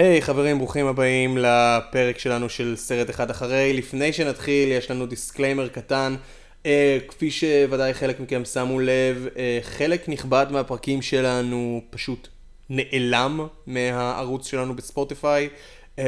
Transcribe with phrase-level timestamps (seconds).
[0.00, 3.72] היי hey, חברים, ברוכים הבאים לפרק שלנו של סרט אחד אחרי.
[3.72, 6.16] לפני שנתחיל, יש לנו דיסקליימר קטן.
[6.62, 6.66] Uh,
[7.08, 12.28] כפי שוודאי חלק מכם שמו לב, uh, חלק נכבד מהפרקים שלנו פשוט
[12.70, 15.48] נעלם מהערוץ שלנו בספוטיפיי.
[15.96, 16.00] Uh,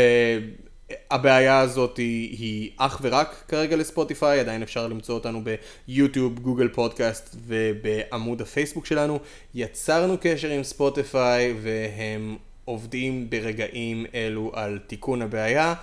[1.11, 5.43] הבעיה הזאת היא, היא אך ורק כרגע לספוטיפיי, עדיין אפשר למצוא אותנו
[5.89, 9.19] ביוטיוב, גוגל פודקאסט ובעמוד הפייסבוק שלנו.
[9.55, 15.75] יצרנו קשר עם ספוטיפיי והם עובדים ברגעים אלו על תיקון הבעיה.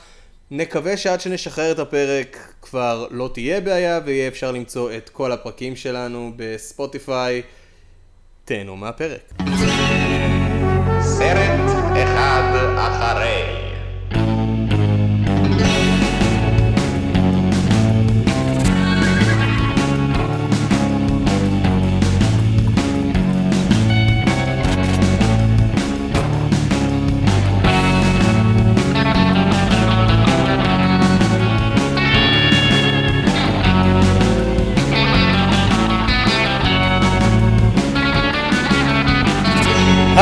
[0.52, 5.76] נקווה שעד שנשחרר את הפרק כבר לא תהיה בעיה ויהיה אפשר למצוא את כל הפרקים
[5.76, 7.42] שלנו בספוטיפיי.
[8.46, 9.34] תהנו מהפרק.
[11.02, 11.70] סרט
[12.04, 13.59] אחד אחרי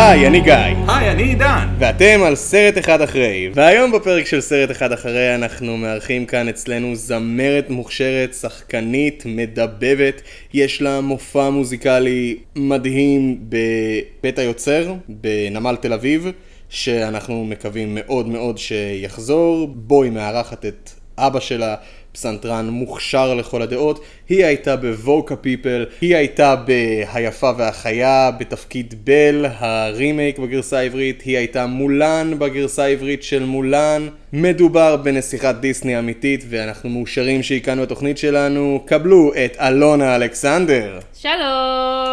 [0.07, 0.53] היי, אני גיא.
[0.87, 1.67] היי, אני עידן.
[1.79, 3.49] ואתם על סרט אחד אחרי.
[3.53, 10.21] והיום בפרק של סרט אחד אחרי אנחנו מארחים כאן אצלנו זמרת מוכשרת, שחקנית, מדבבת.
[10.53, 16.31] יש לה מופע מוזיקלי מדהים בבית היוצר, בנמל תל אביב,
[16.69, 19.67] שאנחנו מקווים מאוד מאוד שיחזור.
[19.67, 21.75] בו היא מארחת את אבא שלה.
[22.17, 30.39] פסנתרן מוכשר לכל הדעות, היא הייתה בווקה פיפל, היא הייתה ב"היפה והחיה" בתפקיד בל, הרימייק
[30.39, 34.07] בגרסה העברית, היא הייתה מולן בגרסה העברית של מולן.
[34.33, 38.83] מדובר בנסיכת דיסני אמיתית ואנחנו מאושרים שהיא כאן בתוכנית שלנו.
[38.85, 40.99] קבלו את אלונה אלכסנדר.
[41.13, 41.33] שלום.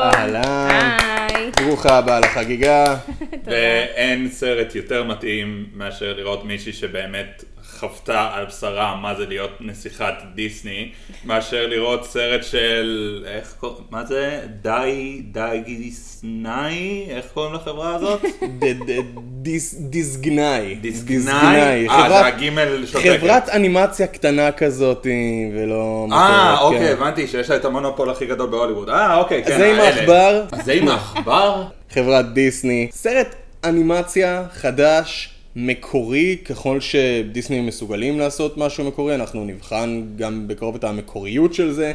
[0.03, 0.69] אהלן.
[0.71, 1.51] היי.
[1.61, 2.97] ברוכה הבאה לחגיגה.
[3.47, 7.45] ואין סרט יותר מתאים מאשר לראות מישהי שבאמת
[7.89, 10.91] חוותה על בשרה מה זה להיות נסיכת דיסני,
[11.25, 14.41] מאשר לראות סרט של, איך קוראים, מה זה?
[14.63, 17.07] די, די גיסנאי?
[17.09, 18.21] איך קוראים לחברה הזאת?
[19.91, 20.75] דיסגנאי.
[20.75, 21.89] דיסגנאי?
[21.89, 23.21] אה, זה הגימל שותקת.
[23.21, 25.07] חברת אנימציה קטנה כזאת
[25.55, 26.07] ולא...
[26.13, 26.93] אה, אוקיי, כן.
[26.93, 28.91] הבנתי שיש לה את המונופול הכי גדול בהוליווד.
[28.91, 29.81] אה, אוקיי, כן, זה עם.
[29.81, 30.45] העכבר.
[30.65, 31.65] זה עם העכבר?
[31.91, 32.89] חברת דיסני.
[32.93, 33.35] סרט
[33.65, 41.55] אנימציה חדש, מקורי, ככל שדיסני מסוגלים לעשות משהו מקורי, אנחנו נבחן גם בקרוב את המקוריות
[41.55, 41.93] של זה.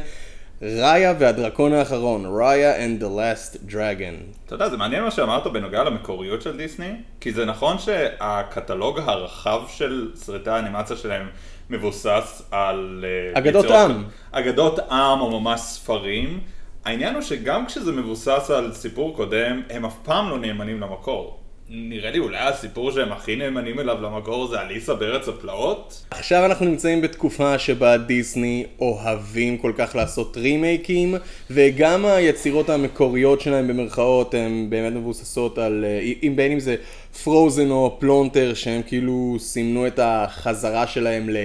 [0.62, 4.14] ראיה והדרקון האחרון, ראיה and the last dragon.
[4.46, 6.90] אתה יודע, זה מעניין מה שאמרת בנוגע למקוריות של דיסני,
[7.20, 11.26] כי זה נכון שהקטלוג הרחב של סרטי האנימציה שלהם
[11.70, 13.04] מבוסס על...
[13.34, 14.04] אה, אגדות יצירות- עם.
[14.32, 16.40] אגדות עם או ממש ספרים.
[16.84, 21.39] העניין הוא שגם כשזה מבוסס על סיפור קודם, הם אף פעם לא נאמנים למקור.
[21.72, 26.06] נראה לי אולי הסיפור שהם הכי נאמנים אליו למקור זה אליסה בארץ הפלאות?
[26.10, 31.14] עכשיו אנחנו נמצאים בתקופה שבה דיסני אוהבים כל כך לעשות רימייקים
[31.50, 36.76] וגם היצירות המקוריות שלהם במרכאות הן באמת מבוססות על, אה, אם בין אם זה
[37.24, 41.36] פרוזן או פלונטר שהם כאילו סימנו את החזרה שלהם ל...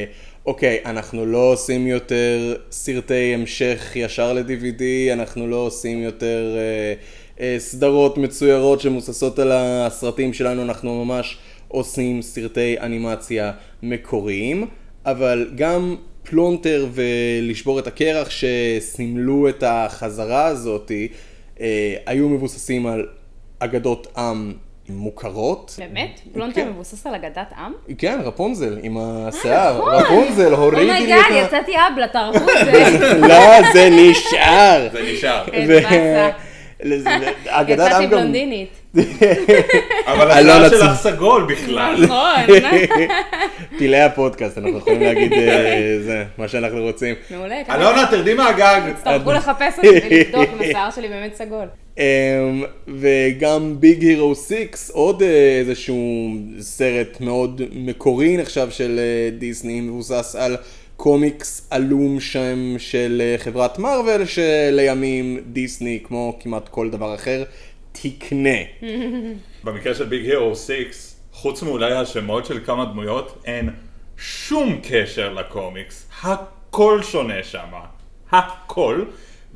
[0.45, 6.93] אוקיי, אנחנו לא עושים יותר סרטי המשך ישר ל-DVD, אנחנו לא עושים יותר אה,
[7.57, 11.37] סדרות מצוירות שמבוססות על הסרטים שלנו, אנחנו ממש
[11.67, 13.51] עושים סרטי אנימציה
[13.83, 14.67] מקוריים,
[15.05, 21.07] אבל גם פלונטר ולשבור את הקרח שסימלו את החזרה הזאתי,
[21.61, 23.07] אה, היו מבוססים על
[23.59, 24.53] אגדות עם
[24.89, 25.75] מוכרות.
[25.79, 26.19] באמת?
[26.33, 26.69] פלונטר כן.
[26.69, 27.73] מבוסס על אגדת עם?
[27.97, 29.93] כן, רפונזל עם השיער, נכון.
[29.93, 31.35] רפונזל, הורידי לי oh my god, את ה...
[31.35, 32.99] יצאתי אבלה, תרבות זה.
[33.29, 34.87] לא, זה נשאר.
[34.91, 35.45] זה נשאר.
[37.47, 38.09] אגדת עם גם...
[38.09, 38.69] בלונדינית.
[40.11, 42.03] אבל השיער צ- שלך סגול בכלל.
[42.03, 42.57] נכון.
[43.79, 47.15] פילי הפודקאסט, אנחנו יכולים להגיד אה, זה, מה שאנחנו רוצים.
[47.31, 47.55] מעולה.
[47.69, 48.81] אלונה, תרדי מהגג.
[48.95, 51.65] תצטרכו לחפש אותי ולבדוק אם השיער שלי באמת סגול.
[51.97, 52.03] אמ,
[52.87, 54.51] וגם ביג הירו 6,
[54.91, 55.27] עוד אה,
[55.59, 60.57] איזשהו סרט מאוד מקורי נחשב של אה, דיסני, מבוסס על
[60.97, 67.43] קומיקס עלום שם של אה, חברת מארוול, שלימים דיסני, כמו כמעט כל דבר אחר,
[67.91, 68.59] תקנה.
[69.63, 70.71] במקרה של ביג הירו 6,
[71.31, 73.69] חוץ מאולי השמות של כמה דמויות, אין
[74.17, 76.07] שום קשר לקומיקס.
[76.23, 77.67] הכל שונה שם.
[78.31, 79.05] הכל.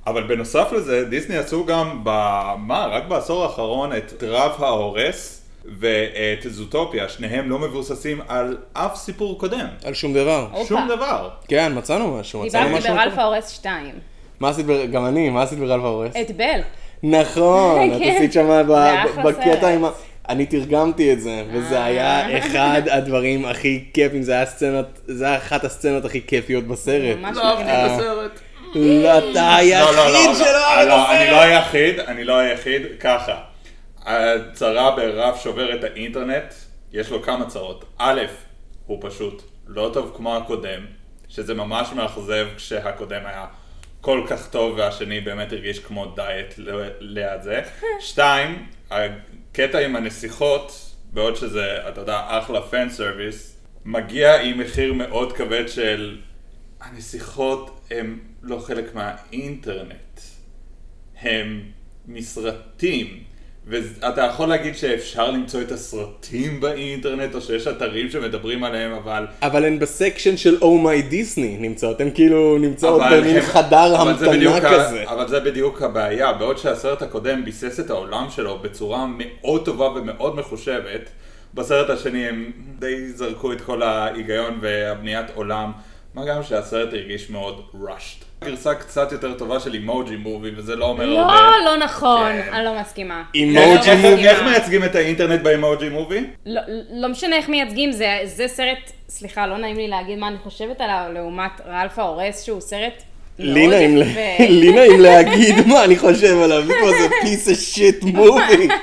[0.08, 2.10] אבל בנוסף לזה, דיסני עשו גם, ב...
[2.58, 5.39] מה, רק בעשור האחרון, את רב ההורס
[5.80, 9.68] ואת זוטופיה, שניהם לא מבוססים על אף סיפור קודם.
[9.86, 10.48] על שום דבר.
[10.51, 10.66] הופה.
[10.68, 11.30] שום דבר.
[11.48, 12.95] כן, מצאנו משהו, מצאנו דיברתי משהו.
[12.95, 13.92] ברלפה הורס 2.
[14.39, 16.12] מה עשית, גם אני, מה עשית ברלפה הורס?
[16.21, 16.60] את בל.
[17.04, 18.13] נכון, את כן.
[18.16, 18.68] עשית שם
[19.24, 19.69] בקטע.
[19.69, 19.89] עם ה...
[20.30, 25.38] אני תרגמתי את זה, וזה היה אחד הדברים הכי כיפים, זה היה סצנות, זה היה
[25.38, 27.18] אחת הסצנות הכי כיפיות בסרט.
[27.18, 27.63] ממש לא אהבתי.
[27.63, 28.39] את הסרט.
[28.75, 31.51] לא, אתה היחיד לא, לא, לא, שלא לא, אהב לא, את אני לא הסרט.
[31.51, 33.36] היחיד, אני לא היחיד, ככה.
[34.06, 36.54] הצרה ברף שובר את האינטרנט,
[36.92, 37.86] יש לו כמה צרות.
[37.98, 38.22] א',
[38.86, 40.86] הוא פשוט לא טוב כמו הקודם,
[41.30, 43.46] שזה ממש מאכזב כשהקודם היה
[44.01, 46.54] כל כך טוב והשני באמת הרגיש כמו דיאט
[47.00, 47.62] ליד זה.
[48.00, 55.34] שתיים, הקטע עם הנסיכות, בעוד שזה, אתה יודע, אחלה פן סרוויס, מגיע עם מחיר מאוד
[55.34, 56.18] כבד של
[56.81, 60.19] הנסיכות הם לא חלק מהאינטרנט.
[61.22, 61.62] הם
[62.07, 63.24] מסרטים.
[63.69, 69.27] ואתה יכול להגיד שאפשר למצוא את הסרטים באינטרנט, או שיש אתרים שמדברים עליהם, אבל...
[69.42, 74.30] אבל הן בסקשן של Oh My Disney נמצאות, הן כאילו נמצאות במין הם- חדר המתנה
[74.31, 75.04] בדיוק ה- כזה.
[75.10, 80.36] אבל זה בדיוק הבעיה, בעוד שהסרט הקודם ביסס את העולם שלו בצורה מאוד טובה ומאוד
[80.36, 81.10] מחושבת,
[81.54, 85.71] בסרט השני הם די זרקו את כל ההיגיון והבניית עולם,
[86.16, 88.24] מה גם שהסרט הרגיש מאוד rushed.
[88.46, 91.56] גרסה קצת יותר טובה של אימוג'י מובי, וזה לא אומר לא, הרבה.
[91.66, 92.54] לא נכון, כן.
[92.54, 93.24] אני לא מסכימה.
[93.36, 94.28] אימוג'י איך- מובי.
[94.28, 96.24] איך מייצגים את האינטרנט באימוג'י מובי?
[96.46, 96.62] לא,
[96.94, 98.78] לא משנה איך מייצגים, זה, זה סרט,
[99.10, 103.04] סליחה, לא נעים לי להגיד מה אני חושבת עליו, לעומת רלף ההורס, שהוא סרט
[103.40, 104.44] לי מאוד נעים יפה.
[104.50, 108.74] לי נעים להגיד מה אני חושב עליו, זה כמו זה piece of shit movie.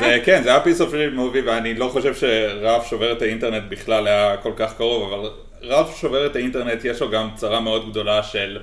[0.00, 3.62] זה כן, זה היה piece of real movie ואני לא חושב שרף שובר את האינטרנט
[3.68, 5.30] בכלל היה כל כך קרוב, אבל
[5.62, 8.58] רף שובר את האינטרנט יש לו גם צרה מאוד גדולה של,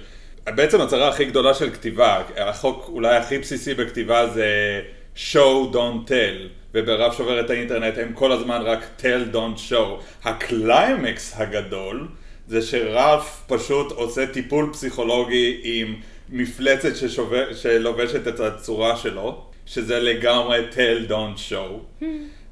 [0.47, 4.81] בעצם הצרה הכי גדולה של כתיבה, החוק אולי הכי בסיסי בכתיבה זה
[5.15, 10.01] show don't tell, ובראלף שובר את האינטרנט הם כל הזמן רק tell don't show.
[10.23, 12.07] הקליימקס הגדול
[12.47, 15.95] זה שראלף פשוט עושה טיפול פסיכולוגי עם
[16.29, 22.03] מפלצת ששובר, שלובשת את הצורה שלו, שזה לגמרי tell don't show.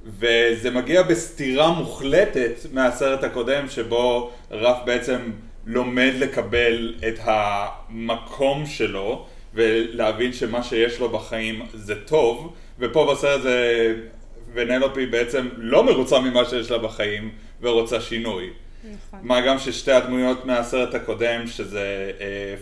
[0.06, 5.32] וזה מגיע בסתירה מוחלטת מהסרט הקודם, שבו ראלף בעצם
[5.66, 13.96] לומד לקבל את המקום שלו, ולהבין שמה שיש לו בחיים זה טוב, ופה בסרט זה...
[14.54, 17.32] ונלופי בעצם לא מרוצה ממה שיש לה בחיים,
[17.62, 18.50] ורוצה שינוי.
[18.84, 19.20] נכון.
[19.24, 22.12] מה גם ששתי הדמויות מהסרט הקודם, שזה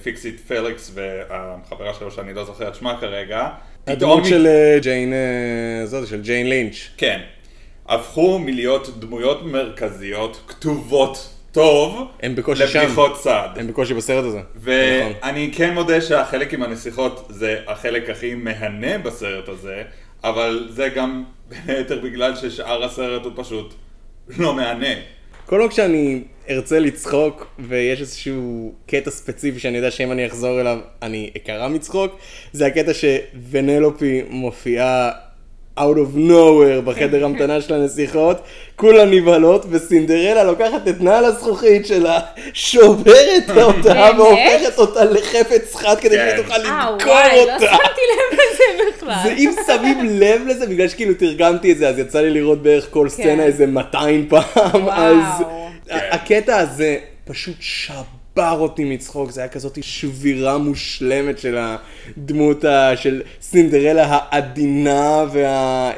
[0.04, 3.50] פיקסיט פליקס והחברה שלו שאני לא זוכר את שמה כרגע,
[3.88, 6.90] הדמות של אה, ג'יין, אה, זאת, של ג'יין לינץ'.
[6.98, 7.22] כן.
[7.88, 12.80] הפכו מלהיות דמויות מרכזיות, כתובות טוב, הם בקושי שם.
[12.80, 13.50] לבדיחות צד.
[13.56, 14.38] הם בקושי בסרט הזה.
[14.38, 15.14] נכון.
[15.22, 19.84] ואני כן מודה שהחלק עם הנסיכות זה החלק הכי מהנה בסרט הזה,
[20.24, 23.74] אבל זה גם בין היתר בגלל ששאר הסרט הוא פשוט
[24.38, 24.94] לא מהנה.
[25.46, 30.80] כל עוד שאני ארצה לצחוק ויש איזשהו קטע ספציפי שאני יודע שאם אני אחזור אליו
[31.02, 32.20] אני אקרע מצחוק,
[32.52, 35.12] זה הקטע שוונלופי מופיעה
[35.80, 38.38] out of nowhere בחדר המתנה של הנסיכות,
[38.76, 42.20] כולן נבהלות וסינדרלה לוקחת את נעל הזכוכית שלה,
[42.54, 44.10] שוברת אותה?
[44.18, 46.30] והופכת אותה לחפץ חד כדי כן.
[46.30, 47.66] שהיא תוכל אה, למכור וואי, לא אותה.
[47.66, 49.16] שמתי לב לזה בכלל.
[49.24, 52.88] זה אם שמים לב לזה, בגלל שכאילו תרגמתי את זה, אז יצא לי לראות בערך
[52.90, 55.44] כל סצנה איזה 200 פעם, אז
[55.90, 57.56] הקטע הזה פשוט
[58.36, 65.44] שבר אותי מצחוק, זה היה כזאת שבירה מושלמת של הדמות ה- של סינדרלה העדינה וה,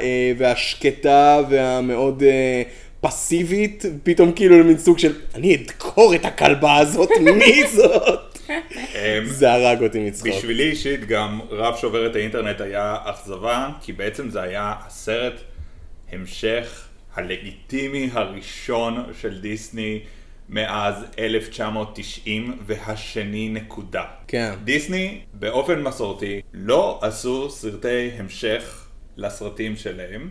[0.00, 2.62] אה, והשקטה והמאוד אה,
[3.00, 8.38] פסיבית, פתאום כאילו למין סוג של אני אדקור את הכלבה הזאת, מי זאת?
[8.50, 10.28] אמ, זה הרג אותי מצחוק.
[10.28, 15.40] בשבילי אישית גם רב שובר את האינטרנט היה אכזבה, כי בעצם זה היה הסרט
[16.12, 20.00] המשך הלגיטימי הראשון של דיסני
[20.48, 24.04] מאז 1990 והשני נקודה.
[24.28, 24.54] כן.
[24.64, 28.86] דיסני באופן מסורתי לא עשו סרטי המשך
[29.16, 30.30] לסרטים שלהם,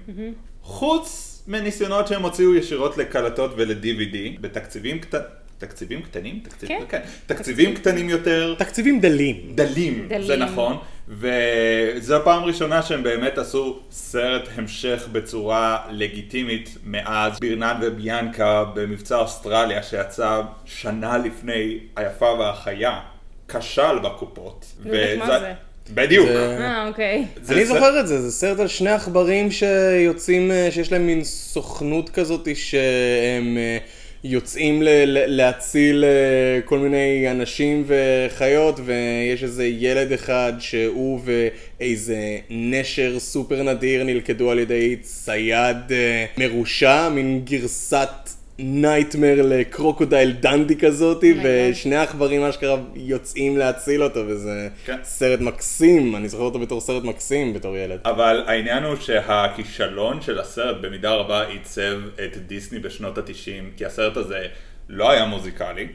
[0.62, 5.43] חוץ מניסיונות שהם הוציאו ישירות לקלטות ול-DVD בתקציבים קטנים.
[5.66, 6.40] תקציבים קטנים?
[6.44, 6.68] תקציב...
[6.70, 6.84] כן.
[6.90, 7.00] כן.
[7.26, 9.36] תקציבים קטנים יותר, תקציבים דלים.
[9.56, 10.28] דלים, דלים.
[10.28, 10.78] זה נכון,
[11.08, 19.84] וזו הפעם הראשונה שהם באמת עשו סרט המשך בצורה לגיטימית מאז בירנן וביאנקה במבצע אוסטרליה
[19.84, 23.00] שיצא שנה לפני היפה והחיה,
[23.48, 24.66] כשל בקופות.
[24.86, 25.54] נו, מה וזה- זה?
[25.94, 26.28] בדיוק.
[26.30, 27.26] אה, אוקיי.
[27.42, 31.24] זה אני זוכר את זה, זה סרט על שני עכברים שיוצאים, אה, שיש להם מין
[31.24, 33.78] סוכנות כזאת שהם אה,
[34.24, 42.18] יוצאים ל- ל- להציל אה, כל מיני אנשים וחיות ויש איזה ילד אחד שהוא ואיזה
[42.50, 51.34] נשר סופר נדיר נלכדו על ידי צייד אה, מרושע, מין גרסת nightmare לקרוקודייל דנדי כזאתי,
[51.34, 51.46] Oh.
[51.46, 54.98] ושני העכברים אשכרה יוצאים להציל אותו, וזה כן.
[55.04, 58.00] סרט מקסים, אני זוכר אותו בתור סרט מקסים בתור ילד.
[58.06, 64.18] אבל העניין הוא שהכישלון של הסרט במידה רבה עיצב את דיסני בשנות התשעים, כי הסרט
[64.18, 64.48] הזה
[64.90, 65.88] לא היה מוזיקלי,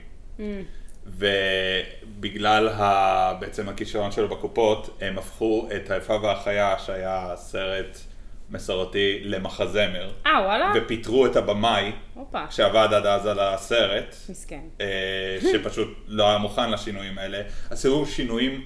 [1.07, 3.35] ובגלל ה...
[3.41, 7.99] בעצם הכישלון שלו בקופות, הם הפכו את היפה והחיה, שהיה סרט
[8.51, 10.73] מסורתי, למחזמר, אה, וואלה?
[10.77, 11.93] ופיטרו את הבמאי.
[12.51, 14.61] שעבד עד אז על הסרט, מסכן.
[14.81, 17.43] אה, שפשוט לא היה מוכן לשינויים האלה.
[17.71, 18.65] עשו שינויים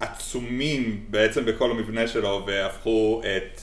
[0.00, 3.60] עצומים בעצם בכל המבנה שלו והפכו את...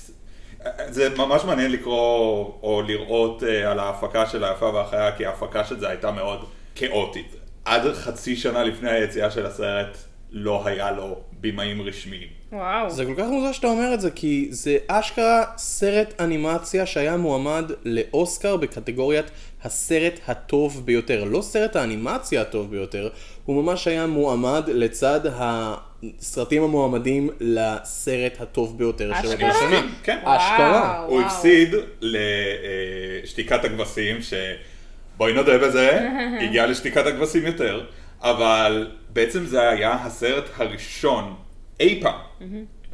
[0.87, 5.79] זה ממש מעניין לקרוא או לראות אה, על ההפקה של היפה והחיה, כי ההפקה של
[5.79, 7.35] זה הייתה מאוד כאוטית.
[7.65, 9.97] עד חצי שנה לפני היציאה של הסרט
[10.33, 12.27] לא היה לו בימאים רשמיים.
[12.51, 12.89] וואו.
[12.89, 17.71] זה כל כך מוזר שאתה אומר את זה, כי זה אשכרה סרט אנימציה שהיה מועמד
[17.85, 19.31] לאוסקר בקטגוריית
[19.63, 21.23] הסרט הטוב ביותר.
[21.23, 23.09] לא סרט האנימציה הטוב ביותר,
[23.45, 29.27] הוא ממש היה מועמד לצד הסרטים המועמדים לסרט הטוב ביותר של?
[29.27, 29.81] אותה שנה.
[30.03, 30.17] כן.
[30.23, 31.05] אשכרה.
[31.07, 31.21] הוא.
[31.21, 36.09] הפסיד לשתיקת הכבשים, שבואי נודה בזה,
[36.43, 37.85] הגיע לשתיקת הכבשים יותר,
[38.23, 41.35] אבל בעצם זה היה הסרט הראשון
[41.79, 42.19] אי פעם.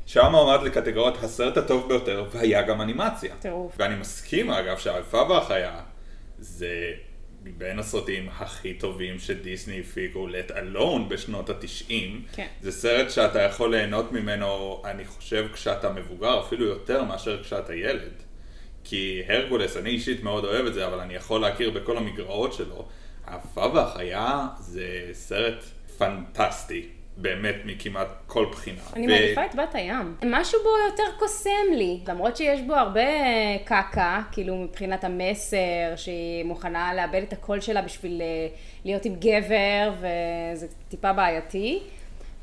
[0.05, 3.35] שהיה מועמד לקטגוריית הסרט הטוב ביותר, והיה גם אנימציה.
[3.39, 3.75] טירוף.
[3.77, 5.81] ואני מסכים אגב שהאלפה והחיה
[6.39, 6.91] זה
[7.43, 12.23] מבין הסרטים הכי טובים שדיסני הפיקו, let alone בשנות התשעים.
[12.33, 12.47] כן.
[12.61, 18.13] זה סרט שאתה יכול ליהנות ממנו, אני חושב, כשאתה מבוגר, אפילו יותר מאשר כשאתה ילד.
[18.83, 22.87] כי הרגולס, אני אישית מאוד אוהב את זה, אבל אני יכול להכיר בכל המגרעות שלו.
[23.29, 25.63] האפה והחיה זה סרט
[25.97, 26.85] פנטסטי,
[27.17, 28.81] באמת מכמעט כל בחינה.
[28.95, 30.15] אני ו- מעדיפה את בת הים.
[30.25, 33.01] משהו בו יותר קוסם לי, למרות שיש בו הרבה
[33.65, 38.47] קקה, כאילו מבחינת המסר, שהיא מוכנה לאבד את הקול שלה בשביל אה,
[38.85, 41.79] להיות עם גבר, וזה טיפה בעייתי.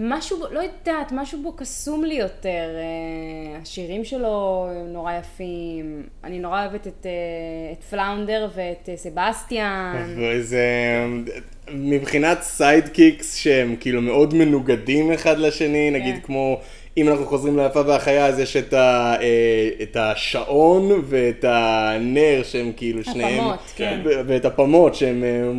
[0.01, 2.69] משהו בו, לא יודעת, משהו בו קסום לי יותר.
[2.77, 6.03] אה, השירים שלו הם נורא יפים.
[6.25, 10.15] אני נורא אוהבת את, אה, את פלאונדר ואת אה, סבסטיאן.
[10.17, 10.65] וזה
[11.71, 16.21] מבחינת sidekicks שהם כאילו מאוד מנוגדים אחד לשני, נגיד כן.
[16.21, 16.61] כמו
[16.99, 22.73] אם אנחנו חוזרים ליפה והחיה אז יש את, ה, אה, את השעון ואת הנר שהם
[22.77, 24.01] כאילו שניהם, הפמוט, כן.
[24.05, 25.51] ו- ואת הפמוט שהם אה,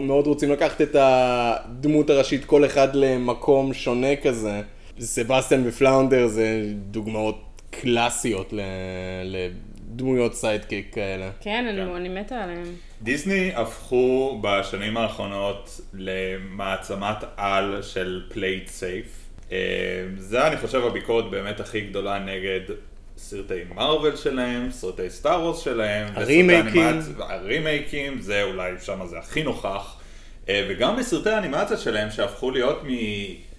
[0.00, 4.60] מאוד רוצים לקחת את הדמות הראשית כל אחד למקום שונה כזה.
[5.00, 7.38] סבסטיאן ופלאונדר זה דוגמאות
[7.70, 8.60] קלאסיות ל-
[9.24, 11.30] לדמויות sidekick כאלה.
[11.40, 11.78] כן, כן.
[11.80, 12.64] אני, אני מתה עליהם.
[13.02, 19.25] דיסני הפכו בשנים האחרונות למעצמת על של play it safe.
[20.18, 22.60] זה אני חושב הביקורת באמת הכי גדולה נגד
[23.16, 26.06] סרטי מארוול שלהם, סרטי סטאר וורס שלהם.
[26.14, 27.00] הרימייקים.
[27.18, 29.96] הרימייקים, זה אולי שם זה הכי נוכח.
[30.48, 32.82] אה, וגם בסרטי האנימציה שלהם שהפכו להיות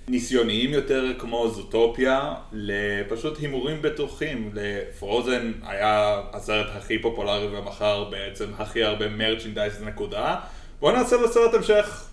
[0.08, 4.52] מניסיוניים יותר כמו זוטופיה לפשוט הימורים בטוחים.
[4.54, 10.36] לפרוזן היה הסרט הכי פופולרי ומכר בעצם הכי הרבה מרצ'נדייז נקודה.
[10.80, 12.10] בואו נעשה לו סרט המשך.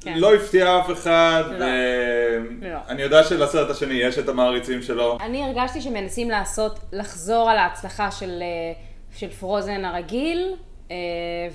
[0.00, 0.18] כן.
[0.18, 1.58] לא הפתיע אף אחד, לא.
[1.58, 2.78] לא.
[2.88, 5.18] ואני יודע שלסרט השני יש את המעריצים שלו.
[5.20, 8.72] אני הרגשתי שמנסים לעשות, לחזור על ההצלחה של, אה,
[9.16, 10.54] של פרוזן הרגיל,
[10.90, 10.96] אה,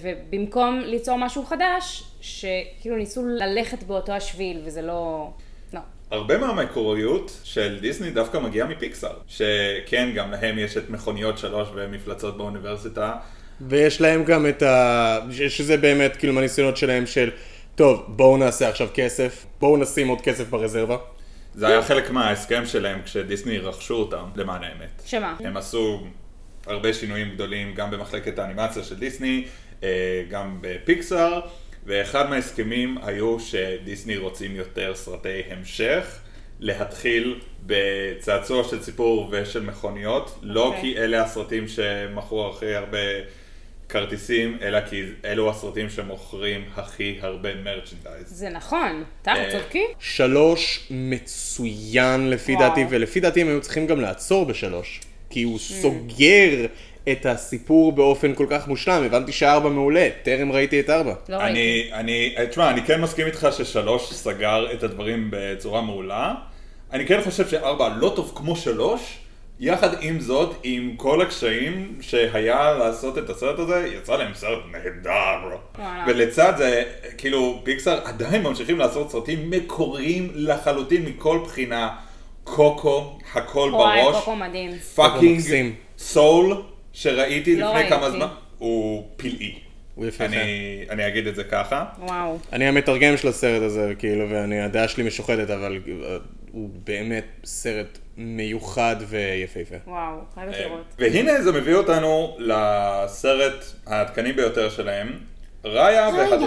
[0.01, 5.29] ובמקום ליצור משהו חדש, שכאילו ניסו ללכת באותו השביל, וזה לא...
[5.73, 5.79] לא.
[6.11, 12.37] הרבה מהמקוריות של דיסני דווקא מגיעה מפיקסאר, שכן, גם להם יש את מכוניות שלוש ומפלצות
[12.37, 13.13] באוניברסיטה.
[13.61, 15.19] ויש להם גם את ה...
[15.49, 17.29] שזה באמת כאילו מהניסיונות שלהם של
[17.75, 20.97] טוב, בואו נעשה עכשיו כסף, בואו נשים עוד כסף ברזרבה.
[21.53, 25.01] זה היה חלק מההסכם שלהם כשדיסני רכשו אותם, למען האמת.
[25.05, 25.35] שמה?
[25.39, 26.07] הם עשו
[26.67, 29.45] הרבה שינויים גדולים גם במחלקת האנימציה של דיסני,
[29.83, 31.41] אה, גם בפיקסאר,
[31.85, 36.19] ואחד מההסכמים היו שדיסני רוצים יותר סרטי המשך,
[36.59, 40.81] להתחיל בצעצוע של סיפור ושל מכוניות, לא אוקיי.
[40.81, 42.97] כי אלה הסרטים שמכרו הכי הרבה
[43.93, 48.25] כרטיסים, אלא כי אלו הסרטים שמוכרים הכי הרבה מרצ'נדייז.
[48.25, 49.83] זה נכון, אתה אה, צודקי?
[49.99, 52.69] שלוש מצוין לפי וואו.
[52.69, 55.01] דעתי, ולפי דעתי הם היו צריכים גם לעצור בשלוש.
[55.29, 56.65] כי הוא סוגר
[57.11, 61.13] את הסיפור באופן כל כך מושלם, הבנתי שארבע מעולה, טרם ראיתי את ארבע.
[61.29, 61.51] לא ראיתי.
[61.51, 66.33] אני, אני, תשמע, אני כן מסכים איתך ששלוש סגר את הדברים בצורה מעולה.
[66.91, 69.17] אני כן חושב שארבע לא טוב כמו שלוש.
[69.65, 75.57] יחד עם זאת, עם כל הקשיים שהיה לעשות את הסרט הזה, יצא להם סרט נהדר.
[76.07, 76.83] ולצד זה,
[77.17, 81.95] כאילו, פיקסאר עדיין ממשיכים לעשות סרטים מקוריים לחלוטין מכל בחינה.
[82.43, 84.15] קוקו, הקול וואי, בראש.
[84.15, 84.71] קוקו מדהים.
[84.95, 85.41] fucking
[85.97, 86.61] סול,
[86.93, 88.17] שראיתי לא לפני כמה ראיתי.
[88.17, 88.27] זמן,
[88.57, 89.59] הוא פלאי.
[89.95, 90.25] הוא יפהפה.
[90.25, 91.85] אני, אני אגיד את זה ככה.
[91.99, 92.37] וואו.
[92.53, 96.17] אני המתרגם של הסרט הזה, כאילו, ואני, הדעה שלי משוחדת, אבל אה,
[96.51, 99.75] הוא באמת סרט מיוחד ויפהפה.
[99.87, 100.83] וואו, חייבת לראות.
[100.99, 105.19] והנה זה מביא אותנו לסרט העדכני ביותר שלהם,
[105.65, 106.37] ראיה ואחד...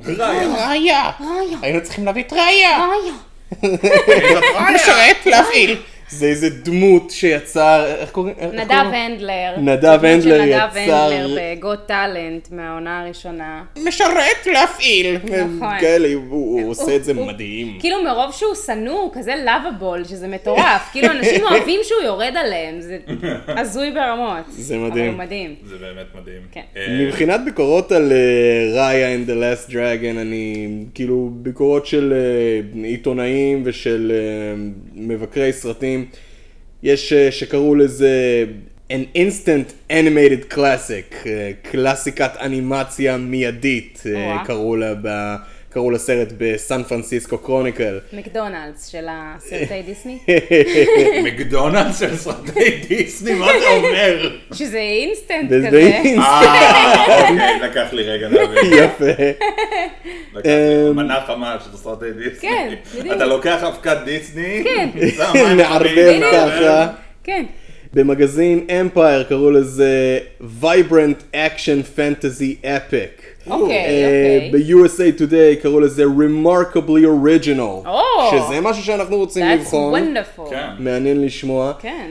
[0.00, 1.10] ראיה.
[1.20, 1.58] ראיה!
[1.62, 2.86] היינו צריכים להביא את ראיה!
[2.88, 3.14] ראיה.
[4.74, 5.82] משרת להפעיל!
[6.08, 8.34] זה איזה דמות שיצר, איך קוראים?
[8.52, 8.72] נדב?
[8.72, 9.54] הנדלר.
[9.58, 13.62] נדב הנדלר נדב יצר- הנדלר בגוט טאלנט מהעונה הראשונה.
[13.84, 15.16] משרת להפעיל!
[15.24, 15.78] נכון.
[15.80, 17.76] כאלה, הוא- הוא עושה את זה הוא- מדהים.
[17.80, 20.88] כאילו מרוב שהוא שנוא, הוא כזה לאביבול, שזה מטורף.
[20.92, 22.98] כאילו אנשים אוהבים שהוא יורד עליהם, זה
[23.60, 24.44] הזוי ברמות.
[24.48, 25.10] זה אבל מדהים.
[25.10, 25.54] הוא מדהים.
[25.64, 26.40] זה באמת מדהים.
[26.52, 26.60] כן.
[26.76, 28.16] אה, מבחינת ביקורות על אה,
[28.86, 34.12] ראיה and the last dragon, אני כאילו ביקורות של אה, עיתונאים ושל
[34.94, 35.93] מבקרי סרטים,
[36.82, 38.44] יש אה, שקראו לזה
[38.92, 44.44] an instant animated classic, אה, קלאסיקת אנימציה מיידית, אה.
[44.46, 45.34] קראו לה ב...
[45.74, 48.00] קראו לסרט בסן פרנסיסקו קרוניקל.
[48.12, 50.18] מקדונלדס של הסרטי דיסני.
[51.24, 54.36] מקדונלדס של סרטי דיסני, מה זה אומר?
[54.52, 55.78] שזה אינסטנט כזה.
[55.78, 56.18] אינסטנט.
[56.18, 58.72] אה, אוקיי, לקח לי רגע להבין.
[58.72, 59.04] יפה.
[60.34, 62.48] לקח לי אמ, מנה חמה של סרטי דיסני.
[62.50, 63.16] כן, בדיוק.
[63.16, 64.88] אתה לוקח אבקת דיסני, כן.
[65.56, 66.86] מערבב ככה.
[67.24, 67.44] כן.
[67.94, 70.18] במגזין אמפייר קראו לזה
[70.62, 73.33] Vibrant Action Fantasy Epic.
[73.50, 74.50] אוקיי, אה, אוקיי.
[74.64, 77.88] ב-USA Today קראו לזה Remarkably Original.
[78.30, 79.94] שזה משהו שאנחנו רוצים That's לבחון.
[79.94, 80.50] wonderful.
[80.50, 80.66] כן.
[80.78, 81.72] מעניין לשמוע.
[81.80, 82.10] כן.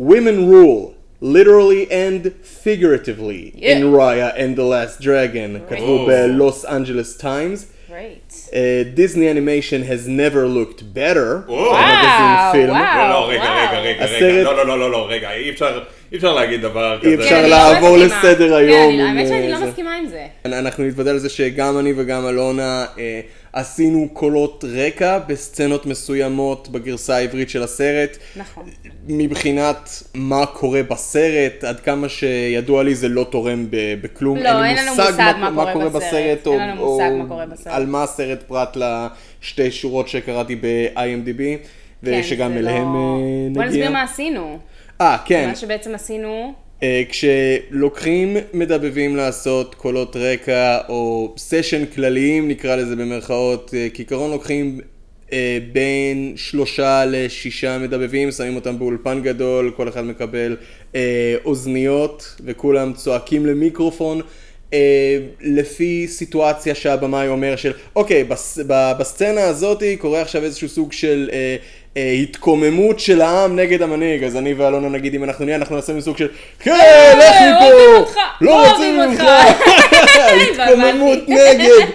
[0.00, 0.92] Women rule,
[1.24, 2.30] literally and
[2.64, 3.78] figuratively, Yeah.
[3.78, 6.08] in Raya and the Last Dragon, כתבו Oh.
[6.08, 7.66] בלוס אנג'לס טיימס.
[7.88, 8.54] Great.
[8.94, 11.50] דיסני Animation has never looked better.
[11.50, 11.76] וואו.
[12.52, 12.70] פילם.
[12.70, 12.98] וואו.
[12.98, 13.80] לא, לא, רגע, וואו.
[13.80, 15.80] רגע, רגע, רגע, לא, לא, לא, לא, לא, רגע, אי אפשר,
[16.12, 17.08] אי אפשר להגיד דבר כזה.
[17.08, 17.96] אי אפשר כן, לא לעבור.
[17.96, 19.66] לסדר היום כן, האמת שאני אה, לא.
[19.66, 20.26] מסכימה עם זה.
[20.44, 23.20] אנחנו נתוודע לזה שגם אני וגם אלונה אה,
[23.52, 28.16] עשינו קולות רקע בסצנות מסוימות בגרסה העברית של הסרט.
[28.36, 28.64] נכון.
[29.08, 34.38] מבחינת מה קורה בסרט, עד כמה שידוע לי זה לא תורם ב- בכלום.
[34.38, 36.46] לא, אין לנו מושג מה קורה בסרט.
[36.46, 37.66] או, אין לנו מושג או מה קורה בסרט.
[37.74, 41.40] על מה הסרט פרט לשתי שורות שקראתי ב-IMDb,
[42.02, 43.90] ושגם כן, זה אליהם לא- אה, בוא נסביר נגיע.
[43.90, 44.58] מה עשינו.
[45.00, 45.48] אה, כן.
[45.48, 46.52] מה שבעצם עשינו,
[47.08, 54.80] כשלוקחים מדבבים לעשות קולות רקע או סשן כלליים נקרא לזה במרכאות, אה, כעיקרון לוקחים
[55.32, 60.56] אה, בין שלושה לשישה מדבבים, שמים אותם באולפן גדול, כל אחד מקבל
[60.94, 64.20] אה, אוזניות וכולם צועקים למיקרופון.
[64.72, 68.58] אה, לפי סיטואציה שהבמאי אומר של אוקיי בס,
[68.98, 71.56] בסצנה הזאתי קורה עכשיו איזשהו סוג של אה,
[72.22, 74.24] התקוממות של העם נגד המנהיג.
[74.24, 76.28] אז אני ואלונה נגיד אם אנחנו נהיה אנחנו נעשה מין סוג של
[76.60, 76.70] כן
[77.18, 79.22] לך אוהבים מפה לא לא רוצים אותך."
[80.50, 81.86] התקוממות נגד.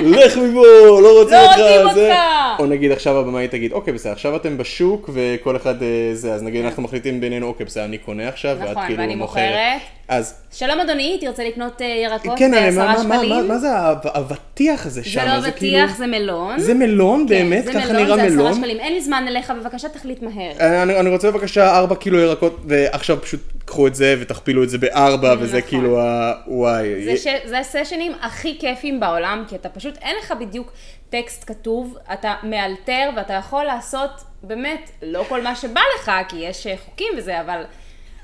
[0.00, 0.62] לך מפה
[1.02, 1.58] לא רוצים לא אותך.
[1.84, 2.20] רוצים זה." אותך.
[2.58, 6.32] או נגיד עכשיו הבמאי תגיד אוקיי בסדר עכשיו אתם בשוק וכל אחד אה, זה.
[6.32, 9.97] אז נגיד אנחנו מחליטים בינינו אוקיי בסדר אני קונה עכשיו ואת נכון, כאילו מוכרת.
[10.08, 13.48] אז שלום אדוני, תרצה לקנות אה, ירקות כן, אבל מה- בעשרה מה- מה- מה- שקלים?
[13.48, 15.20] מה זה האב- האבטיח הזה שם?
[15.20, 16.58] זה לא אבטיח, זה מלון.
[16.58, 17.20] זה מלון?
[17.20, 17.64] כן, באמת?
[17.64, 18.54] זה ככה מלון, נראה זה עשרה מלון?
[18.54, 18.80] שקלים.
[18.80, 20.52] אין לי זמן אליך, בבקשה תחליט מהר.
[20.60, 24.70] אה, אני אני רוצה בבקשה 4 קילו ירקות, ועכשיו פשוט קחו את זה ותכפילו את
[24.70, 25.68] זה בארבע, וזה נכון.
[25.68, 26.32] כאילו ה...
[26.46, 27.04] וואי.
[27.04, 27.26] זה, ש...
[27.44, 30.72] זה הסשנים הכי כיפים בעולם, כי אתה פשוט, אין לך בדיוק
[31.10, 34.10] טקסט כתוב, אתה מאלתר ואתה יכול לעשות
[34.42, 37.62] באמת לא כל מה שבא לך, כי יש אה, חוקים וזה, אבל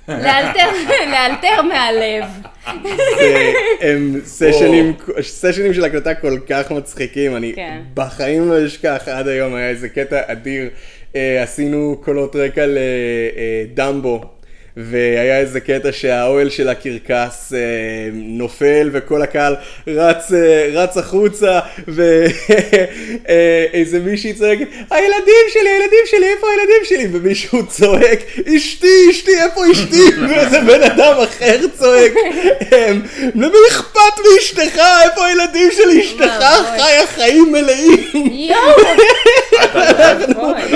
[0.09, 0.71] לאלתר,
[1.63, 2.25] מהלב.
[3.19, 4.95] זה- הם סשנים,
[5.75, 7.81] של הקלטה כל כך מצחיקים, אני כן.
[7.95, 10.69] בחיים לא אשכח, עד היום היה איזה קטע אדיר.
[11.17, 14.25] אה, עשינו קולות רקע לדמבו.
[14.77, 17.59] והיה איזה קטע שהאוהל של הקרקס אה,
[18.13, 19.55] נופל וכל הקהל
[19.87, 23.21] רץ, אה, רץ החוצה ואיזה
[24.07, 27.09] מישהי צועקת הילדים שלי, הילדים שלי, איפה הילדים שלי?
[27.19, 28.19] ומישהו צועק
[28.57, 30.03] אשתי, אשתי, איפה אשתי?
[30.29, 32.13] ואיזה בן אדם אחר צועק
[32.73, 33.01] "אמ,
[33.35, 33.99] למי אכפת
[34.35, 34.81] מאשתך?
[35.05, 36.45] איפה הילדים של אשתך?
[36.77, 38.95] חיה חיים מלאים יואו!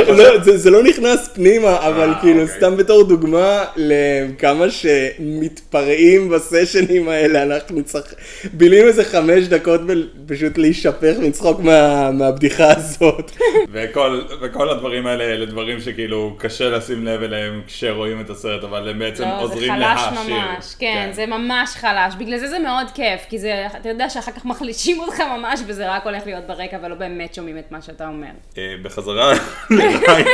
[0.19, 2.57] לא, זה, זה לא נכנס פנימה, אבל אה, כאילו אוקיי.
[2.57, 8.15] סתם בתור דוגמה לכמה שמתפרעים בסשנים האלה, אנחנו צריך,
[8.53, 9.93] בילינו איזה חמש דקות ב-
[10.27, 13.33] פשוט להישפך מצחוק מה, מהבדיחה הזאת.
[13.73, 18.89] וכל, וכל הדברים האלה אלה דברים שכאילו קשה לשים לב אליהם כשרואים את הסרט, אבל
[18.89, 20.35] הם בעצם לא, זה עוזרים חלש להעשיר.
[20.35, 22.15] ממש, כן, זה ממש חלש.
[22.19, 25.91] בגלל זה זה מאוד כיף, כי זה, אתה יודע שאחר כך מחלישים אותך ממש, וזה
[25.95, 28.27] רק הולך להיות ברקע, ולא באמת שומעים את מה שאתה אומר.
[28.59, 29.33] אה, בחזרה
[29.71, 30.25] לראיה.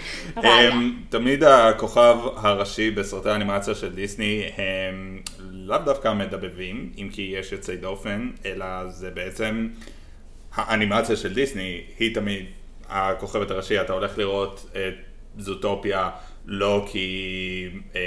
[0.36, 0.72] ראיה.
[0.72, 7.52] אמ, תמיד הכוכב הראשי בסרטי האנימציה של דיסני הם לאו דווקא מדבבים, אם כי יש
[7.52, 9.68] יוצאי דופן, אלא זה בעצם
[10.54, 12.46] האנימציה של דיסני, היא תמיד
[12.88, 14.94] הכוכבת הראשי, אתה הולך לראות את
[15.38, 16.10] זוטופיה
[16.46, 18.00] לא כי אה,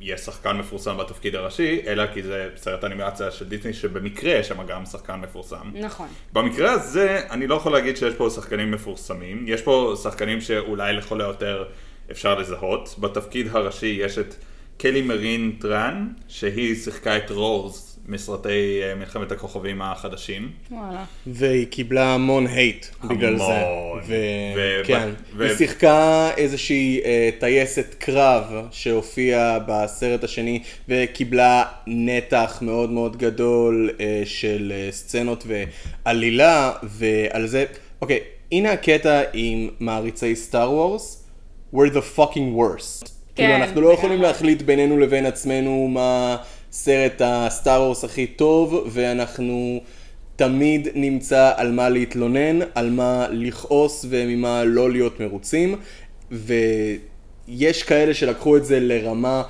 [0.00, 4.66] יש שחקן מפורסם בתפקיד הראשי, אלא כי זה סרט אנימציה של דיסני שבמקרה יש שם
[4.66, 5.70] גם שחקן מפורסם.
[5.74, 6.08] נכון.
[6.32, 11.20] במקרה הזה, אני לא יכול להגיד שיש פה שחקנים מפורסמים, יש פה שחקנים שאולי לכל
[11.20, 11.64] היותר
[12.12, 12.94] אפשר לזהות.
[12.98, 14.34] בתפקיד הראשי יש את
[14.76, 20.50] קלי מרין טראן, שהיא שיחקה את רוז מסרטי אה, מלחמת הכוכבים החדשים.
[20.70, 21.04] וואלה.
[21.26, 23.44] והיא קיבלה המון הייט בגלל זה.
[23.44, 24.00] המון.
[24.06, 32.90] ו- וכן, ו- היא שיחקה איזושהי אה, טייסת קרב שהופיעה בסרט השני וקיבלה נתח מאוד
[32.90, 35.46] מאוד גדול אה, של אה, סצנות
[36.06, 37.64] ועלילה ועל זה,
[38.02, 38.20] אוקיי,
[38.52, 41.21] הנה הקטע עם מעריצי סטאר וורס,
[41.74, 43.04] we're the fucking worst.
[43.04, 43.92] כן, כאילו אנחנו לא.
[43.92, 46.36] יכולים להחליט בינינו לבין עצמנו מה
[46.72, 49.80] סרט הסטאר וורס הכי טוב, ואנחנו
[50.36, 55.76] תמיד נמצא על מה להתלונן, על מה לכעוס וממה לא להיות מרוצים,
[56.30, 59.42] ויש כאלה שלקחו את זה לרמה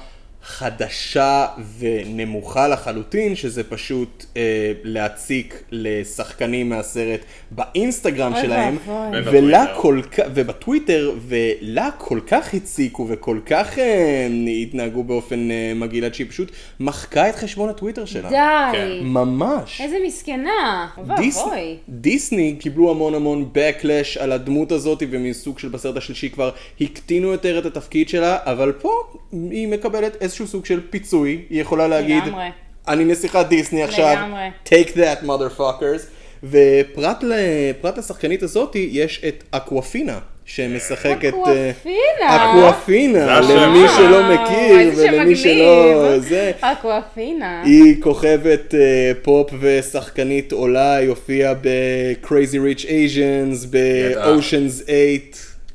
[0.44, 1.46] חדשה
[1.78, 8.76] ונמוכה לחלוטין, שזה פשוט אה, להציק לשחקנים מהסרט באינסטגרם אוי שלהם.
[9.24, 9.66] ולה.
[9.76, 14.28] כל כך, ובטוויטר, ולה כל כך הציקו וכל כך אה,
[14.62, 16.50] התנהגו באופן אה, מגעיל עד שהיא פשוט
[16.80, 18.28] מחקה את חשבון הטוויטר שלה.
[18.28, 19.00] די.
[19.02, 19.80] ממש.
[19.80, 20.88] איזה מסכנה.
[21.16, 21.44] דיס-.
[21.88, 26.50] דיסני קיבלו המון המון backlash על הדמות הזאת ומסוג של בסרט השלישי כבר
[26.80, 29.02] הקטינו יותר את התפקיד שלה, אבל פה
[29.32, 32.48] היא מקבלת איזשהו סוג של פיצוי, היא יכולה להגיד, לגמרי.
[32.88, 34.50] אני נסיכת דיסני עכשיו, לגמרי.
[34.64, 36.02] take that motherfuckers,
[36.44, 40.18] ופרט לשחקנית הזאתי יש את אקוואפינה.
[40.44, 41.34] שמשחקת...
[41.34, 42.50] אה, אקוואפינה.
[42.50, 43.88] אקוואפינה, למי.
[43.96, 46.18] שלא מכיר ולמי שלא...
[46.18, 46.52] זה...
[46.60, 47.62] אקוואפינה.
[47.64, 54.92] היא כוכבת אה, פופ ושחקנית עולה, היא הופיעה ב-Crazy Rich Asians, ב-Oceans 8.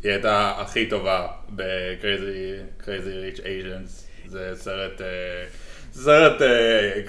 [0.03, 4.06] היא הייתה הכי טובה ב-Crazy Crazy Rich Asians.
[4.29, 5.05] זה סרט, אה,
[6.03, 6.47] סרט אה,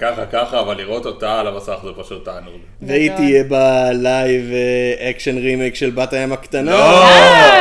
[0.01, 2.59] ככה ככה, אבל לראות אותה על המסך זה פשוט תענוג.
[2.81, 3.11] והיא.
[3.15, 4.51] תהיה ב-live
[4.99, 6.71] action remake של בת הים הקטנה.
[6.71, 7.03] לא!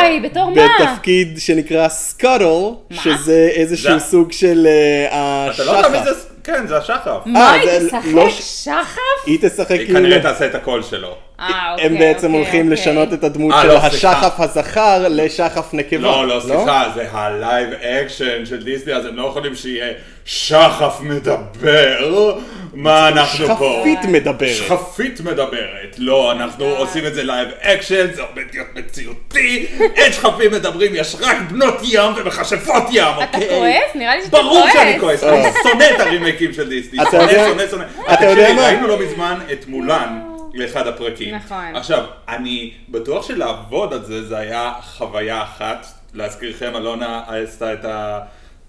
[0.03, 0.63] די, בתור מה?
[0.81, 4.67] בתפקיד שנקרא סקוטל, שזה איזשהו זה- סוג של
[5.11, 6.25] אה, אתה לא יודע מי השחף.
[6.49, 7.19] כן, זה השחף.
[7.27, 8.99] מה, אה, היא זה תשחק לא שחף?
[9.27, 9.99] היא תשחק היא כאילו...
[9.99, 11.17] כנראה תעשה את הקול שלו.
[11.41, 12.73] אה, הם אוקיי, בעצם אוקיי, הולכים אוקיי.
[12.73, 13.79] לשנות את הדמות אה, של לא.
[13.79, 16.03] השחף הזכר לשחף נקבה.
[16.03, 19.93] לא, לא, סליחה, זה ה live action של דיסני, אז הם לא יכולים שיהיה
[20.31, 22.39] שחף מדבר.
[22.75, 23.77] מה אנחנו פה?
[23.81, 24.55] שחפית מדברת.
[24.55, 25.97] שחפית מדברת.
[25.99, 29.67] לא, אנחנו עושים את זה live action, זה עומד להיות מציאותי.
[29.97, 33.49] אין שחפים מדברים, יש רק בנות ים ומכשפות ים, אתה אוקיי?
[33.49, 33.95] כועס?
[33.95, 34.47] נראה לי שאתה כועס.
[34.47, 37.03] ברור שאני כועס, אני שונא את הרימייקים של דיסני.
[37.03, 37.85] אתה שונא, יודע- שונא, שונא.
[38.13, 38.67] אתה יודע תקשיבי, מה?
[38.67, 40.21] ראינו לא מזמן את מולן
[40.55, 41.35] לאחד הפרקים.
[41.35, 41.77] נכון.
[41.77, 45.87] עכשיו, אני בטוח שלעבוד על זה, זה היה חוויה אחת.
[46.15, 47.85] להזכירכם, אלונה עשתה את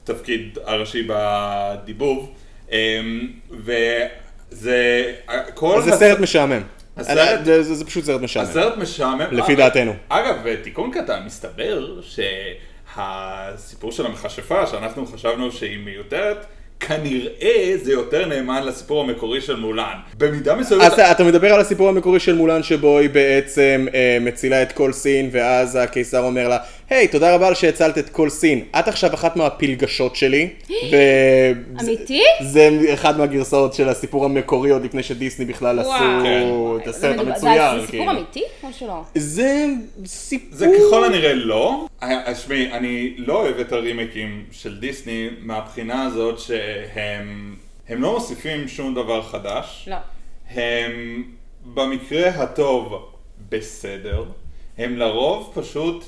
[0.10, 2.32] התפקיד הראשי בדיבוב.
[2.72, 5.04] אמ, וזה...
[5.54, 6.62] כל זה סרט משעמם.
[6.98, 8.46] הסרט- זה- זה זה פשוט סרט משעמם.
[8.46, 9.22] הסרט משעמם.
[9.32, 9.94] לפי אגב- דעתנו.
[10.10, 12.02] אגב, תיקון קטן, מסתבר
[12.96, 16.46] שהסיפור של המכשפה, שאנחנו חשבנו שהיא מיותרת,
[16.80, 19.94] כנראה זה יותר נאמן לסיפור המקורי של מולן.
[20.18, 20.84] במידה מסוימת...
[20.84, 24.72] אז אתה- אתה מדבר על הסיפור המקורי של מולן שבו היא בעצם אה, מצילה את
[24.72, 26.58] כל סין ואז הקיסר אומר לה
[26.90, 30.50] היי תודה רבה על שהצלת את כל סין את עכשיו אחת מהפלגשות שלי
[30.92, 30.96] ו...
[31.82, 32.22] אמיתי?
[32.42, 36.78] זה אחד מהגרסאות של הסיפור המקורי עוד לפני שדיסני בכלל עשו וואו.
[36.78, 37.80] את זה הסרט המצויר.
[37.80, 38.12] זה סיפור כאילו.
[38.12, 39.04] אמיתי או שלא?
[39.16, 39.66] זה
[40.06, 40.58] סיפור...
[40.58, 41.86] זה ככל הנראה לא.
[42.04, 47.56] אה, שמעי, אני לא אוהב את הרימקים של דיסני מהבחינה הזאת שהם
[47.90, 49.88] הם לא מוסיפים שום דבר חדש.
[49.88, 49.96] לא.
[50.50, 51.24] הם
[51.74, 53.10] במקרה הטוב
[53.50, 54.24] בסדר,
[54.78, 56.04] הם לרוב פשוט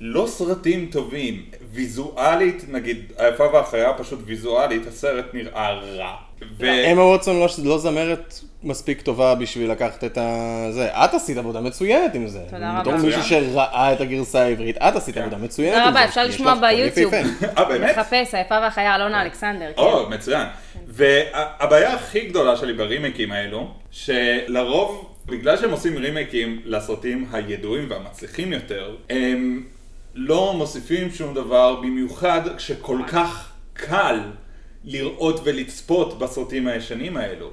[0.00, 1.42] לא סרטים טובים.
[1.72, 6.14] ויזואלית, נגיד, היפה והחיה פשוט ויזואלית, הסרט נראה רע.
[6.58, 10.66] ו- אמה ווטסון לא, לא זמרת מספיק טובה בשביל לקחת את ה...
[10.70, 10.86] זה.
[10.86, 12.40] את עשית עבודה מצוינת עם זה.
[12.50, 12.80] תודה רבה.
[12.80, 15.98] בתור מישהו שראה את הגרסה העברית, את עשית עבודה מצוינת תודה עם זה.
[15.98, 17.14] רבה, אפשר לשמוע ביוטיוב.
[17.58, 17.98] אה, באמת?
[17.98, 19.72] מחפש, היפה והחיה אלונה אלכסנדר.
[19.76, 19.82] כן.
[19.82, 20.46] או, מצוין.
[20.86, 28.96] והבעיה הכי גדולה שלי ברימקים האלו, שלרוב, בגלל שהם עושים רימקים לסרטים הידועים והמצליחים יותר,
[29.10, 29.62] הם
[30.14, 34.20] לא מוסיפים שום דבר, במיוחד כשכל כך קל
[34.84, 37.50] לראות ולצפות בסרטים הישנים האלו.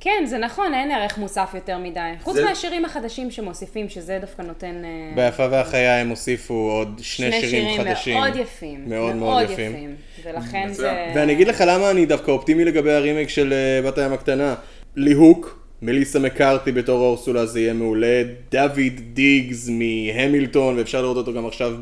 [0.00, 2.00] כן, זה נכון, אין ערך מוסף יותר מדי.
[2.22, 4.82] חוץ זה- מהשירים החדשים שמוסיפים, שזה דווקא נותן...
[4.84, 8.18] אה, ביפה והחיה הם הוסיפו עוד שני, שני שירים שירים חדשים.
[8.20, 8.84] מאוד יפים.
[8.88, 9.96] מאוד מאוד יפים.
[10.24, 10.74] ולכן מצוין.
[10.74, 11.12] זה...
[11.14, 14.54] ואני אגיד לך למה אני דווקא אופטימי לגבי הרימייק של אה, בת הים הקטנה.
[14.96, 21.46] ליהוק, מליסה מקארתי בתור אורסולה זה יהיה מעולה, דאביד דיגס מהמילטון, ואפשר לראות אותו גם
[21.46, 21.74] עכשיו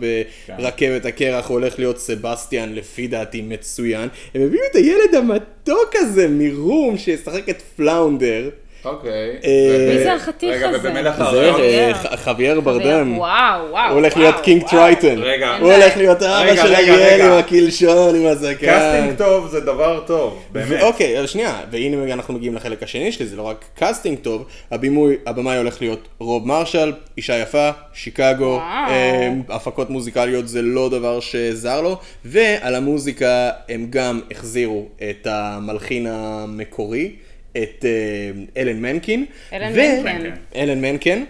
[0.59, 4.09] ברכבת הקרח, הוא הולך להיות סבסטיאן לפי דעתי מצוין.
[4.35, 8.51] הם הביאו את הילד המתוק הזה מ Room שישחק את פלאונדר.
[8.87, 9.37] אוקיי.
[9.45, 10.79] אה, מי זה החתיך רגע, הזה?
[10.79, 11.61] ובמלך זה האריות?
[11.61, 13.19] אה, ח- חוויאר ברדם.
[13.19, 13.89] וואו, וואו.
[13.91, 14.63] הוא הולך להיות קינג.
[14.69, 15.19] טרייטן.
[15.19, 15.57] רגע.
[15.61, 17.27] הוא הולך להיות רגע, של רגע, רגע.
[17.27, 18.67] עם הקלשון, עם הזקן.
[18.67, 20.83] casting טוב זה דבר טוב, באמת.
[20.83, 25.17] אוקיי, אז שנייה, והנה אנחנו מגיעים לחלק השני שלי, זה לא רק casting טוב, הבימוי,
[25.27, 28.59] הבמאי הולך להיות רוב מרשל, אישה יפה, שיקגו.
[28.61, 36.07] אה, הפקות מוזיקליות זה לא דבר שזר לו, ועל המוזיקה הם גם החזירו את המלחין
[36.11, 37.11] המקורי,
[37.63, 38.31] את אה,
[38.63, 39.25] אלן מנקין.
[39.53, 40.31] אלן ו- מנקן.
[40.57, 41.25] אלן מנקן,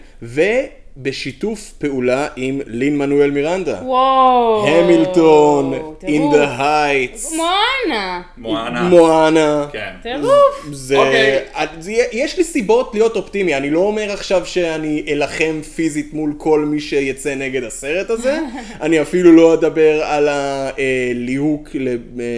[0.97, 3.79] ובשיתוף פעולה עם לין מנואל מירנדה.
[3.85, 4.67] וואו.
[4.67, 6.35] המילטון, In טירוף.
[6.35, 8.23] the Heights, מואנה.
[8.39, 8.83] מואנה.
[8.83, 9.67] מואנה.
[9.73, 9.91] כן.
[10.03, 10.67] טירוף.
[10.73, 10.97] זה...
[10.97, 11.39] אוקיי.
[11.81, 11.93] זה...
[12.13, 16.81] יש לי סיבות להיות אופטימי, אני לא אומר עכשיו שאני אלחם פיזית מול כל מי
[16.81, 18.39] שיצא נגד הסרט הזה,
[18.85, 21.69] אני אפילו לא אדבר על הליהוק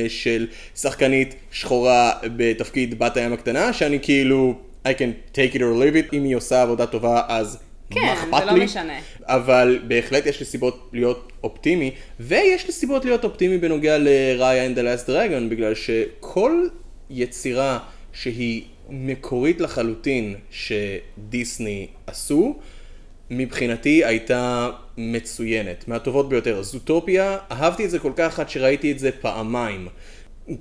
[0.09, 6.07] של שחקנית שחורה בתפקיד בת הים הקטנה, שאני כאילו, I can take it or leave
[6.07, 7.59] it, אם היא עושה עבודה טובה אז
[7.91, 8.65] כן, זה לא לי?
[8.65, 8.99] משנה.
[9.23, 14.79] אבל בהחלט יש לי סיבות להיות אופטימי, ויש לי סיבות להיות אופטימי בנוגע לראיה and
[14.79, 16.67] the last dragon, בגלל שכל
[17.11, 17.79] יצירה
[18.13, 22.57] שהיא מקורית לחלוטין שדיסני עשו,
[23.31, 26.63] מבחינתי הייתה מצוינת, מהטובות ביותר.
[26.63, 29.89] זוטופיה, אהבתי את זה כל כך עד שראיתי את זה פעמיים.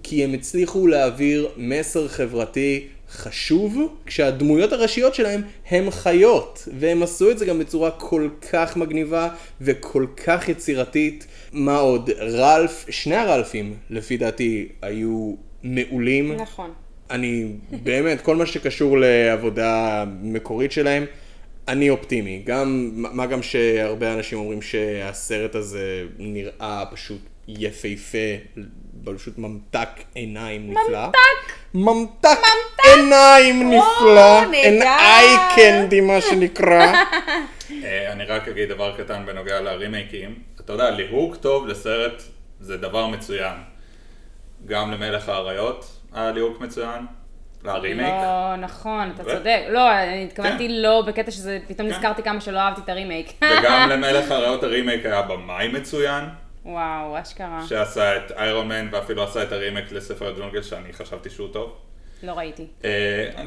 [0.04, 7.38] כי הם הצליחו להעביר מסר חברתי חשוב, כשהדמויות הראשיות שלהם הם חיות, והם עשו את
[7.38, 9.30] זה גם בצורה כל כך מגניבה
[9.62, 11.28] וכל כך יצירתית.
[11.54, 12.10] מה עוד?
[12.10, 16.32] רלף, שני הרלפים, לפי דעתי, היו מעולים.
[16.34, 16.72] נכון.
[17.10, 17.52] אני
[17.84, 21.06] באמת, כל מה שקשור לעבודה מקורית שלהם,
[21.68, 22.42] אני אופטימי.
[22.46, 28.18] גם, מה גם שהרבה אנשים אומרים שהסרט הזה נראה פשוט יפהפה,
[29.16, 31.06] פשוט ממתק עיניים נפלא.
[31.06, 31.54] ממתק!
[31.74, 32.40] ממתק
[32.84, 34.42] עיניים נפלא.
[34.44, 36.94] an eye candy מה שנקרא.
[37.84, 40.36] אה, אני רק אגיד דבר קטן בנוגע לרימייקים.
[40.62, 42.22] אתה יודע, ליהוק טוב לסרט
[42.60, 43.54] זה דבר מצוין.
[44.66, 47.06] גם למלך האריות היה ליהוק מצוין.
[47.64, 48.14] לרימייק.
[48.14, 49.62] לא, נכון, אתה ו- צודק.
[49.70, 50.74] לא, אני התכוונתי כן.
[50.74, 51.96] לא בקטע שזה, פתאום כן.
[51.96, 53.32] נזכרתי כמה שלא אהבתי את הרימייק.
[53.42, 56.24] וגם למלך האריות הרימייק היה במאי מצוין.
[56.68, 57.66] וואו, אשכרה.
[57.70, 61.76] שעשה את איירון מן ואפילו עשה את הרימייק לספר הג'ונגל שאני חשבתי שהוא טוב.
[62.24, 62.66] לא ראיתי.
[62.86, 62.90] אה,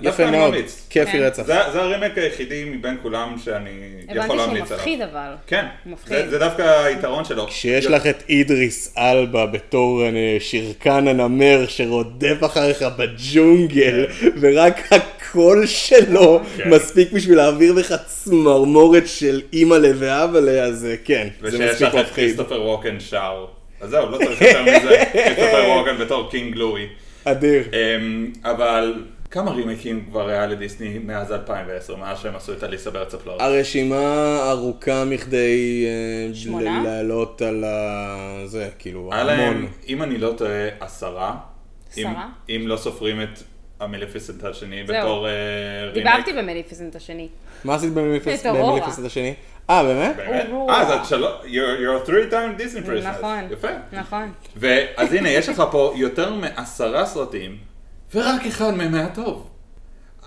[0.02, 0.54] יפה מאוד.
[0.90, 1.22] כיפי כן.
[1.22, 1.42] רצח.
[1.42, 3.70] זה זה הרימייק היחידי מבין כולם שאני
[4.02, 4.76] הבנתי יכול שהוא להמליץ עליו.
[4.76, 5.34] מפחיד אבל.
[5.46, 5.66] כן.
[6.06, 7.46] זה, דווקא היתרון שלו.
[7.46, 14.06] כשיש לך את אידריס אלבה בתור אה, שרקן הנמר שרודף אחריך בג'ונגל,
[14.40, 14.92] ורק
[15.30, 16.70] הקול שלו כן.
[16.70, 22.00] מספיק בשביל להעביר לך צמרמורת של אימא'לה ואבא'לה, אז כן, זה ושיש מספיק לך את
[22.00, 22.14] מפחיד.
[22.14, 23.46] כריסטופר ווקן שר.
[23.80, 25.04] אז זהו, לא צריך יותר מזה.
[25.12, 26.86] כריסטופר ווקן בתור קינג לואי.
[27.24, 27.62] אדיר.
[27.72, 28.94] אמ, אבל
[29.30, 33.40] כמה רימייקים כבר היה לדיסני מאז 2010, מאז שהם עשו את אליסה בארץ הפלאות?
[33.40, 38.42] הרשימה ארוכה מכדי אה, לעלות על ה...
[38.46, 39.66] זה, כאילו, המון.
[39.88, 41.36] אם אני לא טועה, עשרה.
[41.92, 42.28] עשרה?
[42.48, 43.42] אם לא סופרים את
[43.80, 44.82] המלפיסנט השני.
[44.82, 45.32] בתור אה,
[45.92, 45.94] רימייק.
[45.94, 47.28] דיברתי במליפיסנט השני.
[47.64, 49.34] מה עשית במליפיסנט השני?
[49.70, 50.16] אה, באמת?
[50.18, 53.08] אה, אז את שלוש, you're you're a three time Disney princess.
[53.18, 53.44] נכון.
[53.50, 53.68] יפה.
[53.92, 54.32] נכון.
[54.56, 57.56] ואז הנה, יש לך פה יותר מעשרה סרטים,
[58.14, 59.50] ורק אחד מהם היה טוב.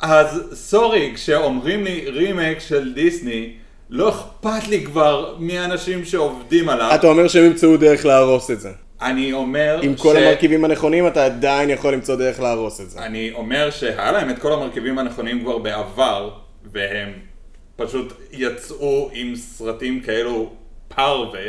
[0.02, 3.54] אז סורי, כשאומרים לי רימייק של דיסני,
[3.90, 6.96] לא אכפת לי כבר מהאנשים שעובדים עליו.
[6.96, 8.72] אתה אומר שהם ימצאו דרך להרוס את זה.
[9.04, 13.00] אני אומר עם כל המרכיבים הנכונים אתה עדיין יכול למצוא דרך להרוס את זה.
[13.00, 16.30] אני אומר שהיה להם את כל המרכיבים הנכונים כבר בעבר,
[16.72, 17.10] והם
[17.76, 20.54] פשוט יצאו עם סרטים כאלו
[20.88, 21.42] פרווה,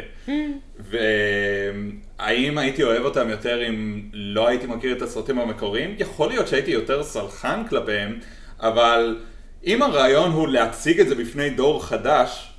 [0.79, 5.95] והאם הייתי אוהב אותם יותר אם לא הייתי מכיר את הסרטים המקוריים?
[5.99, 8.19] יכול להיות שהייתי יותר סלחן כלפיהם,
[8.61, 9.19] אבל
[9.67, 12.55] אם הרעיון הוא להציג את זה בפני דור חדש,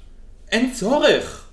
[0.51, 1.44] אין צורך.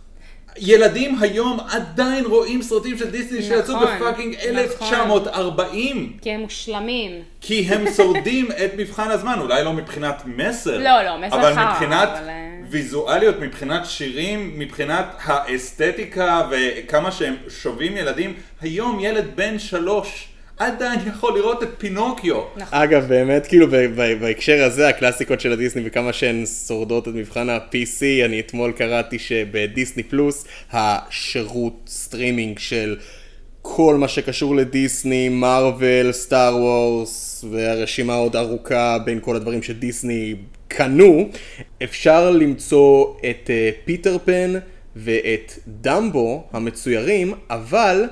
[0.58, 4.58] ילדים היום עדיין רואים סרטים של דיסני שיצאו נכון, בפאקינג נכון.
[4.58, 6.16] 1940.
[6.22, 7.22] כי הם מושלמים.
[7.40, 11.72] כי הם שורדים את מבחן הזמן, אולי לא מבחינת מסר, לא, לא, מסר אבל חרא,
[11.72, 19.58] מבחינת אבל, אה, ויזואליות, מבחינת שירים, מבחינת האסתטיקה וכמה שהם שובים ילדים, היום ילד בן
[19.58, 20.31] שלוש
[20.66, 22.42] עדיין יכול לראות את פינוקיו.
[22.70, 27.48] אגב, באמת, כאילו, ב- ב- בהקשר הזה, הקלאסיקות של הדיסני וכמה שהן שורדות את מבחן
[27.48, 32.96] ה-PC, אני אתמול קראתי שבדיסני פלוס, השירות סטרימינג של
[33.62, 40.34] כל מה שקשור לדיסני, מארוול, סטאר וורס, והרשימה עוד ארוכה בין כל הדברים שדיסני
[40.68, 41.28] קנו,
[41.82, 44.52] אפשר למצוא את אה, פיטר פן
[44.96, 48.04] ואת דמבו המצוירים, אבל...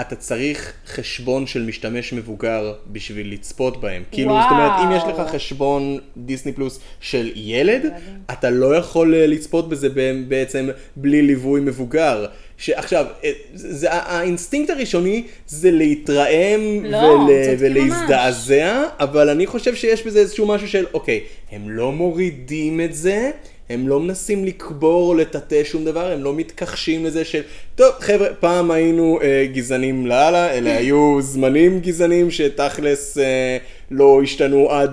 [0.00, 4.02] אתה צריך חשבון של משתמש מבוגר בשביל לצפות בהם.
[4.10, 7.92] כאילו, זאת אומרת, אם יש לך חשבון דיסני פלוס של ילד,
[8.32, 9.88] אתה לא יכול אה, לצפות בזה
[10.28, 12.26] בעצם בלי ליווי מבוגר.
[12.56, 20.18] שעכשיו, אה, זה, האינסטינקט הראשוני זה להתרעם לא, ול, ולהזדעזע, אבל אני חושב שיש בזה
[20.18, 21.20] איזשהו משהו של, אוקיי,
[21.52, 23.30] הם לא מורידים את זה.
[23.70, 27.42] הם לא מנסים לקבור או לטאטא שום דבר, הם לא מתכחשים לזה של,
[27.74, 33.56] טוב חבר'ה, פעם היינו אה, גזענים לאללה, אלה היו זמנים גזענים שתכלס אה,
[33.90, 34.90] לא השתנו עד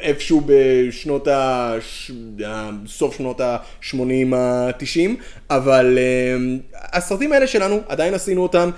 [0.00, 1.74] איפשהו בשנות ה...
[2.86, 5.10] סוף שנות ה-80 ה-90,
[5.50, 6.36] אבל אה,
[6.92, 8.70] הסרטים האלה שלנו, עדיין עשינו אותם.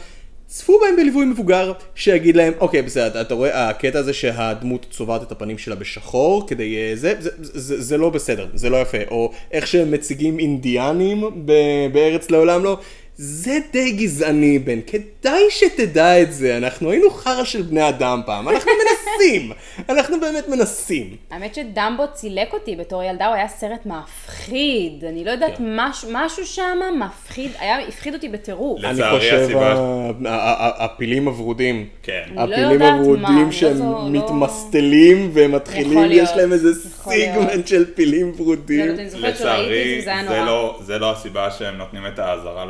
[0.55, 5.33] צפו בהם בליווי מבוגר, שיגיד להם, אוקיי, בסדר, אתה רואה, הקטע הזה שהדמות צובעת את
[5.33, 8.99] הפנים שלה בשחור, כדי אה, זה, זה, זה, זה, לא בסדר, זה לא יפה.
[9.11, 11.47] או איך שהם מציגים אינדיאנים
[11.93, 12.79] בארץ לעולם לא,
[13.16, 14.79] זה די גזעני, בן.
[14.87, 19.53] כדאי שתדע את זה, אנחנו היינו חרא של בני אדם פעם, אנחנו מנסים,
[19.88, 21.16] אנחנו באמת מנסים.
[21.31, 25.05] האמת שדמבו צילק אותי בתור ילדה, הוא היה סרט מפחיד.
[25.09, 25.77] אני לא יודעת, כן.
[25.81, 28.85] מש, משהו שם מפחיד, היה, הפחיד אותי בטירוף.
[28.85, 31.87] אני לצערי, חושב, הסיבה- ה- ה- הפילים הוורודים.
[32.03, 32.22] כן.
[32.38, 36.68] אני לא הפילים הוורודים לא שהם לא- מתמסטלים והם מתחילים, יש להם איזה.
[37.09, 38.87] סיגמנט של פילים ורודים.
[38.88, 40.40] לא, אני לצערי, זה.
[40.46, 42.64] לא, זה לא הסיבה שהם נותנים את האזהרה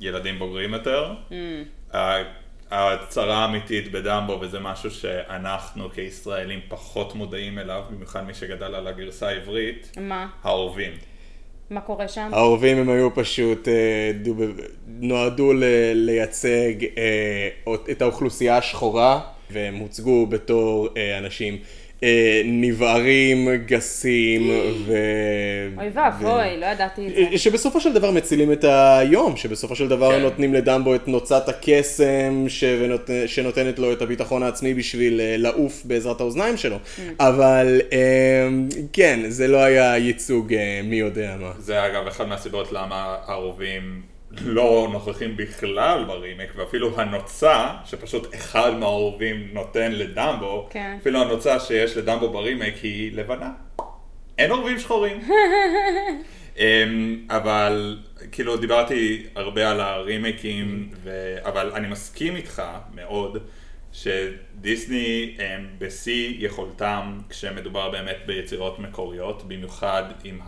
[0.00, 1.14] לילדים בוגרים יותר.
[1.30, 1.34] Mm.
[1.96, 8.86] ה- ההצהרה האמיתית בדמבו, וזה משהו שאנחנו כישראלים פחות מודעים אליו, במיוחד מי שגדל על
[8.86, 10.26] הגרסה העברית, מה?
[10.42, 10.92] האורבים.
[11.70, 12.30] מה קורה שם?
[12.32, 14.34] העורבים הם היו פשוט, אה, דו-
[14.86, 17.48] נועדו ל- לייצג אה,
[17.90, 21.58] את האוכלוסייה השחורה, והם הוצגו בתור אה, אנשים
[22.44, 24.50] נבערים, גסים,
[24.86, 24.94] ו...
[25.78, 27.38] אוי ואבוי, לא ידעתי את זה.
[27.38, 30.22] שבסופו של דבר מצילים את היום, שבסופו של דבר כן.
[30.22, 36.20] נותנים לדמבו את נוצת הקסם שנות, שנותנת לו את הביטחון העצמי בשביל אה, לעוף בעזרת
[36.20, 36.76] האוזניים שלו.
[37.20, 38.48] אבל אה,
[38.92, 41.52] כן, זה לא היה ייצוג אה, מי יודע מה.
[41.58, 44.13] זה אגב אחד מהסיבות למה הרובים
[44.44, 50.96] לא נוכחים בכלל ברימק, ואפילו הנוצה, שפשוט אחד מהרובים נותן לדמבו, כן.
[51.00, 53.50] אפילו הנוצה שיש לדמבו ברימק היא לבנה.
[54.38, 55.20] אין עורבים שחורים.
[56.58, 57.98] אמ, אבל
[58.32, 61.36] כאילו דיברתי הרבה על הרימקים, ו...
[61.44, 62.62] אבל אני מסכים איתך
[62.94, 63.38] מאוד
[63.92, 70.40] שדיסני הם בשיא יכולתם כשמדובר באמת ביצירות מקוריות, במיוחד עם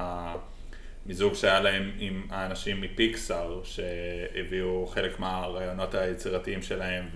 [1.07, 7.09] המיזוג שהיה להם עם האנשים מפיקסאר שהביאו חלק מהרעיונות היצירתיים שלהם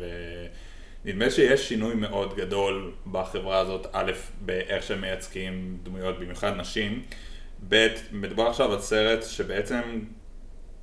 [1.05, 7.03] ונדמה שיש שינוי מאוד גדול בחברה הזאת, א', באיך שהם מייצגים דמויות, במיוחד נשים,
[7.69, 9.81] ב', מדובר עכשיו על סרט שבעצם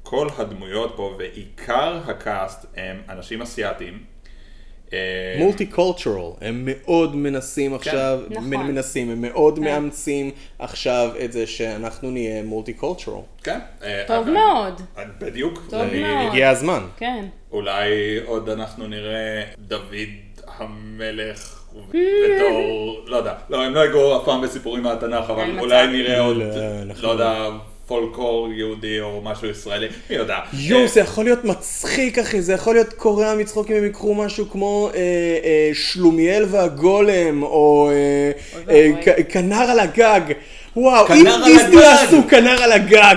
[0.03, 4.03] כל הדמויות פה ועיקר הקאסט הם אנשים אסיאתיים.
[4.93, 4.97] אה,
[5.39, 8.43] מולטי קולטורל, הם מאוד מנסים עכשיו, נכון.
[8.49, 13.21] מנסים, הם מאוד מאמצים עכשיו את זה שאנחנו נהיה מולטי קולטורל.
[13.43, 13.59] כן.
[13.83, 14.81] אה, טוב אבל- מאוד.
[15.19, 15.63] בדיוק.
[15.69, 16.27] טוב אני- מאוד.
[16.29, 16.81] הגיע הזמן.
[16.97, 17.25] כן.
[17.51, 17.89] אולי
[18.25, 19.93] עוד אנחנו נראה דוד
[20.57, 21.53] המלך
[21.93, 22.61] בתור,
[23.05, 25.87] לא יודע, לא, הם לא יגעו אף פעם בסיפורים מהתנ"ך, אבל אולי.
[25.87, 26.45] נראה עוד, לא,
[27.01, 27.49] לא יודע,
[27.87, 30.37] פולקלור יהודי או משהו ישראלי, מי יודע.
[30.53, 34.15] יואו, אה, זה יכול להיות מצחיק, אחי, זה יכול להיות קורע מצחוק אם הם יקחו
[34.15, 34.99] משהו כמו אה,
[35.43, 37.91] אה, שלומיאל והגולם, או
[38.69, 38.89] אה,
[39.29, 40.21] כנר על הגג.
[40.75, 41.73] וואו, אם דיסני הגג!
[41.73, 43.15] יעשו כנר על הגג,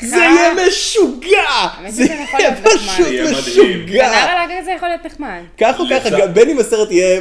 [0.00, 0.22] זה אה?
[0.22, 1.42] יהיה משוגע!
[1.48, 2.56] האמת זה יהיה.
[2.56, 3.06] פשוט.
[3.30, 4.06] משוגע!
[4.06, 5.40] על הגג זה יכול להיות נחמד.
[5.60, 7.20] כך או ככה, בין אם הסרט יהיה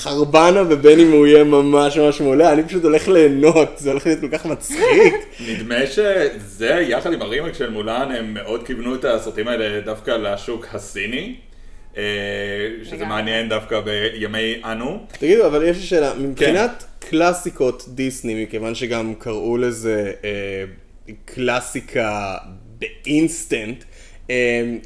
[0.00, 4.20] חרבנה ובין אם הוא יהיה ממש ממש מעולה, אני פשוט הולך ליהנות, זה הולך להיות
[4.20, 5.14] כל כך מצחיק.
[5.48, 10.66] נדמה שזה, יחד עם הרימק של מולן, הם מאוד כיוונו את הסרטים האלה דווקא לשוק
[10.72, 11.34] הסיני.
[11.96, 12.02] אה,
[12.84, 13.04] שזה.
[13.04, 15.06] מעניין דווקא בימי אנו.
[15.18, 20.64] תגידו, אבל יש לי שאלה, מבחינת קלאסיקות דיסני, מכיוון שגם קראו לזה אה,
[21.24, 22.36] קלאסיקה
[22.78, 23.84] באינסטנט,
[24.30, 24.76] אה,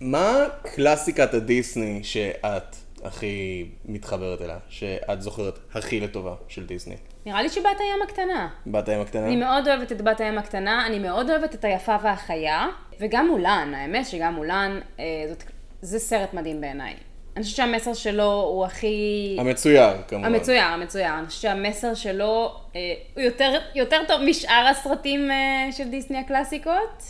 [0.00, 6.96] מה קלאסיקת הדיסני שאת הכי מתחברת אליה, שאת זוכרת הכי לטובה של דיסני?
[7.26, 8.48] נראה לי שבת הים הקטנה.
[8.66, 9.26] בת הים הקטנה?
[9.26, 12.66] אני מאוד אוהבת את בת הים הקטנה, אני מאוד אוהבת את היפה והחיה,
[13.00, 15.42] וגם מולן, האמת שגם מולן, אה, זאת,
[15.82, 16.94] זה סרט מדהים בעיניי.
[17.36, 19.36] אני חושבת שהמסר שלו הוא הכי...
[19.40, 20.34] המצויר, כמובן.
[20.34, 21.18] המצויר, המצויר.
[21.18, 22.80] אני חושבת שהמסר שלו אה,
[23.14, 27.02] הוא יותר, יותר טוב משאר הסרטים אה, של דיסני הקלאסיקות.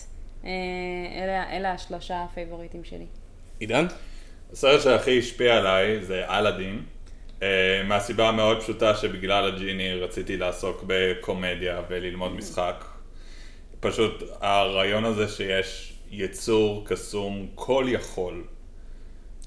[0.45, 0.51] אה,
[1.23, 3.07] אלה, אלה השלושה הפייבוריטים שלי.
[3.61, 3.87] עידן?
[4.53, 6.83] הסרט שהכי השפיע עליי זה אלאדין,
[7.43, 12.85] אה, מהסיבה המאוד פשוטה שבגלל הג'יני רציתי לעסוק בקומדיה וללמוד משחק.
[13.81, 18.45] פשוט הרעיון הזה שיש יצור קסום כל יכול,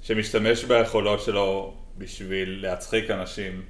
[0.03, 3.61] שמשתמש ביכולות שלו בשביל להצחיק אנשים,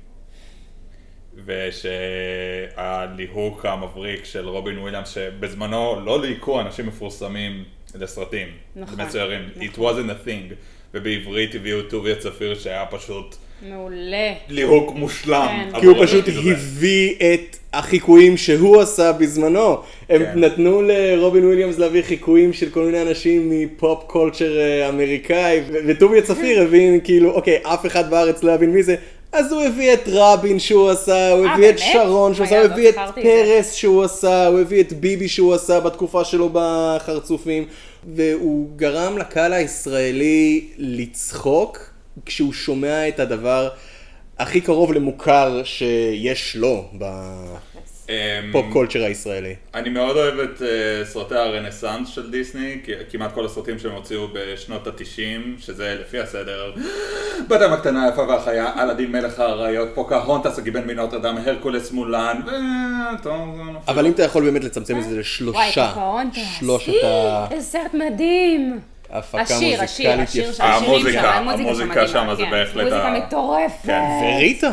[2.75, 7.63] ושהליהוק המבריק של רובין וויליאמס, שבזמנו לא ליהקו אנשים מפורסמים
[7.95, 9.97] לסרטים, נכון, למצוירים, it נכון.
[9.97, 10.53] wasn't a thing,
[10.93, 14.33] ובעברית הביאו טוביה צפיר שהיה פשוט מעולה.
[14.49, 15.47] ליהוק מושלם.
[15.47, 15.79] כן.
[15.79, 16.25] כי הוא עבור פשוט.
[16.27, 19.77] הביא את החיקויים שהוא עשה בזמנו.
[20.09, 20.39] הם כן.
[20.39, 26.21] נתנו לרובין וויליאמס להביא חיקויים של כל מיני אנשים מ pop culture אה, אמריקאי, וטוביה
[26.21, 28.95] צפיר הבין כאילו, אוקיי, אף אחד בארץ לא יבין מי זה.
[29.31, 31.79] אז הוא הביא את רבין שהוא עשה, הוא אה, הביא את?
[31.79, 33.21] שרון שהוא עשה, הוא God, הביא את לא.
[33.21, 37.65] פרס שהוא עשה, הוא הביא את ביבי שהוא עשה בתקופה שלו בחרצופים,
[38.15, 41.89] והוא גרם לקהל הישראלי לצחוק
[42.25, 43.69] כשהוא שומע את הדבר
[44.39, 49.55] הכי קרוב למוכר שיש לו בפופ אמ, culture הישראלי.
[49.73, 50.63] אני מאוד אוהב את אה,
[51.07, 52.77] סרטי הרנסאנס של דיסני,
[53.11, 56.71] כמעט כל הסרטים שהם הוציאו בשנות התשעים, שזה לפי הסדר,
[57.47, 62.49] בת הקטנה היפה והחיה, אלאדין מלך האריות, פוקהונטס הגיבן מנוטרדם, הרקולס מולן, ו...
[63.73, 63.91] נופל.
[63.91, 66.37] אבל אם אתה יכול באמת לצמצם את זה לשלושה, וואי, פוקהונטס.
[66.59, 68.79] שלושת ה- איזה סרט מדהים.
[69.11, 70.63] ההפקה השיר, השיר, השיר, יפה.
[70.63, 72.51] השירים שם, המוזיקה, המוזיקה שם זה כן.
[72.51, 73.85] בהחלט מוזיקה מטורפת.
[73.85, 74.01] כן.
[74.23, 74.71] וריטה,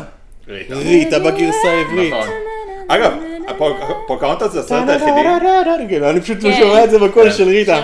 [0.49, 1.18] ריטה.
[1.18, 2.12] בגרסה העברית.
[2.12, 2.28] נכון.
[2.89, 3.12] אגב,
[4.07, 5.11] פוקהונטס זה הסרט היחידי,
[5.89, 6.53] כן, אני פשוט כן.
[6.61, 7.30] שומע את זה בקול.
[7.30, 7.82] של ריטה.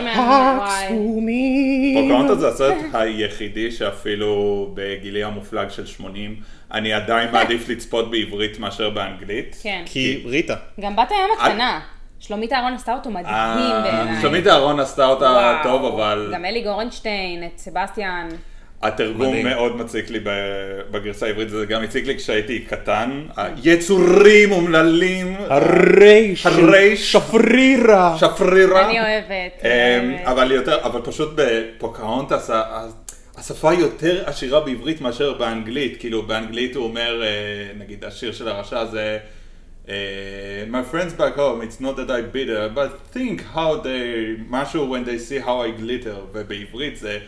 [1.95, 6.37] פוקהונטס זה הסרט היחידי שאפילו בגילי המופלג של 80,
[6.73, 9.57] אני עדיין מעדיף לצפות בעברית מאשר באנגלית.
[9.63, 9.83] כן.
[9.87, 10.55] כי ריטה.
[10.81, 11.81] גם בת הים הקטנה.
[12.23, 14.21] שלומית אהרון עשתה אותו מדהים אה, בעיניי.
[14.21, 15.61] שלומית אהרון עשתה אותה.
[15.63, 18.29] טוב, אבל גם אלי גורנשטיין, את סבסטיאן.
[18.83, 19.47] התרגום מדהים.
[19.47, 20.21] מאוד מציק לי
[20.91, 23.23] בגרסה העברית, זה גם הציק לי כשהייתי קטן.
[23.37, 26.47] היצורים אומללים, הרייש.
[26.47, 27.13] הרייש.
[27.13, 28.17] שפרירה.
[28.19, 28.87] שפרירה.
[28.91, 29.65] אני אוהבת.
[29.65, 30.27] אמ, אוהבת.
[30.27, 32.51] אבל יותר, אבל פשוט בפוקהונטס,
[33.37, 37.29] השפה יותר עשירה בעברית מאשר באנגלית, כאילו באנגלית הוא אומר, אה,
[37.79, 39.19] נגיד השיר של הרשע זה
[39.89, 39.95] אה,
[40.71, 45.05] My friends back home, it's not that I bitter, but think how they, משהו when
[45.05, 47.19] they see how I glitter, ובעברית זה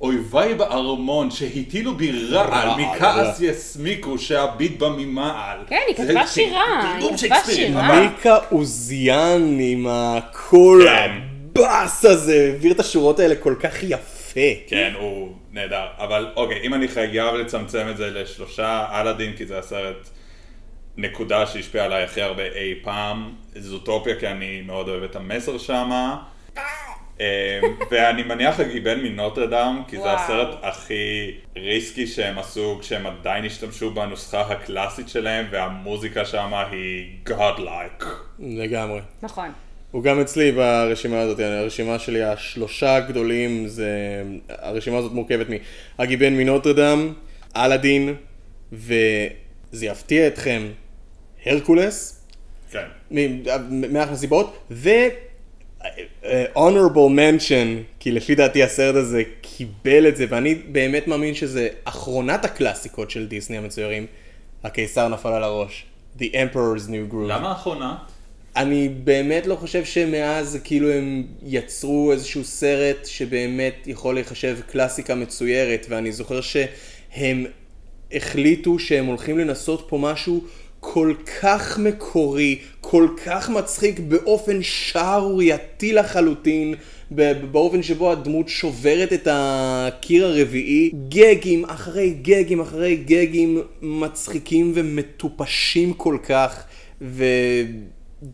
[0.00, 2.80] אויביי בארמון שהטילו בי רעל.
[2.80, 5.58] מכעס יסמיקו שהביט בה ממעל.
[5.66, 8.00] כן, היא כתבה שירה, היא כתבה שירה.
[8.00, 11.10] מיקה עוזיאן עם הקול כן.
[11.52, 14.40] הבאס הזה, העביר את השורות האלה כל כך יפה.
[14.66, 15.86] כן, הוא נהדר.
[15.98, 20.08] אבל אוקיי, אם אני חייב לצמצם את זה לשלושה, אלאדין, כי זה הסרט
[20.96, 23.34] נקודה שהשפיע עליי הכי הרבה אי פעם.
[23.54, 26.22] זוטופיה, כי אני מאוד אוהב את המסר שמה.
[27.20, 27.24] אמ,
[27.90, 30.12] ואני מניח הגיבן מנוטרדם, כי זה.
[30.12, 38.04] הסרט הכי ריסקי שהם עשו כשהם עדיין השתמשו בנוסחה הקלאסית שלהם, והמוזיקה שמה היא godlike.
[38.38, 39.00] לגמרי.
[39.22, 39.48] נכון.
[39.90, 44.22] הוא גם אצלי ברשימה הזאת, הרשימה שלי, השלושה הגדולים, זה...
[44.48, 45.46] הרשימה הזאת מורכבת
[45.98, 47.12] מהגיבן מנוטרדם,
[47.56, 48.14] אלאדין,
[48.72, 50.62] וזה יפתיע אתכם,
[51.46, 52.22] הרקולס,
[52.70, 52.86] כן.
[53.70, 54.90] מאחת הסיבות, ו...
[56.24, 61.68] אה, honorable mention, כי לפי דעתי הסרט הזה קיבל את זה, ואני באמת מאמין שזה
[61.84, 64.06] אחרונת הקלאסיקות של דיסני המצוירים,
[64.64, 65.86] הקיסר נפל על הראש.
[66.18, 67.28] The Emperor's New Groove.
[67.28, 67.96] למה האחרונה?
[68.56, 75.86] אני באמת לא חושב שמאז כאילו הם יצרו איזשהו סרט שבאמת יכול להיחשב קלאסיקה מצוירת,
[75.88, 77.46] ואני זוכר שהם
[78.12, 80.44] החליטו שהם הולכים לנסות פה משהו
[80.80, 86.74] כל כך מקורי, כל כך מצחיק באופן שערורייתי לחלוטין,
[87.50, 96.18] באופן שבו הדמות שוברת את הקיר הרביעי, גגים אחרי גגים אחרי גגים מצחיקים ומטופשים כל
[96.28, 96.64] כך,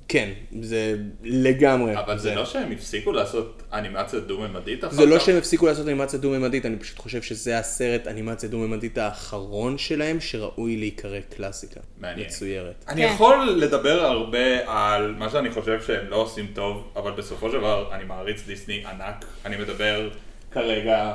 [0.06, 0.30] וכן,
[0.60, 1.98] זה לגמרי.
[1.98, 5.24] אבל זה לא שהם הפסיקו לעשות אנימציה דו-ממדית אחר זה לא כך?
[5.24, 10.76] שהם הפסיקו לעשות אנימציה דו-ממדית, אני פשוט חושב שזה הסרט אנימציה דו-ממדית האחרון שלהם שראוי
[10.76, 11.80] להיקרא קלאסיקה.
[11.98, 12.26] מעניין.
[12.26, 12.84] מצוירת.
[12.88, 13.12] אני כן.
[13.14, 17.88] יכול לדבר הרבה על מה שאני חושב שהם לא עושים טוב, אבל בסופו של דבר
[17.92, 19.24] אני מעריץ דיסני ענק.
[19.44, 20.10] אני מדבר
[20.50, 21.12] כרגע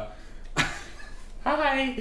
[1.47, 1.93] היי.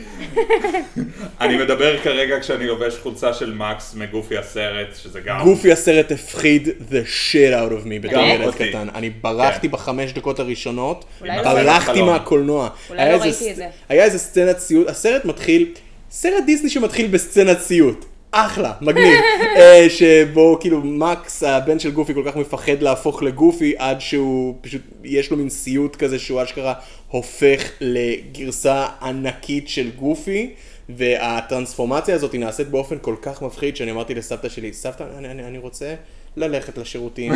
[1.41, 5.43] אני מדבר כרגע כשאני לובש חולצה של מקס מגופי הסרט, שזה גם...
[5.45, 8.55] גופי הסרט הפחיד the shit out of me בתור ילד.
[8.55, 8.89] קטן.
[8.95, 9.73] אני ברחתי כן.
[9.73, 12.03] בחמש דקות הראשונות, לא ברחתי.
[12.03, 12.69] מהקולנוע.
[12.91, 13.67] אולי לא איזה ראיתי את זה.
[13.89, 15.73] היה איזה סצנת סיוט, הסרט מתחיל,
[16.11, 18.05] סרט דיסני שמתחיל בסצנת סיוט.
[18.37, 19.15] אחלה, מגניב.
[19.57, 24.81] אה, שבו כאילו מקס, הבן של גופי, כל כך מפחד להפוך לגופי, עד שהוא פשוט,
[25.05, 26.75] יש לו מין סיוט כזה שהוא אשכרה
[27.09, 30.51] הופך לגרסה ענקית של גופי.
[30.89, 35.45] והטרנספורמציה הזאת היא נעשית באופן כל כך מפחיד, שאני אמרתי לסבתא שלי, סבתא, אני, אני,
[35.45, 35.95] אני רוצה
[36.37, 37.33] ללכת לשירותים.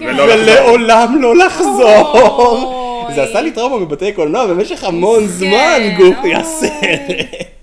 [0.00, 3.06] ולעולם לא לחזור.
[3.14, 6.34] זה עשה לי טראומה בבתי קולנוע במשך המון זמן, גופי.
[6.34, 7.55] הסרט.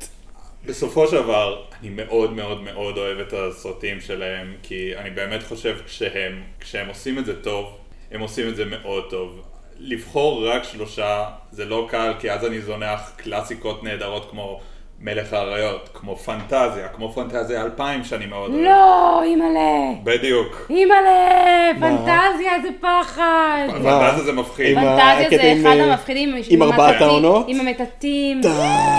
[0.65, 5.77] בסופו של דבר, אני מאוד מאוד מאוד אוהב את הסרטים שלהם, כי אני באמת חושב
[5.85, 7.77] כשהם, כשהם עושים את זה טוב,
[8.11, 9.41] הם עושים את זה מאוד טוב.
[9.77, 14.61] לבחור רק שלושה זה לא קל, כי אז אני זונח קלאסיקות נהדרות כמו
[15.03, 18.63] מלך האריות, כמו פנטזיה, כמו פנטזיה 2000 שאני מאוד אוהב.
[18.63, 19.93] לא, אימא'לה.
[20.03, 20.67] בדיוק.
[20.69, 23.67] אימא'לה, פנטזיה זה פחד.
[23.71, 24.75] פנטזיה זה מפחיד.
[24.75, 26.35] פנטזיה זה אחד אה, המפחידים.
[26.49, 27.45] עם ארבעת המטאטים- העונות?
[27.47, 28.41] עם המטאטים.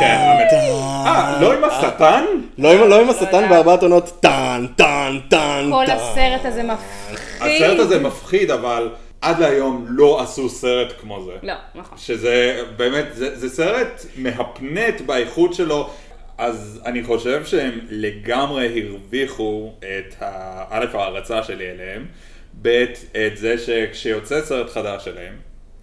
[0.01, 0.53] כן, האמת.
[1.07, 2.25] אה, לא עם השטן?
[2.59, 3.49] לא עם- לא עם השטן יודעת.
[3.51, 5.85] בארבעת עונות, טאן, טאן, טאן, כל.
[5.91, 7.19] הסרט הזה מפחיד.
[7.41, 8.89] הסרט הזה מפחיד, אבל
[9.25, 11.33] עד להיום לא עשו סרט כמו זה.
[11.43, 11.99] לא, נכון.
[11.99, 15.91] שזה באמת, זה, זה סרט מהפנט באיכות שלו,
[16.39, 22.07] אז אני חושב שהם לגמרי הרוויחו את ה- א', ההערצה שלי אליהם,
[22.63, 22.85] ב',
[23.27, 25.35] את זה שכשיוצא סרט חדש שלהם,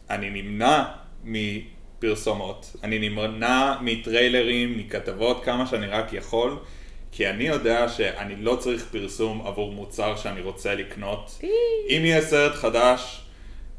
[0.10, 0.84] אני נמנע
[1.24, 6.58] מפרסומות, אני נמנע מטריילרים, מכתבות, כמה שאני רק יכול.
[7.14, 11.40] כי אני יודע שאני לא צריך פרסום עבור מוצר שאני רוצה לקנות.
[11.90, 13.21] אם יהיה סרט חדש,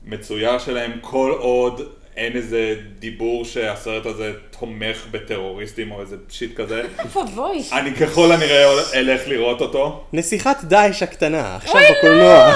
[0.05, 1.82] מצויר שלהם כל עוד
[2.16, 6.82] אין איזה דיבור שהסרט הזה תומך בטרוריסטים או איזה shit כזה.
[7.22, 7.62] אבוי.
[7.72, 10.05] אני ככל הנראה אלך לראות אותו.
[10.12, 12.55] נסיכת דאעש הקטנה, עכשיו בקולנוע.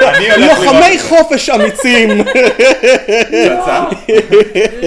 [0.00, 2.24] אני הולך לוחמי חופש אמיצים.
[2.24, 3.84] פצצה.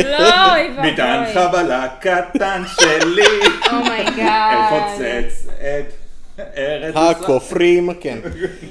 [0.05, 0.91] לא, אוי ואבוי.
[0.91, 3.23] מטען חבלה קטן שלי.
[3.73, 4.57] oh my god.
[4.67, 6.06] אפוצץ את ארץ ישראל.
[6.95, 8.17] הכופרים, כן.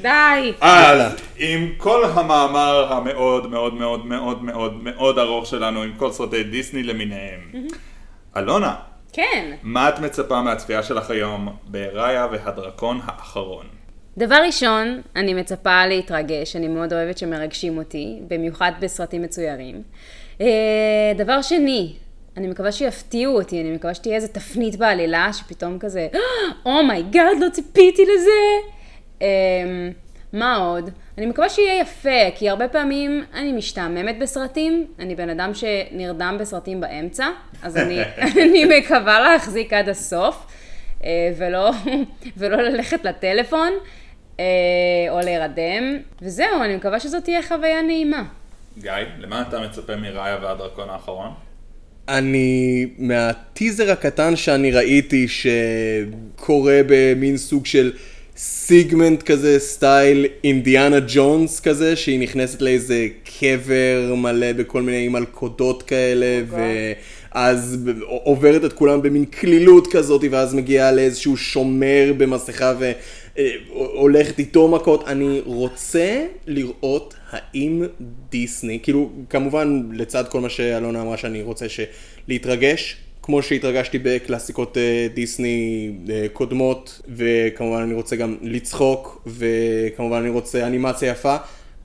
[0.03, 0.53] די.
[0.61, 6.43] אז עם כל המאמר המאוד מאוד מאוד מאוד מאוד מאוד ארוך שלנו עם כל סרטי
[6.45, 7.41] דיסני למיניהם.
[8.37, 8.75] אלונה,
[9.13, 9.57] כן.
[9.63, 13.67] מה את מצפה מהצפייה שלך היום בראיה והדרקון האחרון?
[14.19, 19.83] דבר ראשון, אני מצפה להתרגש, אני מאוד אוהבת שמרגשים אותי, במיוחד בסרטים מצוירים.
[20.41, 21.93] אה, דבר שני,
[22.37, 26.09] אני מקווה שיפתיעו אותי, אני מקווה שתהיה איזה תפנית בעלילה, שפתאום כזה,
[26.67, 28.71] oh my god, לא ציפיתי לזה.
[29.23, 29.89] אה,
[30.33, 30.91] מה עוד?
[31.19, 36.81] אני מקווה שיהיה יפה, כי הרבה פעמים אני משתעממת בסרטים, אני בן אדם שנרדם בסרטים
[36.81, 37.27] באמצע,
[37.63, 38.01] אז אני,
[38.43, 40.47] אני מקווה להחזיק עד הסוף,
[41.05, 41.71] אה, ולא,
[42.39, 43.73] ולא ללכת לטלפון,
[44.41, 44.45] אה,
[45.11, 48.23] או להירדם, וזהו, אני מקווה שזאת תהיה חוויה נעימה.
[48.79, 51.46] גיא, למה אתה מצפה מראיה והדרקון האחרון?
[52.09, 57.93] אני, מהטיזר הקטן שאני ראיתי שקורה במין סוג של
[58.37, 63.07] סיגמנט כזה, סטייל אינדיאנה ג'ונס כזה, שהיא נכנסת לאיזה
[63.41, 70.55] קבר מלא בכל מיני מלכודות כאלה, ואז ב- עוברת את כולם במין קלילות כזאת, ואז
[70.55, 72.75] מגיעה לאיזשהו שומר במסכה
[73.39, 75.09] והולכת איתו מכות.
[75.09, 77.83] אני רוצה לראות האם
[78.31, 81.81] דיסני, כאילו, כמובן לצד כל מה שאלונה אמרה שאני רוצה ש...
[82.29, 90.29] להתרגש, כמו שהתרגשתי בקלאסיקות אה, דיסני אה, קודמות, וכמובן אני רוצה גם לצחוק, וכמובן אני
[90.29, 91.37] רוצה אנימציה יפה.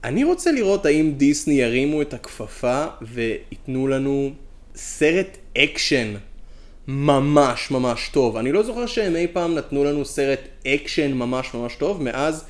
[0.04, 4.30] אני רוצה לראות האם דיסני ירימו את הכפפה וייתנו לנו
[4.76, 6.14] סרט אקשן
[6.88, 8.36] ממש ממש טוב.
[8.36, 12.44] אני לא זוכר שהם אי פעם נתנו לנו סרט אקשן ממש ממש טוב, מאז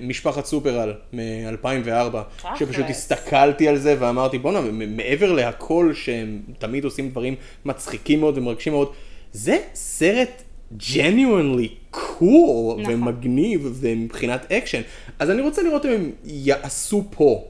[0.00, 7.34] משפחת סופר-על מ-2004, שפשוט הסתכלתי על זה ואמרתי בואנה, מעבר להכל שהם תמיד עושים דברים
[7.64, 8.92] מצחיקים מאוד ומרגשים מאוד,
[9.32, 10.42] זה סרט
[10.80, 12.84] genuinely cool נכון.
[12.86, 14.80] ומגניב ומבחינת אקשן,
[15.18, 17.44] אז אני רוצה לראות אם הם יעשו פה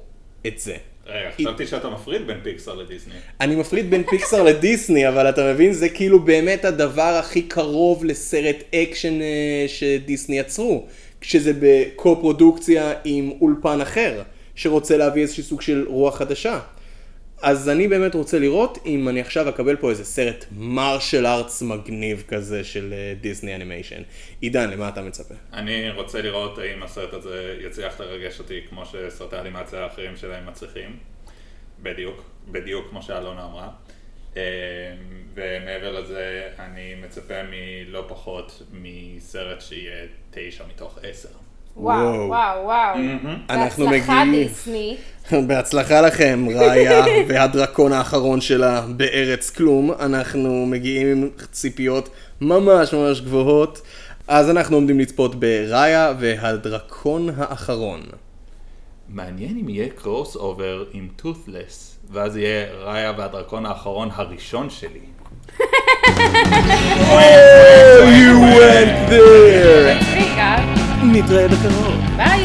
[0.46, 0.76] את זה.
[1.36, 3.14] חשבתי שאתה מפריד בין פיקסאר לדיסני.
[3.40, 8.56] אני מפריד בין פיקסאר לדיסני, אבל אתה מבין, זה כאילו באמת הדבר הכי קרוב לסרט
[8.74, 10.86] אקשן אה, שדיסני יצרו.
[11.26, 14.22] כשזה בקו-פרודוקציה עם אולפן אחר,
[14.54, 16.60] שרוצה להביא איזשהו סוג של רוח חדשה.
[17.42, 22.24] אז אני באמת רוצה לראות אם אני עכשיו אקבל פה איזה סרט מרשל ארטס מגניב
[22.28, 24.02] כזה של אה, דיסני אנימיישן.
[24.40, 25.34] עידן, למה אתה מצפה?
[25.52, 30.96] אני רוצה לראות האם הסרט הזה יצליח לרגש אותי כמו שסרטי האנימציה האחרים שלהם מצליחים.
[31.82, 33.68] בדיוק, בדיוק כמו שאלונה אמרה.
[34.36, 34.42] אה,
[35.34, 39.94] ומעבר לזה, אני מצפה מלא פחות מסרט שיהיה
[40.30, 41.28] תשע מתוך עשר.
[41.76, 42.64] וואו, וואו.
[42.64, 42.96] וואו.
[43.50, 44.96] אנחנו בהצלחה מגיעים- דיסני.
[45.48, 49.92] בהצלחה לכם, ראיה והדרקון האחרון שלה בארץ כלום.
[49.92, 52.08] אנחנו מגיעים עם ציפיות
[52.40, 53.82] ממש ממש גבוהות.
[54.28, 58.02] אז אנחנו עומדים לצפות בראיה והדרקון האחרון.
[59.08, 65.00] מעניין אם יהיה קרוס אובר עם טות'לס, ואז יהיה ראיה והדרקון האחרון הראשון שלי.
[67.16, 70.04] Oh, you went there!
[70.16, 70.56] רגע,
[71.04, 71.94] נתראה בקרוב.
[72.16, 72.42] ביי.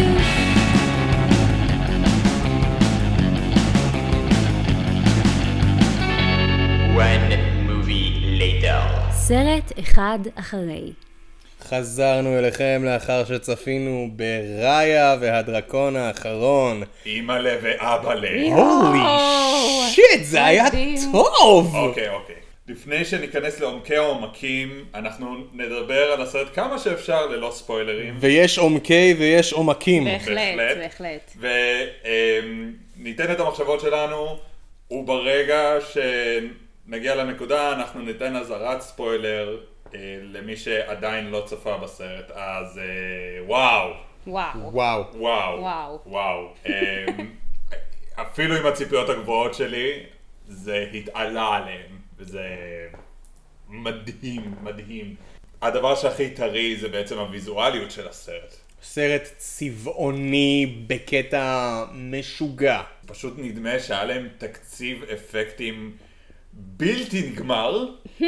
[6.95, 7.31] One
[7.69, 8.07] movie
[8.41, 9.11] later.
[9.11, 10.93] סרט אחד אחרי.
[11.69, 16.83] חזרנו אליכם לאחר שצפינו בראיה והדרקון האחרון.
[17.05, 18.53] אימא'לה ואבא'לה.
[18.53, 18.99] הולי
[19.89, 20.65] שיט, זה היה.
[21.11, 21.75] טוב!
[21.75, 22.35] אוקיי, אוקיי.
[22.67, 28.17] לפני שניכנס לעומקי העומקים, אנחנו נדבר על הסרט כמה שאפשר ללא ספוילרים.
[28.19, 30.05] ויש עומקי ויש עומקים.
[30.05, 31.35] בהחלט, בהחלט.
[32.97, 34.37] וניתן את המחשבות שלנו,
[34.91, 35.77] וברגע
[36.87, 39.57] שנגיע לנקודה אנחנו ניתן אזהרת ספוילר
[40.21, 43.93] למי שעדיין לא צפה בסרט, אז אה, וואו,
[44.27, 44.73] וואו.
[44.73, 45.03] וואו.
[45.13, 45.99] וואו, וואו.
[46.05, 46.53] וואו.
[46.67, 47.05] אה,
[48.21, 50.03] אפילו עם הציפיות הגבוהות שלי,
[50.47, 52.45] זה התעלה עליהם, וזה
[53.69, 55.15] מדהים, מדהים.
[55.61, 58.55] הדבר שהכי טרי זה בעצם הוויזואליות של הסרט.
[58.83, 62.81] סרט צבעוני בקטע משוגע.
[63.05, 65.97] פשוט נדמה שהיה להם תקציב אפקטים
[66.53, 67.85] בלתי נגמר,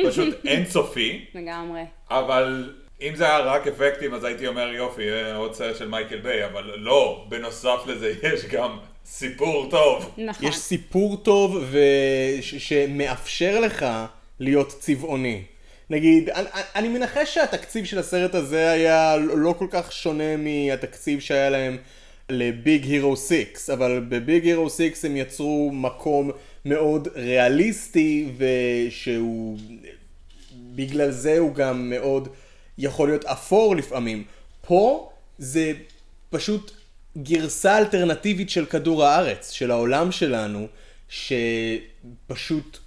[0.07, 1.81] פשוט אינסופי, לגמרי.
[2.09, 5.03] אבל אם זה היה רק אפקטים אז הייתי אומר יופי,
[5.35, 10.11] עוד סרט של מייקל ביי, אבל לא, בנוסף לזה יש גם סיפור טוב.
[10.17, 10.47] נכון.
[10.47, 13.85] יש סיפור טוב וש- שמאפשר לך
[14.39, 15.41] להיות צבעוני.
[15.89, 21.49] נגיד, אני, אני מנחש שהתקציב של הסרט הזה היה לא כל כך שונה מהתקציב שהיה
[21.49, 21.77] להם
[22.29, 23.33] לביג הירו 6,
[23.73, 26.31] אבל בביג הירו 6 הם יצרו מקום
[26.65, 29.57] מאוד ריאליסטי ושהוא...
[30.75, 32.27] בגלל זה הוא גם מאוד
[32.77, 34.23] יכול להיות אפור לפעמים.
[34.61, 35.73] פה זה
[36.29, 36.71] פשוט
[37.17, 40.67] גרסה אלטרנטיבית של כדור הארץ, של העולם שלנו,
[41.09, 42.77] שפשוט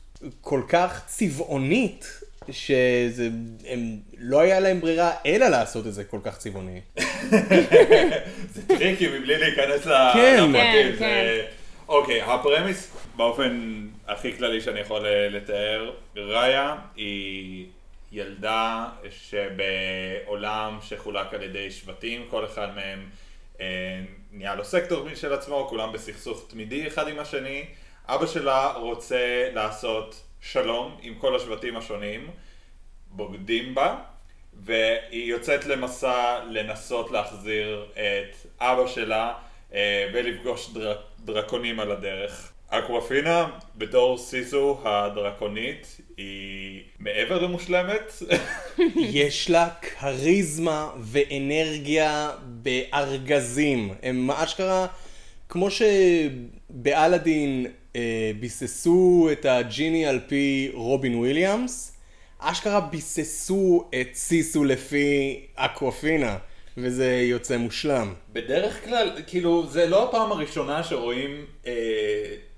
[0.41, 2.20] כל כך צבעונית,
[2.51, 3.29] שזה,
[3.66, 6.81] הם, לא היה להם ברירה אלא לעשות את זה כל כך צבעוני.
[8.55, 9.83] זה tricky מבלי להיכנס
[10.14, 10.45] כן.
[10.49, 10.53] לפרטים.
[10.53, 11.41] כן, כן.
[11.89, 17.66] אוקיי, ה premise באופן הכי כללי שאני יכול אה, לתאר, ראיה היא
[18.12, 23.10] ילדה שבעולם שחולק על ידי שבטים, כל אחד מהם
[23.60, 24.00] אה,
[24.32, 27.64] נהיה לו סקטור משל עצמו, כולם בסכסוך תמידי אחד עם השני.
[28.08, 32.30] אבא שלה רוצה לעשות שלום עם כל השבטים השונים,
[33.10, 33.96] בוגדים בה,
[34.52, 39.34] והיא יוצאת למסע לנסות להחזיר את אבא שלה
[39.74, 40.96] אה, ולפגוש דר...
[41.24, 42.53] דרקונים על הדרך.
[42.79, 43.47] אקוואפינה,
[43.77, 48.12] בתור סיסו הדרקונית, היא מעבר למושלמת.
[48.97, 53.95] יש לה כריזמה ואנרגיה בארגזים.
[54.03, 54.87] הם אשכרה,
[55.49, 55.68] כמו
[56.70, 57.66] שבאלאדין
[57.97, 61.97] אה, ביססו את הג'יני על פי רובין וויליאמס,
[62.39, 66.37] אשכרה ביססו את סיסו לפי אקוואפינה,
[66.77, 68.14] וזה יוצא מושלם.
[68.33, 71.72] בדרך כלל, כאילו, זה לא הפעם הראשונה שרואים אה,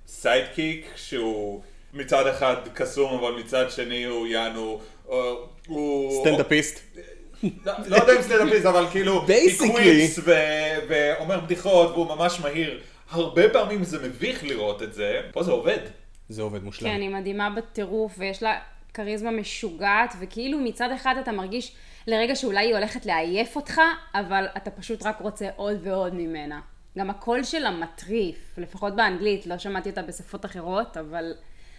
[0.06, 1.60] sidekick שהוא
[1.94, 4.80] מצד אחד קסום, אבל מצד שני הוא יענו,
[5.10, 5.16] אה,
[5.66, 6.20] הוא...
[6.26, 6.80] סטנדאפיסט.
[7.42, 9.26] לא לא יודע אם סטנדאפיסט, אבל כאילו,
[10.24, 12.80] ו- ואומר בדיחות והוא ממש מהיר.
[13.10, 15.78] הרבה פעמים זה מביך לראות את זה, פה זה עובד.
[16.28, 16.90] זה עובד מושלם.
[16.90, 18.58] כן, היא מדהימה בטירוף, ויש לה
[18.94, 21.72] כריזמה משוגעת, וכאילו מצד אחד אתה מרגיש
[22.06, 23.80] לרגע שאולי היא הולכת לעייף אותך,
[24.14, 26.60] אבל אתה פשוט רק רוצה עוד ועוד ממנה.
[26.98, 31.32] גם הקול שלה מטריף, לפחות באנגלית, לא שמעתי אותה בשפות אחרות, אבל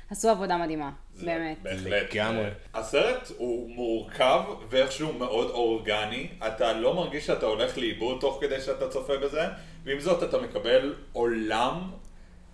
[0.09, 0.91] עשו עבודה מדהימה,
[1.21, 1.57] באמת.
[1.61, 1.87] בהחלט.
[1.87, 2.49] לגמרי.
[2.73, 8.89] הסרט הוא מורכב ואיכשהו מאוד אורגני, אתה לא מרגיש שאתה הולך לאיבוד תוך כדי שאתה
[8.89, 9.41] צופה בזה,
[9.83, 11.91] ועם זאת אתה מקבל עולם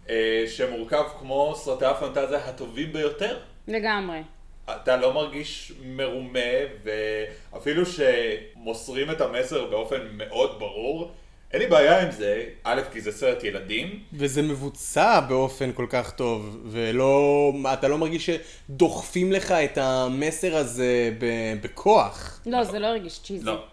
[0.09, 3.39] אה, שמורכב כמו סרטי הפנטזיה הטובים ביותר.
[3.67, 4.21] לגמרי.
[4.65, 6.39] אתה לא מרגיש מרומה,
[6.83, 11.11] ואפילו שמוסרים את המסר באופן מאוד ברור,
[11.53, 16.11] אין לי בעיה עם זה, א', כי זה סרט ילדים, וזה מבוצע באופן כל כך
[16.11, 22.39] טוב, ולא, אתה לא מרגיש שדוחפים לך את המסר הזה ב- בכוח.
[22.45, 23.45] לא, זה לא הרגיש צ'יזי.
[23.45, 23.63] לא.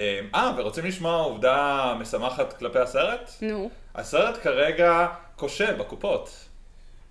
[0.00, 3.30] אה, ורוצים לשמוע עובדה משמחת כלפי הסרט?
[3.42, 3.70] נו.
[3.94, 6.47] הסרט כרגע כושל בקופות.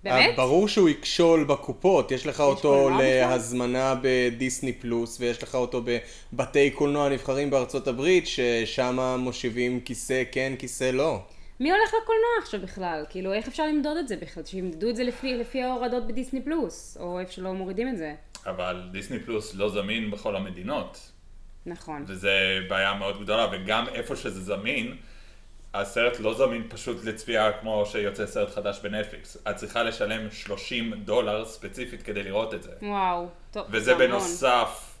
[0.08, 0.36] באמת?
[0.36, 2.90] ברור שהוא יכשול בקופות, יש לך אותו?
[2.90, 5.82] להזמנה בדיסני פלוס, ויש לך אותו
[6.32, 11.20] בבתי קולנוע נבחרים בארצות הברית, ששם מושיבים כיסא כן, כיסא לא.
[11.60, 13.04] מי הולך לקולנוע עכשיו בכלל?
[13.10, 14.44] כאילו, איך אפשר למדוד את זה בכלל?
[14.44, 18.14] שימדדו את זה לפי, לפי ההורדות בדיסני פלוס, או איפה שלא מורידים את זה.
[18.46, 21.12] אבל דיסני פלוס לא זמין בכל המדינות,
[21.66, 22.04] נכון.
[22.06, 24.96] וזה בעיה מאוד גדולה, וגם איפה שזה זמין,
[25.74, 29.36] הסרט לא זמין פשוט לצפייה כמו שיוצא סרט חדש בנטפליקס.
[29.50, 32.70] את צריכה לשלם 30 דולר ספציפית כדי לראות את זה.
[32.82, 33.26] וואו.
[33.50, 34.06] טוב, וזה זה המון.
[34.06, 34.94] בנוסף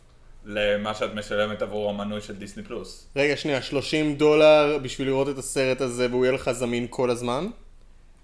[0.44, 3.06] למה שאת משלמת עבור המנוי של דיסני פלוס.
[3.16, 7.46] רגע, שנייה, 30 דולר בשביל לראות את הסרט הזה והוא יהיה לך זמין כל הזמן?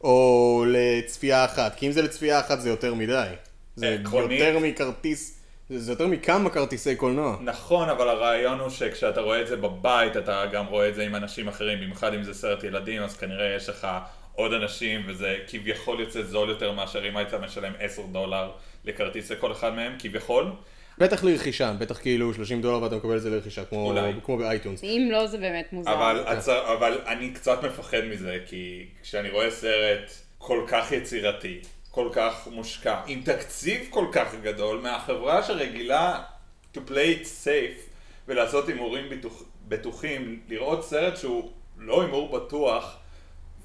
[0.01, 1.75] או לצפייה אחת?
[1.77, 3.29] כי אם זה לצפייה אחת זה יותר מדי.
[3.77, 4.41] זה עקרונית.
[4.41, 5.41] יותר מכרטיס,
[5.77, 7.37] זה יותר מכמה כרטיסי קולנוע.
[7.41, 11.15] נכון, אבל הרעיון הוא שכשאתה רואה את זה בבית, אתה גם רואה את זה עם
[11.15, 13.87] אנשים אחרים, במיוחד אם זה סרט ילדים, אז כנראה יש לך
[14.33, 18.51] עוד אנשים, וזה כביכול יוצא זול יותר מאשר אם היית משלם 10 דולר
[18.85, 20.53] לכרטיס לכל אחד מהם, כביכול.
[20.99, 24.13] בטח לרכישה, בטח כאילו 30 דולר ואתה מקבל את זה לרכישה, כמו, אולי.
[24.25, 24.85] כמו באייטונס.
[24.85, 25.93] אם לא, זה באמת מוזר.
[25.93, 26.49] אבל, הצ...
[26.49, 31.61] אבל אני קצת מפחד מזה, כי כשאני רואה סרט כל כך יצירתי,
[31.95, 36.23] כל כך מושקע, עם תקציב כל כך גדול, מהחברה שרגילה
[36.75, 37.91] to play it safe
[38.29, 39.43] ולעשות הימורים בטוח...
[39.69, 42.97] בטוחים, לראות סרט שהוא לא הימור בטוח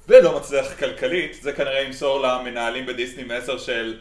[0.08, 3.98] ולא מצליח כלכלית, זה כנראה ימסור למנהלים בדיסני מסר של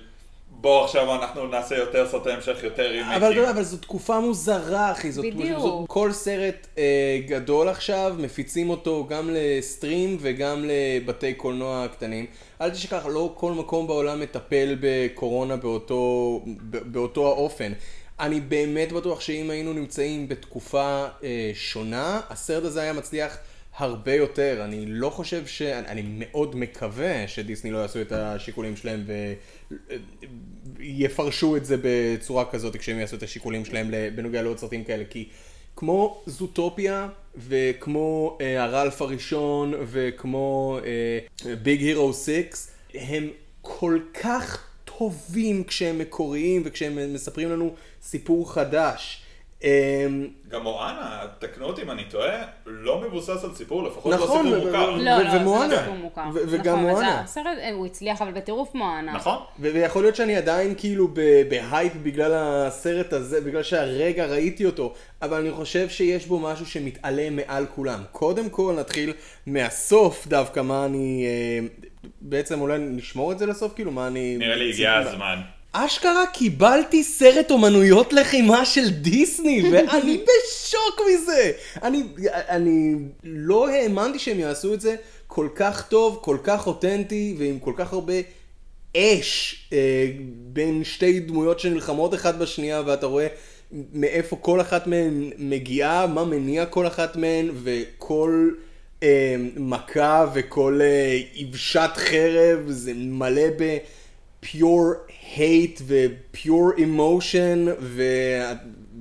[0.62, 3.12] בוא עכשיו אנחנו נעשה יותר סרטי המשך, יותר רימיקים.
[3.12, 5.12] אבל אתה יודע, אבל זו תקופה מוזרה, אחי.
[5.12, 5.60] זאת, בדיוק.
[5.60, 12.26] זאת, כל סרט אה, גדול עכשיו, מפיצים אותו גם לסטרים וגם לבתי קולנוע קטנים.
[12.62, 17.74] אל תשכח, לא כל מקום בעולם מטפל בקורונה באותו, באותו האופן.
[18.20, 23.38] אני באמת בטוח שאם היינו נמצאים בתקופה אה, שונה, הסרט הזה היה מצליח
[23.78, 24.62] הרבה יותר.
[24.64, 25.62] אני לא חושב ש...
[25.62, 29.03] אני, אני מאוד מקווה שדיסני לא יעשו את השיקולים שלהם
[30.76, 35.03] ויפרשו את זה בצורה כזאת כשהם יעשו את השיקולים שלהם בנוגע לעוד סרטים כאלה.
[35.09, 35.30] כי
[35.76, 37.09] כמו זוטופיה
[37.47, 40.80] וכמו אה, הרלף הראשון וכמו
[41.63, 42.30] ביג הירו 6,
[42.93, 43.30] הם
[43.61, 49.18] כל כך טובים כשהם מקוריים וכשהם מספרים לנו סיפור חדש.
[49.64, 54.55] אמ, גם מואנה, תקנו אותי אם אני טועה, לא מבוסס על סיפור, לפחות נכון, לא
[54.55, 54.89] ו- סיפור מוכר.
[54.89, 55.39] לא, לא, זה.
[55.39, 56.22] לא סיפור מוכר.
[56.34, 57.22] וגם נכון, מואנה.
[57.22, 59.14] הסרט, אה, הוא הצליח אבל בטירוף מואנה.
[59.14, 59.38] נכון?
[59.60, 61.07] ויכול להיות שאני עדיין כאילו
[61.49, 67.30] בהייפ בגלל הסרט הזה, בגלל שהרגע ראיתי אותו, אבל אני חושב שיש בו משהו שמתעלה
[67.30, 68.03] מעל כולם.
[68.12, 69.14] קודם כל נתחיל
[69.47, 71.26] מהסוף דווקא, מה אני...
[71.26, 71.68] אה,
[72.22, 74.38] בעצם אולי נשמור את זה לסוף, כאילו מה אני...
[74.38, 75.39] נראה לי הגיע הזמן.
[75.74, 81.51] אשכרה קיבלתי סרט אומנויות לחימה של דיסני, ואני בשוק מזה.
[81.84, 82.03] אני,
[82.34, 84.95] אני לא האמנתי שהם יעשו את זה
[85.28, 88.13] כל כך טוב, כל כך אותנטי, ועם כל כך הרבה
[88.97, 90.11] אש אה,
[90.53, 93.28] בין שתי דמויות שנלחמות אחת בשנייה, ואתה רואה
[93.93, 98.49] מאיפה כל אחת מהן מגיעה, מה מניע כל אחת מהן, וכל...
[99.03, 103.78] אה, מכה וכל אה, יבשת חרב, זה מלא ב...
[104.46, 108.52] pure hate ו-pure emotion ו-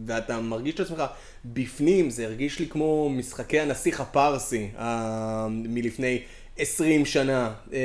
[0.06, 1.04] ואתה מרגיש את עצמך
[1.44, 6.22] בפנים, זה הרגיש לי כמו משחקי הנסיך הפרסי אה, מלפני
[6.58, 7.52] 20 שנה.
[7.72, 7.78] אה,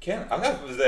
[0.00, 0.84] כן, אגב, זה...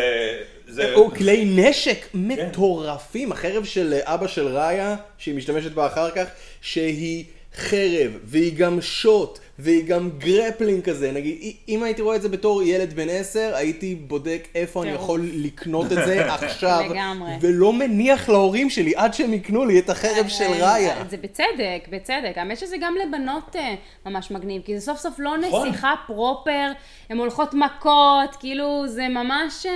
[0.68, 0.94] זה...
[0.94, 6.26] או כלי נשק מטורפים, החרב של אבא של ראיה, שהיא משתמשת בה אחר כך,
[6.60, 7.24] שהיא
[7.56, 12.62] חרב, והיא גם שוט, והיא גם grappling כזה, נגיד, אם הייתי רואה את זה בתור
[12.62, 14.90] ילד בן עשר, הייתי בודק איפה אני.
[14.90, 17.30] יכול לקנות את זה עכשיו, לגמרי.
[17.40, 20.96] ולא מניח להורים שלי עד שהם יקנו לי את החרב של ראיה.
[20.96, 22.32] אה, זה בצדק, בצדק.
[22.36, 23.74] האמת שזה גם לבנות אה,
[24.06, 25.68] ממש מגניב, כי זה סוף סוף לא נכון.
[25.68, 26.72] נסיכה proper,
[27.10, 29.66] הן הולכות מכות, כאילו זה ממש...
[29.66, 29.72] אה,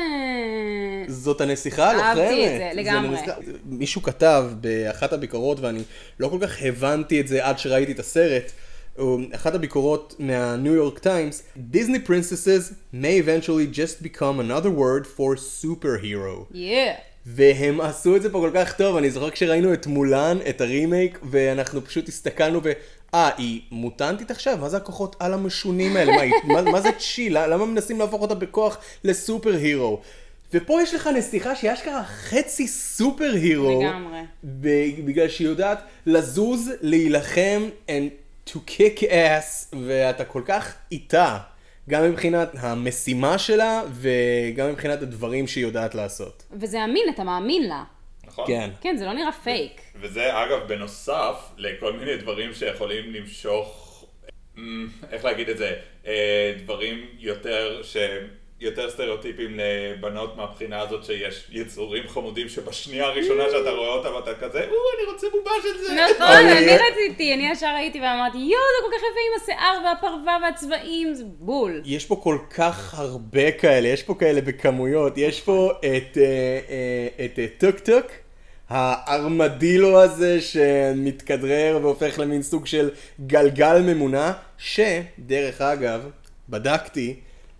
[1.08, 2.18] זאת הנסיכה הלוחמת.
[2.18, 3.16] אהבתי את זה, לגמרי.
[3.64, 5.82] מישהו כתב באחת הביקורות, ואני
[6.20, 8.52] לא כל כך הבנתי את זה עד שראיתי את הסרט,
[9.34, 11.42] אחת הביקורות מהניו יורק טיימס,
[11.72, 16.52] Disney princesses may eventually just become another word for superhero.
[16.54, 17.00] Yeah.
[17.26, 21.18] והם עשו את זה פה כל כך טוב, אני זוכר כשראינו את מולן, את הרימייק,
[21.30, 22.72] ואנחנו פשוט הסתכלנו ו...
[23.14, 24.58] אה, היא מוטנטית עכשיו?
[24.60, 26.12] מה זה הכוחות על המשונים האלה?
[26.16, 27.30] מה, היא- מה, מה זה צ'י?
[27.30, 30.00] למה מנסים להפוך אותה בכוח לסופר הירו?
[30.54, 33.82] ופה יש לך נסיכה שהיא אשכרה חצי סופר הירו.
[33.82, 34.18] לגמרי.
[35.04, 41.38] בגלל שהיא יודעת לזוז, להילחם, and to kick ass, ואתה כל כך איתה,
[41.88, 46.42] גם מבחינת המשימה שלה, וגם מבחינת הדברים שהיא יודעת לעשות.
[46.52, 47.84] וזה אמין, אתה מאמין לה.
[48.26, 48.46] נכון?
[48.46, 48.70] כן.
[48.80, 49.80] כן, זה לא נראה פייק.
[50.00, 54.04] וזה אגב בנוסף לכל מיני דברים שיכולים למשוך,
[54.58, 55.76] אמ, איך להגיד את זה,
[56.06, 57.82] אה, דברים יותר
[58.64, 64.58] יותר סטריאוטיפים לבנות מהבחינה הזאת שיש יצורים חמודים שבשנייה הראשונה שאתה רואה אותם אתה כזה,
[64.58, 64.64] או,
[64.98, 65.94] אני רוצה בובה של זה.
[65.94, 70.38] נכון, אני- רציתי, אני ישר הייתי ואמרתי, יואו, זה כל כך יפה עם השיער והפרווה
[70.42, 71.82] והצבעים, זה בול.
[71.84, 76.22] יש פה כל כך הרבה כאלה, יש פה כאלה בכמויות, יש פה את, אה,
[76.70, 78.06] אה, את אה, טוק טוק,
[78.68, 82.90] הארמדילו הזה שמתכדרר והופך למין סוג של
[83.26, 86.10] גלגל ממונע, שדרך אגב,
[86.48, 87.14] בדקתי,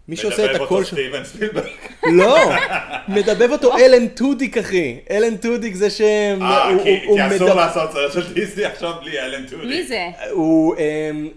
[0.09, 0.97] מי שעושה את מדבב הקול אותו שם...
[0.97, 1.71] סטיבן ספילברג.
[2.19, 2.37] לא,
[3.09, 6.01] מדבב אותו אלן טודיק אחי, אלן טודיק זה ש...
[6.01, 9.67] אה, כי אסור לעשות סרט של דיסני עכשיו בלי אלן טודיק.
[9.67, 10.07] מי זה?
[10.31, 11.29] הוא, אמ,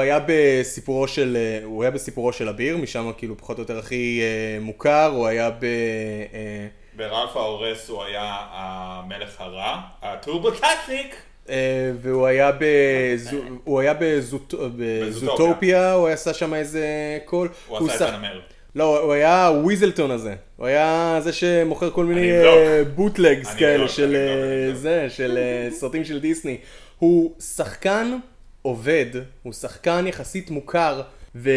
[0.00, 4.20] היה בסיפורו של, אה, הוא היה בסיפורו של אביר, משם כאילו פחות או יותר הכי
[4.22, 5.64] אה, מוכר, הוא היה ב...
[5.64, 6.66] אה,
[6.96, 11.16] ברלף ההורס הוא היה המלך הרע, ה turbo tastic.
[11.50, 16.86] אה, והוא היה בזו, הוא היה בזוט, בזוטופיה, הוא עשה שם איזה
[17.24, 17.48] קול.
[17.68, 18.40] הוא עשה את הנמר.
[18.74, 20.34] לא, הוא היה וויזלטון הזה.
[20.56, 22.32] הוא היה זה שמוכר כל מיני.
[22.32, 24.74] אה, בוטלגס כאלה של אה.
[24.74, 26.56] זה, של אה, סרטים של דיסני.
[26.98, 28.18] הוא שחקן
[28.62, 29.06] עובד,
[29.42, 31.02] הוא שחקן יחסית מוכר,
[31.34, 31.50] ו...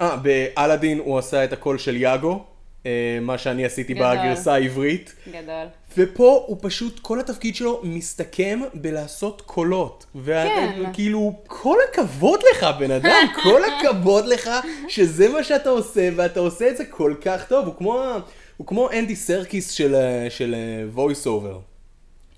[0.00, 2.40] אה, באלאדין הוא עשה את הקול של יאגו, אה,
[3.20, 4.06] מה שאני עשיתי גדול.
[4.18, 5.14] בגרסה העברית.
[5.28, 5.66] גדול.
[5.98, 10.06] ופה הוא פשוט, כל התפקיד שלו מסתכם בלעשות קולות.
[10.26, 10.82] כן.
[10.90, 14.50] וכאילו, כל הכבוד לך, בן אדם, כל הכבוד לך
[14.88, 17.66] שזה מה שאתה עושה, ואתה עושה את זה כל כך טוב.
[17.66, 18.04] הוא כמו,
[18.56, 20.54] הוא כמו אנדי סרקיס של, ה- של
[20.96, 21.56] voice over.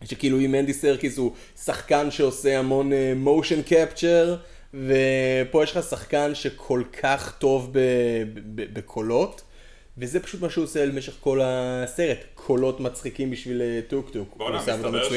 [0.04, 1.32] שכאילו אם אנדי סרקיס הוא
[1.64, 4.36] שחקן שעושה המון motion capture,
[4.74, 7.68] ופה יש לך שחקן שכל כך טוב
[8.54, 9.42] בקולות.
[9.98, 14.28] וזה פשוט מה שהוא עושה למשך כל הסרט, קולות מצחיקים בשביל אה, טוק טוק.
[14.30, 15.10] הוא בואנה, מסתבר.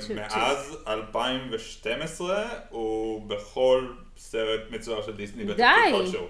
[0.00, 5.62] שמאז 2012 הוא בכל סרט מצויר של דיסני די.
[5.92, 6.26] כלשהו.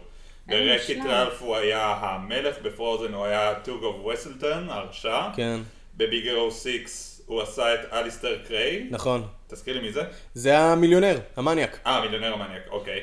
[0.47, 1.03] מושלם.
[1.03, 5.29] ברלף הוא היה המלך, בפרוזן הוא היה Duke of וסלטון, הרשע.
[5.37, 5.61] כן,
[5.97, 6.67] בביג הירו 6
[7.27, 8.87] הוא עשה את אליסטר קריי.
[8.91, 9.27] נכון.
[9.47, 10.03] תזכיר לי מי זה?
[10.35, 11.79] זה המיליונר, המניאק.
[11.87, 13.01] אה, מיליונר המניאק, אוקיי.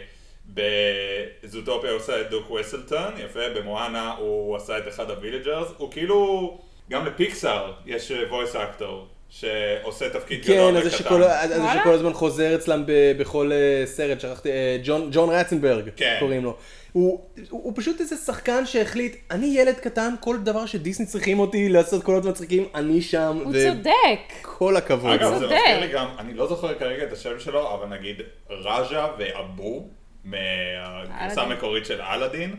[0.53, 5.91] בזוטופיה הוא עשה את דוק וסלטון, יפה, במואנה הוא עשה את אחד ה villagers, הוא
[5.91, 6.57] כאילו,
[6.89, 10.87] גם לפיקסאר יש voice actor שעושה תפקיד כן, גדול וקטן.
[10.87, 11.79] הזה וואלה?
[11.81, 16.17] שכל הזמן חוזר אצלם ב, בכל אה, סרט, שכחתי, אה, ג'ון, ג'ון רצנברגר, כן.
[16.19, 16.55] קוראים לו.
[16.91, 17.19] הוא,
[17.49, 22.03] הוא, הוא פשוט איזה שחקן שהחליט, אני ילד קטן, כל דבר שדיסני צריכים אותי לעשות
[22.03, 24.33] קולות מצחיקים, אני שם, הוא צודק.
[24.41, 25.11] וכל הכבוד.
[25.11, 25.45] אגב, זה.
[25.45, 29.87] מזכיר לי גם, אני לא זוכר כרגע את השם שלו, אבל נגיד רג'ה ואבו,
[30.23, 31.41] מהגרסה.
[31.41, 32.55] המקורית של אלאדין,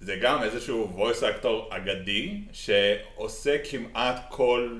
[0.00, 4.78] זה גם איזשהו voice actor אגדי, שעושה כמעט כל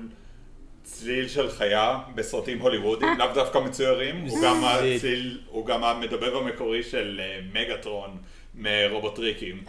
[0.83, 6.83] צליל של חיה בסרטים הוליוודיים, לאו דווקא מצוירים, הוא גם הצליל, הוא גם המדבב המקורי
[6.83, 8.17] של אה, מגאטרון
[8.55, 9.63] מרובוטריקים.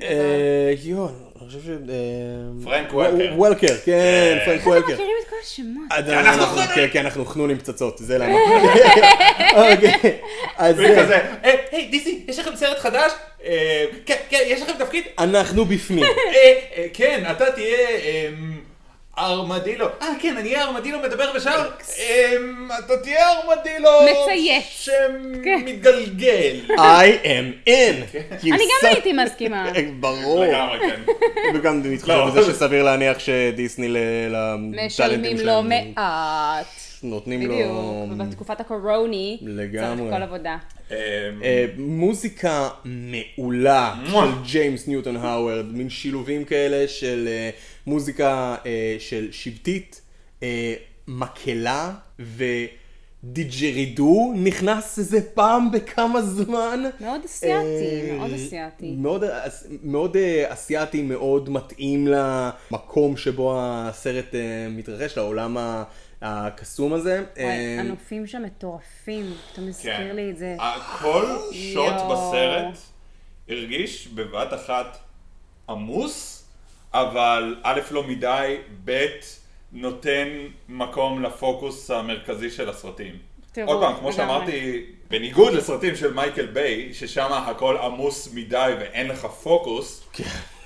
[0.00, 1.08] אה, אה, יואו,
[1.40, 1.68] אני חושב ש...
[1.68, 1.74] אה,
[2.64, 3.32] פרנק וו- וולקר.
[3.36, 4.38] וולקר, כן.
[4.44, 4.92] פרנק אתם וולקר.
[4.92, 5.84] מכירים את כל השמות.
[5.90, 6.68] עדיין אנחנו חנונים.
[6.74, 8.34] כן, כן, אנחנו חנונים פצצות, זה למה.
[9.54, 10.18] אוקיי,
[10.56, 13.12] אז וכזה, היי, דיסי, יש לכם סרט חדש?
[14.06, 15.04] כן, כן, יש לכם תפקיד?
[15.18, 16.04] אנחנו בפנים.
[16.92, 17.88] כן, אתה תהיה
[19.18, 19.86] ארמדילו.
[20.02, 21.68] אה, כן, אני אהיה ארמדילו מדבר ושר.
[21.98, 23.90] אמ, אתה תהיה ארמדילו...
[24.02, 24.88] מצייץ.
[25.44, 25.58] כן.
[25.66, 26.60] שמתגלגל.
[26.68, 28.16] I am in.
[28.42, 29.72] You אני גם הייתי מסכימה.
[30.00, 30.44] ברור.
[30.44, 31.00] לגמרי, כן.
[31.54, 32.30] וגם מתחשב לא.
[32.30, 33.96] בזה שסביר להניח שדיסני ל-
[34.72, 36.66] לטאלנטים משלמים לו שלהם מעט.
[37.02, 37.54] נותנים לו...
[37.54, 37.70] בדיוק.
[38.12, 39.38] ובתקופת הקורוני.
[39.42, 39.96] לגמרי.
[40.02, 40.56] צריך כל עבודה.
[40.90, 40.94] אמ,
[41.42, 43.94] אה, מוזיקה מעולה.
[44.10, 47.50] של ג'יימס ניוטון האוורד, מין שילובים כאלה של אה,
[47.86, 50.00] מוזיקה אה, של שבטית,
[50.42, 50.74] אה,
[51.08, 51.92] מקהלה
[53.24, 56.82] ודיג'רידו נכנס איזה פעם בכמה זמן.
[57.00, 57.64] מאוד אסיאתי,
[58.10, 58.94] אה, מאוד אסיאתי.
[58.98, 59.24] מאוד,
[59.82, 64.40] מאוד אה, אסיאתי, מאוד מתאים למקום שבו הסרט אה,
[64.70, 65.82] מתרחש, לעולם ה-
[66.22, 67.24] הקסום הזה.
[67.36, 69.34] וואי, אה, הנופים שם מטורפים.
[69.52, 70.16] אתה מזכיר כן.
[70.16, 70.56] לי את זה.
[70.98, 71.94] כל שוט.
[72.10, 72.78] בסרט
[73.48, 74.98] הרגיש בבת אחת
[75.68, 76.44] עמוס,
[76.94, 79.06] אבל א' לא מדי, ב'
[79.72, 80.28] נותן
[80.68, 83.18] מקום לפוקוס המרכזי של הסרטים.
[83.66, 84.12] עוד פעם, כמו.
[84.12, 90.08] שאמרתי, בניגוד לסרטים של מייקל ביי, ששם הכל עמוס מדי ואין לך פוקוס,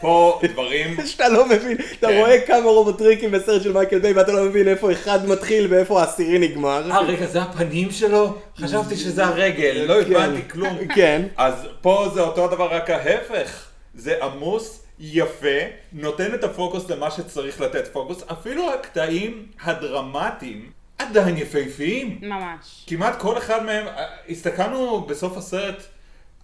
[0.00, 0.96] פה דברים...
[1.06, 2.18] שאתה לא מבין, אתה כן.
[2.18, 6.38] רואה כמה רובוטריקים בסרט של מייקל ביי ואתה לא מבין איפה אחד מתחיל ואיפה העשירי
[6.38, 6.90] נגמר.
[6.90, 8.38] אה, רגע, זה הפנים שלו?
[8.56, 10.78] חשבתי שזה הרגל, לא הבנתי כלום.
[10.94, 11.22] כן.
[11.36, 13.66] אז פה זה אותו הדבר, רק ההפך.
[13.94, 15.58] זה עמוס, יפה,
[15.92, 22.18] נותן את הפוקוס למה שצריך לתת פוקוס, אפילו הקטעים הדרמטיים עדיין יפהפיים.
[22.22, 22.84] ממש.
[22.86, 25.82] כמעט כל אחד מהם, אה, הסתכלנו בסוף הסרט,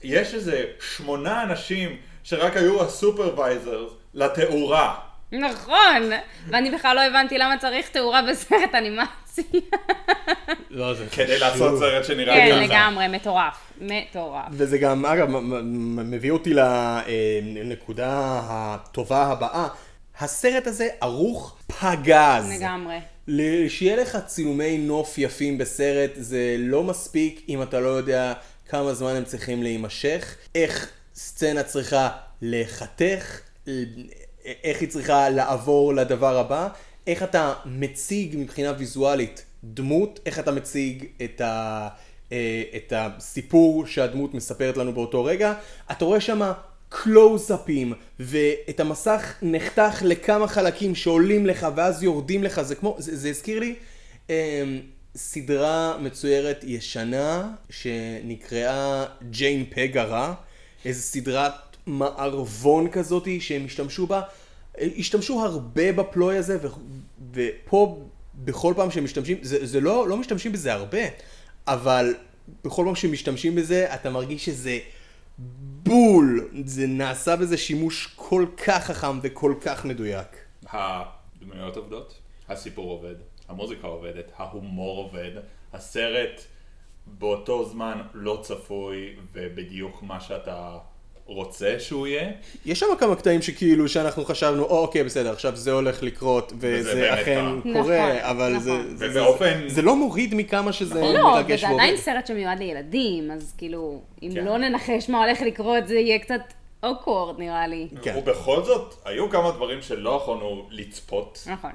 [0.02, 0.64] יש איזה
[0.96, 4.94] שמונה אנשים שרק היו הסופרוויזר לתאורה.
[5.32, 6.10] נכון,
[6.48, 9.44] ואני בכלל לא הבנתי למה צריך תאורה בסרט אנימציה.
[10.70, 11.38] לא, זה כדי.
[11.38, 12.60] לעשות סרט שנראה כן, ככה.
[12.60, 13.72] לגמרי, מטורף.
[13.80, 14.46] מטורף.
[14.50, 15.28] וזה גם, אגב,
[16.04, 16.54] מביא אותי
[17.54, 19.68] לנקודה הטובה הבאה.
[20.20, 22.52] הסרט הזה ערוך פגז.
[22.60, 22.98] לגמרי.
[23.68, 28.32] שיהיה לך צילומי נוף יפים בסרט, זה לא מספיק אם אתה לא יודע
[28.68, 30.90] כמה זמן הם צריכים להימשך, איך
[31.22, 32.08] סצנה צריכה
[32.42, 33.40] להיחתך,
[34.64, 36.68] איך היא צריכה לעבור לדבר הבא,
[37.06, 41.88] איך אתה מציג מבחינה ויזואלית דמות, איך אתה מציג את ה...
[42.32, 45.54] אה, את הסיפור שהדמות מספרת לנו באותו רגע,
[45.90, 46.52] אתה רואה שם
[46.88, 53.28] קלוזאפים, ואת המסך נחתך לכמה חלקים שעולים לך ואז יורדים לך, זה כמו, זה, זה
[53.28, 53.74] הזכיר לי
[54.30, 54.62] אה,
[55.16, 60.34] סדרה מצוירת ישנה שנקראה ג'יין פג הרע,
[60.84, 61.52] איזו סדרת
[61.86, 64.22] מערבון כזאתי שהם השתמשו בה,
[64.78, 66.68] השתמשו הרבה בפלוי הזה, ו,
[67.32, 68.02] ופה
[68.34, 70.98] בכל פעם שהם משתמשים, זה, זה לא, לא משתמשים בזה הרבה,
[71.66, 72.14] אבל
[72.64, 74.78] בכל פעם שמשתמשים בזה אתה מרגיש שזה
[75.82, 80.28] בול, זה נעשה בזה שימוש כל כך חכם וכל כך מדויק.
[80.70, 82.18] הדמויות עובדות,
[82.48, 83.14] הסיפור עובד,
[83.48, 85.30] המוזיקה עובדת, ההומור עובד,
[85.72, 86.42] הסרט
[87.06, 88.96] באותו זמן לא צפוי
[89.32, 90.78] ובדיוק מה שאתה
[91.26, 92.30] רוצה שהוא יהיה.
[92.66, 97.14] יש שם כמה קטעים שכאילו שאנחנו חשבנו, או אוקיי בסדר, עכשיו זה הולך לקרות, וזה
[97.14, 97.72] אכן קרה.
[97.72, 97.80] קורה,
[98.12, 98.96] נכון, אבל זה, נכון.
[98.96, 101.96] זה, זה, ובאופן- זה לא מוריד מכמה שזה לא, מרגש וזה עדיין.
[101.96, 104.44] סרט שמיועד לילדים, אז כאילו, אם כן.
[104.44, 106.40] לא ננחש מה הולך לקרות, זה יהיה קצת
[106.82, 107.88] אוקוורד נראה לי.
[108.02, 108.14] כן.
[108.18, 111.38] ובכל זאת, היו כמה דברים שלא יכולנו לצפות.
[111.52, 111.70] נכון.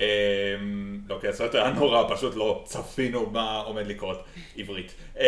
[0.00, 4.24] אמ, לא, כי הסרט היה נורא, פשוט לא צפינו מה עומד לקרות,
[4.56, 4.94] עברית.
[5.20, 5.24] אמ,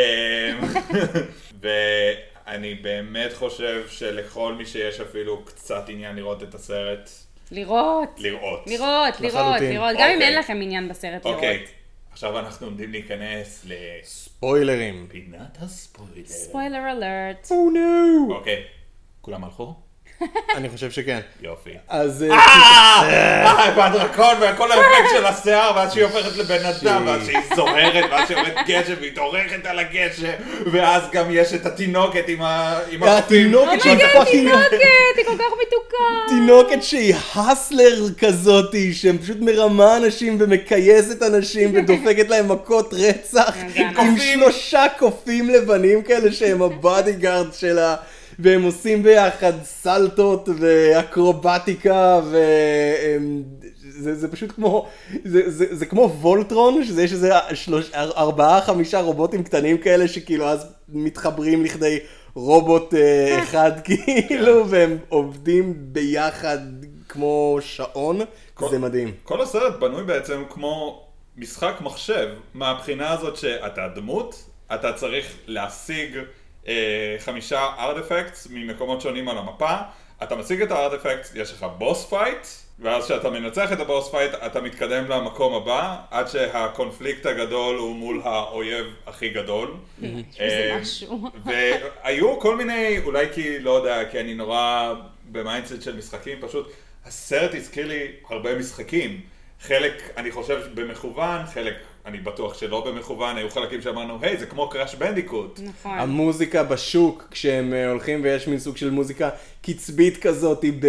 [1.60, 7.10] ואני באמת חושב שלכל מי שיש אפילו קצת עניין לראות את הסרט,
[7.50, 8.08] לראות.
[8.18, 8.66] לראות.
[8.66, 9.60] לראות, לראות.
[9.60, 9.96] לראות.
[9.98, 10.28] גם אם אוקיי.
[10.28, 11.36] אין לכם עניין בסרט לראות.
[11.36, 11.64] אוקיי,
[12.12, 13.66] עכשיו אנחנו עומדים להיכנס
[14.02, 15.06] ספוילרים.
[15.08, 16.26] לפינת הספוילר.
[16.26, 17.48] ספוילר אלרט.
[17.50, 18.34] או נו.
[18.34, 18.64] אוקיי,
[19.20, 19.74] כולם הלכו?
[20.54, 21.18] אני חושב שכן.
[21.42, 21.70] יופי.
[21.88, 27.38] אז אה, אה, והדרקון וכל האפקט של השיער, ואז שהיא הופכת לבן אדם, ואז שהיא
[27.56, 30.30] זוהרת, ואז שהיא יורדת גשם, והיא דורכת על הגשם,
[30.72, 33.46] ואז גם יש את התינוקת עם ה- עם החופים.
[33.46, 34.48] התינוקת שהיא oh my god, fucking...
[34.50, 34.78] תינוקת,
[35.16, 36.28] היא כל כך מתוקה.
[36.28, 43.94] תינוקת שהיא hustler כזאתי, שפשוט מרמה אנשים ומכייסת אנשים ודופקת להם מכות רצח, עם עם
[43.94, 44.18] קופים.
[44.18, 47.96] שלושה קופים לבנים כאלה שהם ה bodyguard שלה,
[48.38, 54.88] והם עושים ביחד סלטות ואקרובטיקה, וזה זה פשוט כמו,
[55.24, 60.48] זה, זה, זה כמו וולטרון, שזה יש איזה שלוש, ארבעה חמישה רובוטים קטנים כאלה שכאילו
[60.48, 61.98] אז מתחברים לכדי
[62.34, 66.58] רובוט אה, אחד כאילו, והם עובדים ביחד
[67.08, 68.20] כמו שעון,
[68.70, 69.12] זה מדהים.
[69.22, 71.04] כל הסרט בנוי בעצם כמו
[71.36, 76.22] משחק מחשב, מהבחינה הזאת שאתה דמות, אתה צריך להשיג אה,
[77.18, 79.76] חמישה ארטיפקטס ממקומות שונים על המפה,
[80.22, 82.46] אתה משיג את הארטיפקטס, יש לך boss fight,
[82.78, 87.96] ואז כשאתה מנצח את ה boss fight, אתה מתקדם למקום הבא, עד שהקונפליקט הגדול הוא
[87.96, 89.74] מול האויב הכי גדול.
[90.00, 90.06] זה
[90.40, 91.30] אה, משהו.
[91.44, 94.94] והיו כל מיני, אולי כי, לא יודע, כי אני נורא
[95.32, 96.72] ב mindset של משחקים, פשוט
[97.06, 99.20] הסרט הזכיר לי הרבה משחקים.
[99.60, 101.74] חלק, אני חושב, במכוון, חלק,
[102.06, 105.60] אני בטוח שלא במכוון, היו חלקים שאמרנו, היי, זה כמו Crash Bandicoot.
[105.64, 105.98] נכון.
[105.98, 109.30] המוזיקה בשוק, כשהם אה, הולכים ויש מין סוג של מוזיקה
[109.62, 110.86] קצבית כזאת, ב...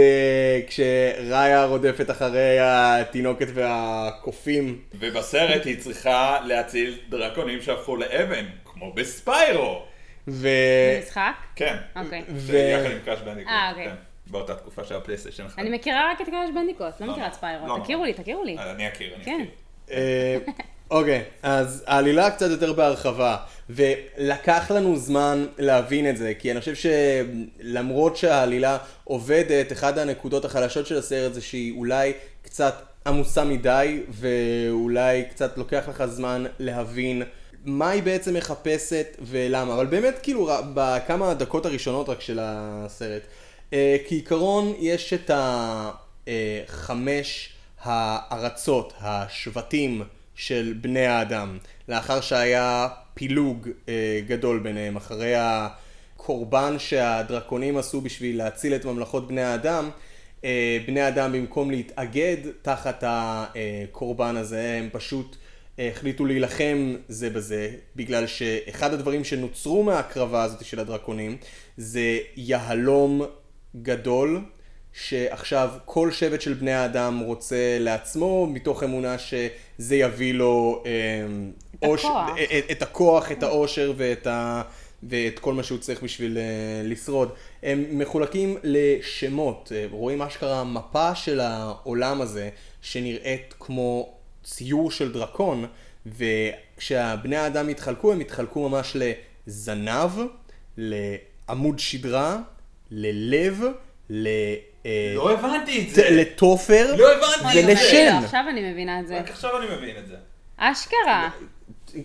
[0.68, 4.80] כשראיה רודפת אחרי התינוקת והקופים.
[5.00, 9.82] ובסרט היא צריכה להציל דרקונים שהפכו לאבן, כמו ב Spyro.
[10.28, 10.42] ו...
[10.42, 11.34] זה משחק?
[11.56, 11.76] כן.
[11.96, 12.24] אוקיי.
[12.36, 13.52] זה ו- יחד עם Crash Bandicoot.
[13.52, 13.86] אה, אוקיי.
[13.86, 13.96] כן.
[14.28, 15.62] באותה תקופה של הפלייסטיישן אחד.
[15.62, 17.68] אני מכירה רק את Crash Bandicoot, לא לא, מכירה את לא, Spyro.
[17.68, 17.80] לא.
[17.84, 18.58] תכירו לי, תכירו לי.
[18.58, 19.46] אני אכיר, אני כן.
[19.86, 20.54] אכיר.
[20.92, 23.38] אה, אוקיי, אז העלילה קצת יותר בהרחבה,
[23.70, 30.88] ולקח לנו זמן להבין את זה, כי אני חושב שלמרות שהעלילה עובדת, אחת הנקודות החלשות
[30.88, 32.76] של הסרט זה שהיא אולי קצת
[33.08, 37.24] עמוסה מדי, ואולי קצת לוקח לך זמן להבין
[37.66, 43.22] מה היא בעצם מחפשת ולמה, אבל באמת כאילו בכמה הדקות הראשונות רק של הסרט,
[43.74, 45.32] אה, כעיקרון יש את
[46.28, 47.50] החמש
[47.84, 50.04] הארצות, השבטים
[50.40, 58.76] של בני האדם, לאחר שהיה פילוג אה, גדול ביניהם, אחרי הקורבן שהדרקונים עשו בשביל להציל
[58.76, 59.90] את ממלכות בני האדם,
[60.44, 65.36] אה, בני האדם במקום להתאגד תחת הקורבן הזה, הם פשוט
[65.80, 71.38] אה, החליטו להילחם זה בזה, בגלל שאחד הדברים שנוצרו מההקרבה הזאת של הדרקונים
[71.78, 73.22] זה יהלום
[73.82, 74.42] גדול,
[74.94, 80.92] שעכשיו כל שבט של בני האדם רוצה לעצמו, מתוך אמונה שזה יביא לו אה,
[81.80, 82.30] את הכוח.
[82.58, 84.62] את, את הכוח, את העושר ואת, ה,
[85.04, 86.44] ואת כל מה שהוא צריך בשביל אה,
[86.84, 87.30] לשרוד.
[87.64, 92.50] הם מחולקים לשמות, אה, רואים אשכרה מפה של העולם הזה,
[92.82, 94.14] שנראית כמו
[94.44, 95.66] ציור של דרקון,
[96.06, 98.98] וכשהבני האדם התחלקו, הם התחלקו ממש
[99.48, 100.12] לזנב,
[100.78, 102.38] לעמוד שדרה,
[102.92, 103.64] ללב,
[104.10, 104.28] ל...
[104.86, 106.10] אה, לא הבנתי את זה!
[106.10, 107.72] לתופר לא הבנתי את זה.
[107.72, 108.20] ולשן.
[108.24, 109.20] עכשיו אני מבינה את זה.
[109.20, 110.16] רק עכשיו אני מבין את זה.
[110.58, 111.30] אשכרה.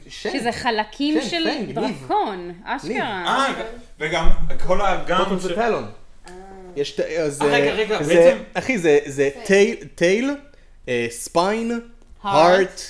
[0.09, 1.73] שזה חלקים של פנג.
[1.75, 2.53] דרקון.
[2.65, 3.25] אשכרה.
[3.27, 3.53] אה,
[4.01, 4.29] וגם
[4.67, 5.53] כל האגם טוטל ש...
[5.53, 5.85] וטלון.
[6.77, 9.31] יש ת- אז, אה, רגע, אה, רגע, זה- בעצם- אחי, זה- זה
[9.95, 10.37] טייל-
[10.89, 11.71] אה, ספיין,
[12.25, 12.29] Heart.
[12.29, 12.81] הארט,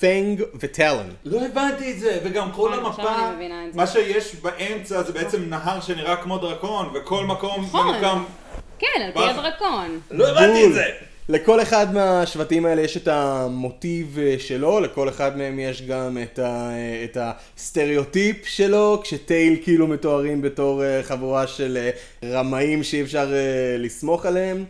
[0.00, 1.10] פנג וטלון.
[1.24, 3.02] לא הבנתי את זה, וגם כל המפה.
[3.74, 8.24] מה שיש באמצע זה בעצם נהר שנראה כמו דרקון, וכל מקום נכון.
[8.78, 9.18] כן, על פי?
[9.18, 10.00] הדרקון.
[10.10, 10.72] לא הבנתי את.
[10.72, 10.84] זה!
[11.28, 16.38] לכל אחד מהשבטים האלה יש את המוטיב אה, שלו, לכל אחד מהם יש גם את,
[16.38, 21.88] ה, אה, את הסטריאוטיפ שלו, כשטייל כאילו מתוארים בתור אה, חבורה של
[22.24, 23.32] רמאים שאי אפשר
[23.78, 24.64] לסמוך עליהם,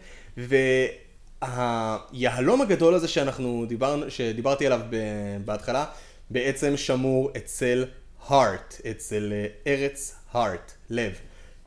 [1.42, 5.84] והיהלום הגדול הזה שאנחנו דיברנו, שדיברתי עליו ב- בהתחלה,
[6.30, 7.84] בעצם שמור אצל
[8.28, 9.32] הארט, אצל
[9.66, 11.12] ארץ הארט, לב.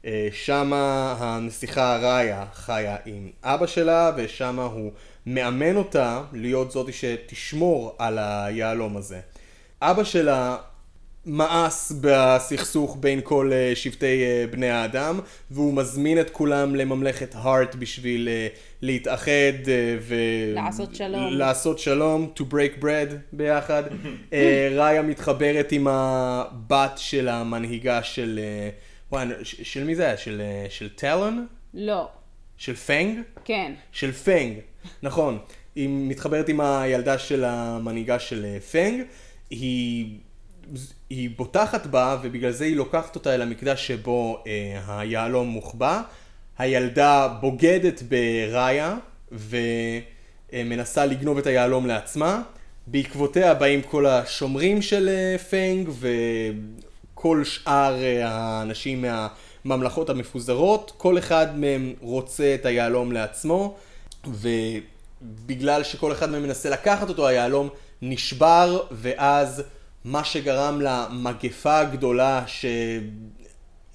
[0.06, 4.92] אה, שמה הנסיכה ראיה חיה עם אבא שלה, ושמה הוא
[5.26, 9.20] מאמן אותה להיות זאתי שתשמור על היהלום הזה.
[9.82, 10.58] אבא שלה
[11.26, 15.20] מאס בסכסוך בין כל אה, שבטי אה, בני האדם,
[15.52, 18.30] והוא מזמין את כולם לממלכת הארט בשביל
[18.82, 19.32] להתאחד
[20.02, 20.16] ו...
[20.54, 21.34] לעשות שלום.
[21.34, 23.84] לעשות שלום, to break bread ביחד.
[24.78, 28.40] ראיה מתחברת עם הבת של המנהיגה של...
[29.14, 30.18] אה, וואי, של מי זה היה?
[30.18, 31.48] של, אה, של טלון?
[31.74, 32.10] לא.
[32.58, 33.18] של פנג?
[33.46, 33.72] כן.
[33.92, 34.54] של פנג,
[35.04, 35.40] נכון.
[35.76, 39.02] היא מתחברת עם הילדה של המנהיגה של אה, פנג,
[39.50, 40.18] היא,
[41.10, 46.02] היא בוטחת בה ובגלל זה היא לוקחת אותה אל המקדש שבו אה, היהלום מוחבא.
[46.58, 48.98] הילדה בוגדת בראיה
[50.52, 52.42] ומנסה לגנוב את היהלום לעצמה.
[52.88, 55.90] בעקבותיה באים כל השומרים של אה, פנג
[57.20, 59.06] וכל שאר אה, האנשים
[59.66, 60.92] מהממלכות המפוזרות.
[60.98, 63.76] כל אחד מהם רוצה את היהלום לעצמו,
[64.26, 67.70] ובגלל שכל אחד מהם מנסה לקחת אותו, היהלום
[68.02, 69.64] נשבר, ואז
[70.06, 72.66] מה שגרם למגפה הגדולה ש...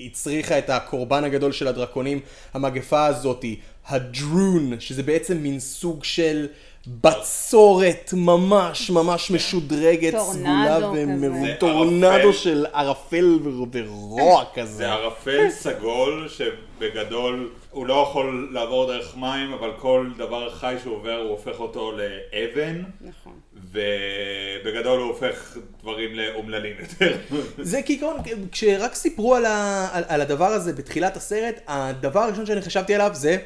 [0.00, 2.20] הצריכה את הקורבן הגדול של הדרקונים,
[2.54, 6.46] המגפה הזאתי, הדרון, שזה בעצם מין סוג של
[6.86, 11.40] בצורת ממש ממש משודרגת, סגולה טורנדו כזה.
[11.40, 12.32] זה טורנדו ערפל.
[12.32, 13.38] של ערפל
[13.72, 14.72] ורוע כזה.
[14.72, 20.96] זה ערפל סגול שבגדול הוא לא יכול לעבור דרך מים, אבל כל דבר חי שהוא
[20.96, 23.32] עובר הוא הופך אותו לאבן, נכון.
[23.54, 27.16] ובגדול הוא הופך דברים לאומללים יותר.
[27.70, 28.16] זה כעיקרון,
[28.52, 33.10] כשרק סיפרו על, ה, על, על הדבר הזה בתחילת הסרט, הדבר הראשון שאני חשבתי עליו
[33.12, 33.36] זה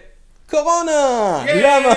[0.50, 1.44] קורונה!
[1.64, 1.94] למה?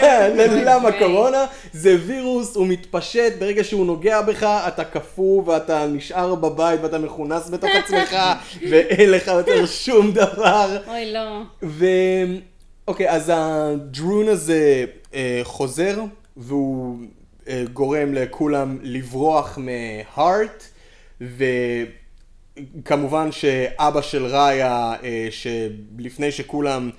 [0.65, 0.91] למה.
[0.91, 1.45] קורונה?
[1.73, 7.49] זה וירוס, הוא מתפשט, ברגע שהוא נוגע בך, אתה קפוא ואתה נשאר בבית ואתה מכונס
[7.49, 8.15] בתוך עצמך,
[8.69, 10.77] ואין לך יותר שום דבר.
[10.87, 11.41] אוי, לא.
[11.63, 11.85] ו...
[12.87, 15.99] אוקיי, אז הדרון הזה אה, חוזר,
[16.37, 16.97] והוא
[17.47, 20.63] אה, גורם לכולם לברוח מהארט,
[22.81, 26.89] וכמובן שאבא של ראיה, אה, שלפני שכולם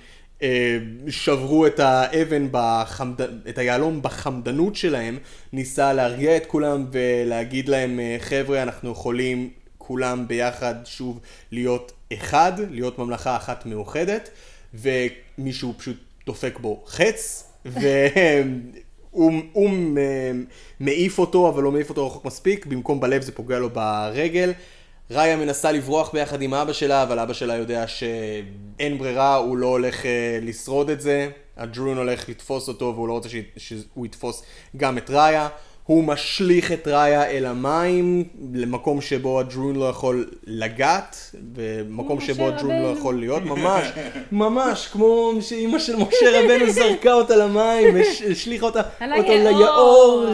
[1.09, 3.21] שברו את האבן, בחמד...
[3.49, 5.17] את היהלום בחמדנות שלהם,
[5.53, 11.19] ניסה להרגיע את כולם ולהגיד להם, אה, חבר'ה, אנחנו יכולים כולם ביחד שוב
[11.51, 14.29] להיות אחד, להיות ממלכה אחת מאוחדת,
[14.73, 20.45] ומישהו פשוט דופק בו חץ, והוא הוא מ-
[20.79, 24.51] מעיף אותו, אבל לא מעיף אותו רחוק מספיק, במקום בלב זה פוגע לו ברגל.
[25.11, 29.67] ראיה מנסה לברוח ביחד עם אבא שלה, אבל אבא שלה יודע שאין ברירה, הוא לא
[29.67, 30.11] הולך אה,
[30.41, 31.27] לשרוד את זה.
[31.57, 34.43] הדרון הולך לתפוס אותו, והוא לא רוצה ש- שהוא יתפוס
[34.77, 35.47] גם את ראיה.
[35.85, 38.23] הוא משליך את ראיה אל המים,
[38.53, 42.87] למקום שבו הדרון לא יכול לגעת, ומקום שבו הדרון לא.
[42.97, 43.87] יכול להיות, ממש,
[44.31, 49.45] ממש, כמו שאימא של משה רבנו זרקה אותה למים, הש- השליכה אותה, היאור.
[49.47, 50.25] ליאור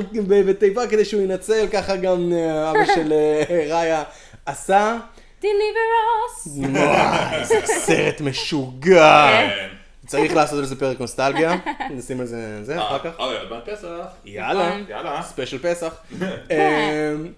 [0.47, 4.03] בתיבה כדי שהוא ינצל, ככה גם אה, אבא של אה, ראיה
[4.49, 4.97] עשה.
[5.41, 6.73] דליברוס.
[6.75, 7.55] וואי, איזה
[7.85, 9.27] סרט משוגע.
[9.31, 9.67] כן.
[10.07, 11.55] צריך לעשות על זה פרק נוסטלגיה,
[11.97, 13.19] נשים על זה, זה, אחר כך.
[13.19, 13.87] אוי, עוד מעט פסח.
[14.25, 14.69] יאללה.
[14.69, 14.85] נכון.
[14.89, 15.21] יאללה.
[15.23, 15.93] special פסח.
[16.21, 17.31] אמ,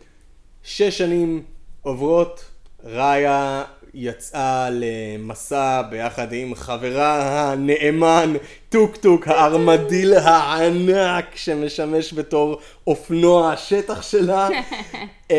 [0.63, 1.43] שש שנים
[1.81, 2.43] עוברות,
[2.83, 3.63] ראיה
[3.93, 8.33] יצאה למסע ביחד עם חברה הנאמן,
[8.69, 12.57] טוק טוק, הארמדיל הענק שמשמש בתור
[12.87, 14.49] אופנוע השטח שלה.
[15.31, 15.35] אמ,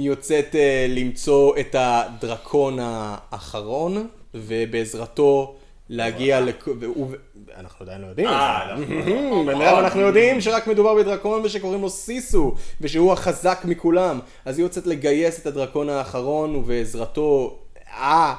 [0.00, 5.54] יוצאת אה, למצוא את הדרקון האחרון, ובעזרתו
[5.88, 6.68] להגיע לכ...
[6.80, 7.10] והוא-
[7.56, 8.28] אנחנו עדיין לא יודעים.
[8.28, 14.18] אה, אנחנו- בינתיים אנחנו יודעים שרק מדובר בדרקון ושקוראים לו סיסו, ושהוא החזק מכולם.
[14.44, 17.58] אז היא יוצאת לגייס את הדרקון האחרון, ובעזרתו,
[17.96, 18.34] אה,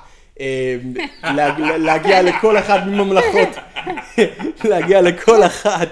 [1.24, 3.50] לה- להגיע לכל אחת מממלכות,
[4.64, 5.88] להגיע לכל אחת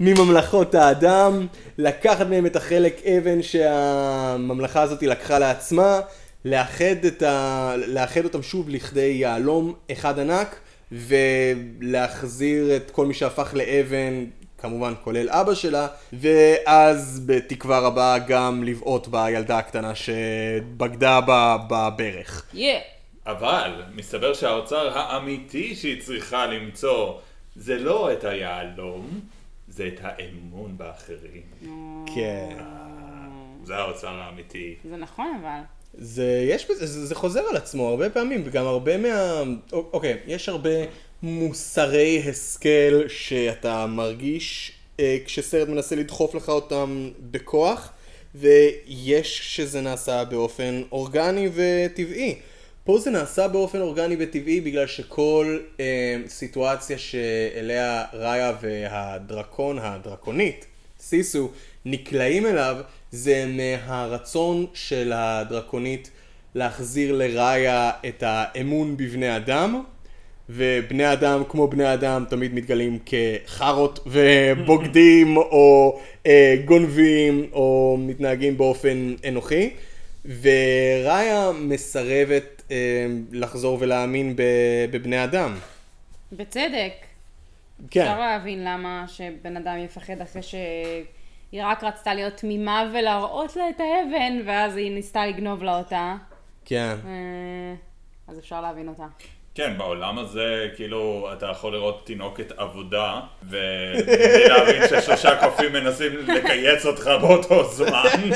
[0.00, 1.46] מממלכות האדם,
[1.78, 6.00] לקחת מהם את החלק אבן שהממלכה הזאת לקחה לעצמה,
[6.44, 7.74] לאחד, את ה...
[7.86, 10.56] לאחד אותם שוב לכדי יהלום אחד ענק,
[10.92, 14.24] ולהחזיר את כל מי שהפך לאבן,
[14.62, 22.46] כמובן כולל אבא שלה, ואז בתקווה רבה גם לבעוט בילדה הקטנה שבגדה בה בברך.
[22.54, 22.78] יא.
[23.26, 27.18] אבל מסתבר שהאוצר האמיתי שהיא צריכה למצוא
[27.56, 29.20] זה לא את היהלום,
[29.68, 31.42] זה את האמון באחרים.
[32.14, 32.56] כן.
[33.64, 34.74] זה האוצר האמיתי.
[34.90, 35.60] זה נכון אבל.
[35.94, 39.42] זה, יש בזה, זה, זה חוזר על עצמו הרבה פעמים, וגם הרבה מה...
[39.72, 40.70] אוקיי, יש הרבה
[41.22, 47.92] מוסרי השכל שאתה מרגיש אה, כשסרט מנסה לדחוף לך אותם בכוח,
[48.34, 52.34] ויש שזה נעשה באופן אורגני וטבעי.
[52.84, 60.66] פה זה נעשה באופן אורגני וטבעי בגלל שכל אה, סיטואציה שאליה ראיה והדרקון, הדרקונית,
[61.00, 61.50] סיסו,
[61.84, 62.76] נקלעים אליו,
[63.10, 66.10] זה מהרצון של הדרקונית
[66.54, 69.82] להחזיר לראיה את האמון בבני אדם,
[70.48, 79.14] ובני אדם כמו בני אדם תמיד מתגלים כחארות ובוגדים או אה, גונבים או מתנהגים באופן
[79.28, 79.70] אנוכי,
[80.24, 82.76] וראיה מסרבת אה,
[83.32, 85.54] לחזור ולהאמין ב- בבני אדם.
[86.32, 86.92] בצדק.
[87.90, 88.00] כן.
[88.00, 93.80] אפשר להבין למה שבן אדם יפחד אחרי שהיא רק רצתה להיות תמימה ולהראות לה את
[93.80, 96.16] האבן, ואז היא ניסתה לגנוב לה אותה.
[96.64, 96.94] כן.
[97.06, 97.74] אה,
[98.28, 99.06] אז אפשר להבין אותה.
[99.54, 106.86] כן, בעולם הזה, כאילו, אתה יכול לראות תינוקת עבודה, ובלי להבין ששלושה קופים מנסים לקייץ
[106.86, 108.30] אותך באותו זמן,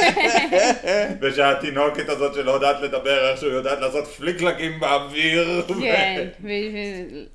[1.20, 5.62] ושהתינוקת הזאת שלא יודעת לדבר, איכשהו יודעת לעשות פליקלקים באוויר.
[5.80, 6.28] כן,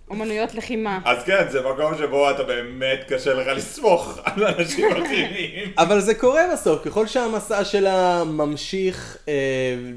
[0.07, 0.99] ואומנויות לחימה.
[1.05, 5.71] אז כן, זה מקום שבו אתה באמת קשה לך לסמוך על אנשים אחרים.
[5.77, 9.33] אבל זה קורה בסוף, ככל שהמסע שלה ממשיך אה,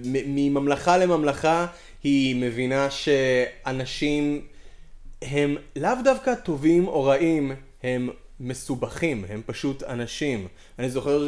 [0.04, 1.66] מממלכה לממלכה,
[2.04, 4.40] היא מבינה שאנשים
[5.22, 7.52] הם לאו דווקא טובים או רעים,
[7.82, 8.08] הם
[8.40, 10.46] מסובכים, הם פשוט אנשים.
[10.78, 11.18] אני זוכר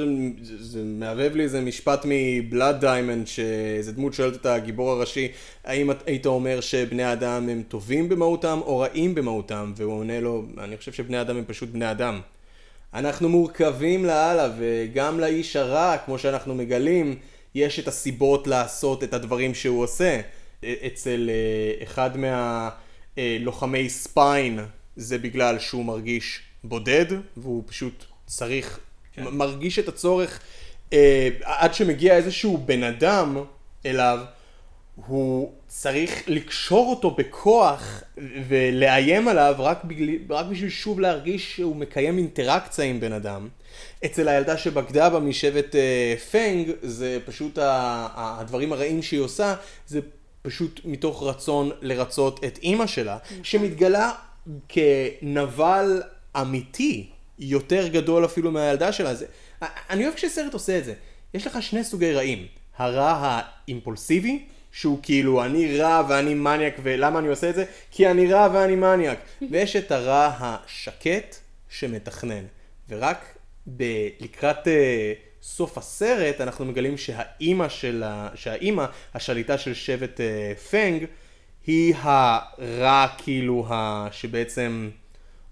[0.43, 5.29] שזה זה מהבהב לי איזה משפט מ Blood Diamond, שאיזה דמות שואלת את הגיבור הראשי,
[5.65, 9.73] האם היית אומר שבני אדם הם טובים במהותם או רעים במהותם?
[9.77, 12.21] והוא עונה לו, אני חושב שבני אדם הם פשוט בני אדם.
[12.95, 17.17] אנחנו מורכבים לאללה, וגם לאיש הרע, כמו שאנחנו מגלים,
[17.55, 20.21] יש את הסיבות לעשות את הדברים שהוא עושה.
[20.87, 22.11] אצל אה, אחד
[23.17, 24.59] מהלוחמי ספיין,
[24.97, 27.07] זה בגלל שהוא מרגיש בודד,
[27.37, 28.79] והוא פשוט צריך,
[29.19, 30.41] מ- מרגיש את הצורך,
[30.93, 33.37] אה, עד שמגיע איזשהו בן אדם
[33.87, 34.19] אליו,
[35.07, 38.03] הוא צריך לקשור אותו בכוח
[38.49, 40.09] ולאיים עליו רק, בגל...
[40.31, 43.49] רק בשביל שוב להרגיש שהוא מקיים אינטראקציה עם בן אדם.
[44.05, 47.63] אצל הילדה שבגדה בה משבט אה, פנג, זה פשוט ה...
[48.15, 49.55] ה- הדברים הרעים שהיא עושה,
[49.87, 50.01] זה
[50.47, 54.13] פשוט מתוך רצון לרצות את אימא שלה, שמתגלה
[54.69, 56.03] כנבל
[56.41, 59.15] אמיתי, יותר גדול אפילו מהילדה שלה.
[59.15, 59.27] זה...
[59.91, 60.95] אני אוהב כשסרט עושה את זה.
[61.35, 62.47] יש לך שני סוגי רעים.
[62.77, 67.65] הרע האימפולסיבי, שהוא כאילו אני רע ואני מניאק ולמה אני עושה את זה?
[67.91, 69.19] כי אני רע ואני מניאק.
[69.51, 71.37] ויש את הרע השקט
[71.69, 72.45] שמתכנן.
[72.89, 73.37] ורק
[73.77, 75.13] ב- לקראת אה,
[75.47, 78.29] סוף הסרט אנחנו מגלים שהאימא של ה...
[78.35, 81.05] שהאימא, השליטה של שבט אה, פנג,
[81.67, 84.09] היא הרע כאילו ה...
[84.13, 84.91] שבעצם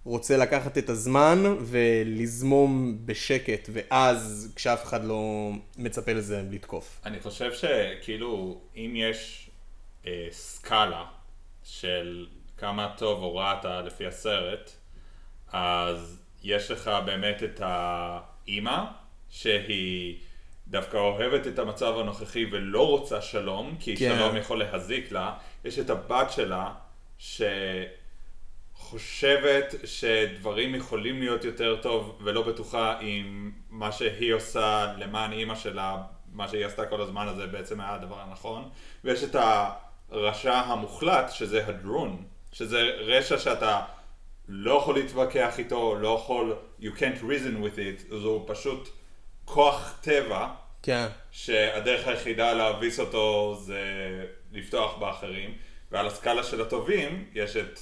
[0.04, 7.00] רוצה לקחת את הזמן ולזמום בשקט, ואז כשאף אחד לא מצפה לזה לתקוף.
[7.04, 9.50] אני חושב שכאילו, אם יש
[10.06, 11.04] אה, סקאלה
[11.64, 12.26] של
[12.56, 14.70] כמה טוב או רע אתה לפי הסרט,
[15.52, 18.84] אז יש לך באמת את האימא,
[19.34, 20.18] שהיא
[20.68, 24.16] דווקא אוהבת את המצב הנוכחי ולא רוצה שלום, כי כן.
[24.16, 25.34] שלום יכול להזיק לה.
[25.64, 26.72] יש את הבת שלה,
[28.78, 36.02] שחושבת שדברים יכולים להיות יותר טוב ולא בטוחה אם מה שהיא עושה למען אימא שלה,
[36.32, 38.68] מה שהיא עשתה כל הזמן הזה בעצם היה הדבר הנכון.
[39.04, 39.36] ויש את
[40.10, 43.82] הרשע המוחלט, שזה הדרון, שזה רשע שאתה
[44.48, 48.88] לא יכול להתווכח איתו, לא יכול, you can't reason with it, זהו פשוט
[49.44, 50.48] כוח טבע,
[50.82, 51.06] כן.
[51.30, 53.82] שהדרך היחידה להביס אותו זה
[54.52, 55.54] לפתוח באחרים,
[55.90, 57.80] ועל הסקאלה של הטובים יש את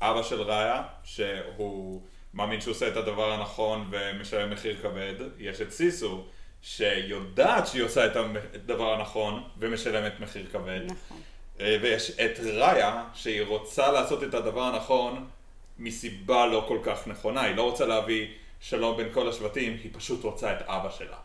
[0.00, 2.02] אבא של ראיה, שהוא
[2.34, 6.24] מאמין שהוא עושה את הדבר הנכון ומשלם מחיר כבד, יש את סיסו,
[6.62, 10.80] שיודעת שהיא עושה את הדבר הנכון ומשלמת מחיר כבד.
[10.86, 11.20] נכון.
[11.60, 15.28] אה, ויש את ראיה, שהיא רוצה לעשות את הדבר הנכון
[15.78, 17.42] מסיבה לא כל כך נכונה.
[17.42, 18.28] היא לא רוצה להביא
[18.64, 21.16] שלום בין כל השבטים, היא פשוט רוצה את אבא שלה.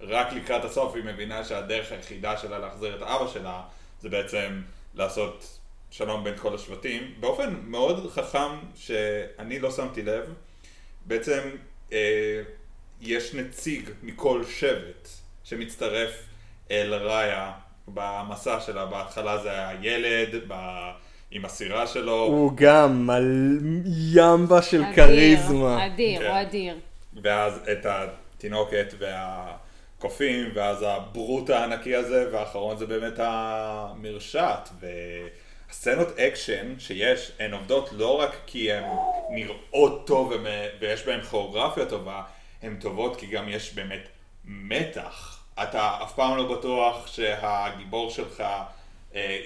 [0.00, 3.62] רק לקראת הסוף היא מבינה שהדרך היחידה שלה להחזיר את אבא שלה
[4.00, 4.62] זה בעצם
[4.94, 5.58] לעשות
[5.90, 7.14] שלום בין כל השבטים.
[7.20, 10.34] באופן מאוד חכם שאני לא שמתי לב,
[11.06, 11.50] בעצם
[11.92, 12.42] אה,
[13.00, 15.08] יש נציג מכל שבט
[15.44, 16.12] שמצטרף
[16.70, 17.52] אל ראיה
[17.88, 18.86] במסע שלה.
[18.86, 20.54] בהתחלה זה היה ילד, ב...
[21.30, 22.24] עם הסירה שלו.
[22.24, 23.58] הוא גם על
[24.12, 25.86] ימבה של אדיר, כריזמה.
[25.86, 26.26] אדיר, כן.
[26.26, 26.76] הוא אדיר.
[27.22, 34.68] ואז את התינוקת והקופים, ואז ה brute הענקי הזה, והאחרון זה באמת המרשעת.
[35.68, 38.84] והסצנות אקשן שיש, הן עובדות לא רק כי הן
[39.30, 40.32] נראות טוב
[40.80, 42.22] ויש בהן כוריאוגרפיה טובה,
[42.62, 44.08] הן טובות כי גם יש באמת
[44.44, 45.38] מתח.
[45.62, 48.44] אתה אף פעם לא בטוח שהגיבור שלך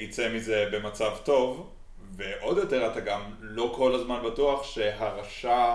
[0.01, 1.71] יצא מזה במצב טוב,
[2.17, 5.75] ועוד יותר אתה גם לא כל הזמן בטוח שהרשע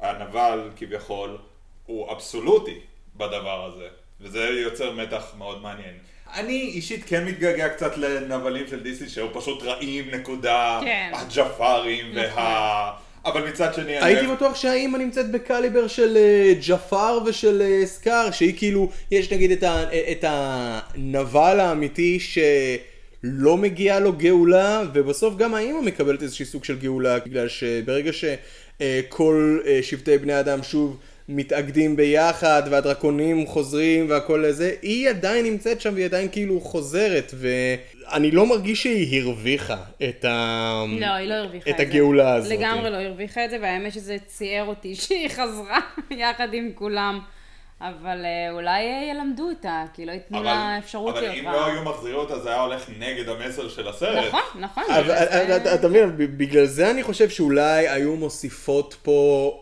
[0.00, 1.38] הנבל כביכול
[1.86, 2.80] הוא אבסולוטי
[3.16, 3.88] בדבר הזה,
[4.20, 5.94] וזה יוצר מתח מאוד מעניין.
[6.34, 11.12] אני אישית כן מתגעגע קצת לנבלים של דיסני שהיו פשוט רעים, נקודה, כן.
[11.14, 12.92] הג'פארים וה...
[13.24, 13.98] אבל מצד שני...
[13.98, 18.90] אני הייתי אוהב- בטוח שהאימא נמצאת בקליבר של אה, ג'פר ושל אה, סקאר, שהיא כאילו,
[19.10, 19.82] יש נגיד את, ה,
[20.12, 22.20] את הנבל האמיתי
[23.24, 29.58] שלא מגיעה לו גאולה, ובסוף גם האימא מקבלת איזשהי סוג של גאולה, בגלל שברגע שכל
[29.82, 30.98] שבטי בני אדם שוב
[31.28, 38.30] מתאגדים ביחד, והדרקונים חוזרים והכל זה, היא עדיין נמצאת שם והיא עדיין כאילו חוזרת, ואני
[38.30, 40.84] לא מרגיש שהיא הרוויחה את ה...
[41.00, 41.80] לא, היא לא הרוויחה את את.
[41.80, 42.52] הגאולה הזאת.
[42.52, 45.80] לגמרי לא הרוויחה את זה, והאמת שזה ציער אותי שהיא חזרה
[46.10, 47.20] יחד עם כולם.
[47.80, 51.56] אבל אה, אולי אה, ילמדו אותה, כי לא ייתנו לה אפשרות אבל להיות אם רעה.
[51.56, 54.24] לא היו מחזירים אותה זה היה הולך נגד המסר של הסרט.
[54.28, 54.84] נכון, נכון.
[54.88, 55.10] אבל
[55.56, 59.60] אתה- אתה מבין, בגלל זה אני חושב שאולי היו מוסיפות פה,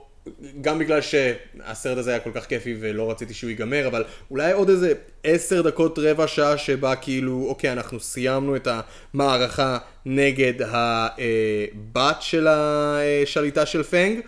[0.60, 4.68] גם בגלל שהסרט הזה היה כל כך כיפי ולא רציתי שהוא ייגמר, אבל אולי עוד
[4.68, 4.92] איזה
[5.24, 8.68] עשר דקות רבע שעה שבה כאילו, אוקיי, אנחנו סיימנו את
[9.14, 14.20] המערכה נגד הבת של השליטה של פנג.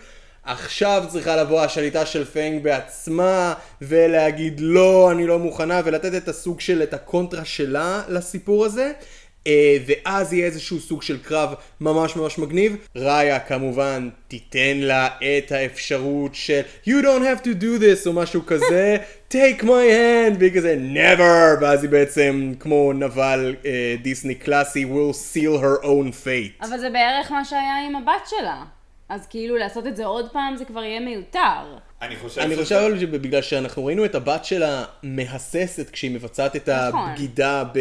[0.45, 6.59] עכשיו צריכה לבוא השליטה של פנג בעצמה ולהגיד לא, אני לא מוכנה ולתת את הסוג
[6.59, 8.91] של, את הקונטרה שלה לסיפור הזה.
[9.47, 12.75] אה, ואז יהיה איזשהו סוג של קרב ממש ממש מגניב.
[12.95, 18.45] ראיה כמובן תיתן לה את האפשרות של You don't have to do this או משהו
[18.45, 18.97] כזה,
[19.33, 25.13] take my hand, והיא כזה never, ואז היא בעצם כמו נבל אה, דיסני קלאסי will
[25.13, 26.65] seal her own fate.
[26.67, 28.74] אבל זה בערך מה שהיה עם הבת שלה.
[29.09, 31.77] אז כאילו לעשות את זה עוד פעם זה כבר יהיה מיותר.
[32.01, 36.69] אני חושב אני חושב אבל שבגלל שאנחנו ראינו את הבת שלה מהססת כשהיא מבצעת את
[36.69, 37.09] נכון.
[37.09, 37.79] הבגידה ב-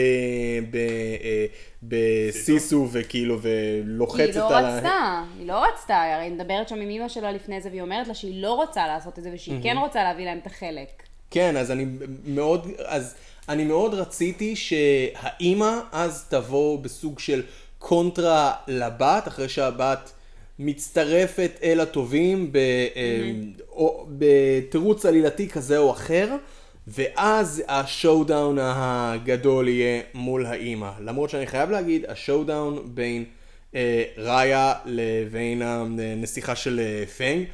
[0.70, 0.76] ב-
[1.24, 1.46] אה,
[1.82, 4.76] בסיסו וכאילו כי היא ולוחצת לא על ה...
[4.76, 8.08] רצתה, היא לא רצתה, הרי היא מדברת שם עם אמא שלה לפני זה והיא אומרת
[8.08, 11.02] לה שהיא לא רוצה לעשות את זה ושהיא כן רוצה להביא להם את החלק.
[11.30, 11.86] כן, אז אני
[12.24, 13.14] מאוד, אז
[13.48, 17.42] אני מאוד רציתי שהאימא אז תבוא בסוג של
[17.78, 20.12] קונטרה לבת, אחרי שהבת
[20.58, 22.58] מצטרפת אל הטובים ב-
[23.70, 26.36] או- בתירוץ עלילתי כזה או אחר,
[26.86, 30.90] ואז השואודאון הגדול יהיה מול האימא.
[31.00, 33.24] למרות שאני חייב להגיד, השואודאון בין
[33.74, 37.44] אה, ראיה לבין הנסיכה של אה, פנג,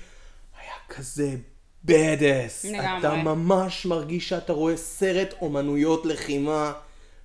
[0.60, 1.30] היה כזה
[1.84, 2.64] בדס.
[2.64, 2.98] לגמרי.
[2.98, 6.72] אתה ממש מרגיש שאתה רואה סרט אומנויות לחימה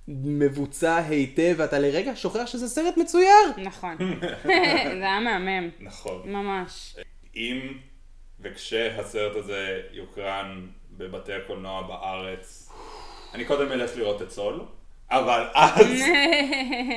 [0.08, 3.52] מבוצע היטב, ואתה לרגע שוכח שזה סרט מצויר.
[3.56, 3.96] נכון.
[5.00, 5.70] זה היה מהמם.
[5.80, 6.22] נכון.
[6.24, 6.96] ממש.
[7.36, 7.60] אם
[8.40, 12.68] וכשהסרט הזה יוקרן בבתי הקולנוע בארץ,
[13.34, 14.60] אני קודם אלך לראות את סול,
[15.10, 15.80] אבל אז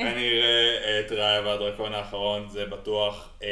[0.02, 3.28] אני אראה את ראיה והדרקון האחרון, זה בטוח.
[3.42, 3.46] אמ,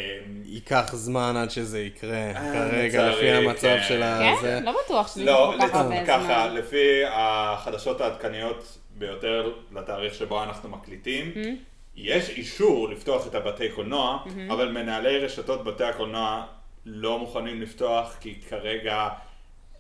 [0.44, 3.82] ייקח זמן עד שזה יקרה, כרגע, אה, לצערי, לפי המצב כן.
[3.89, 4.35] של כן?
[4.39, 4.60] הזה.
[4.64, 6.55] לא בטוח שזה לא, כל כך הרבה לצ- ככה, זמן.
[6.55, 11.48] לפי החדשות העדכניות ביותר לתאריך שבו אנחנו מקליטים, Mm-hmm.
[11.96, 14.52] יש אישור לפתוח את הבתי קולנוע, Mm-hmm.
[14.52, 16.46] אבל מנהלי רשתות בתי הקולנוע
[16.86, 19.08] לא מוכנים לפתוח, כי כרגע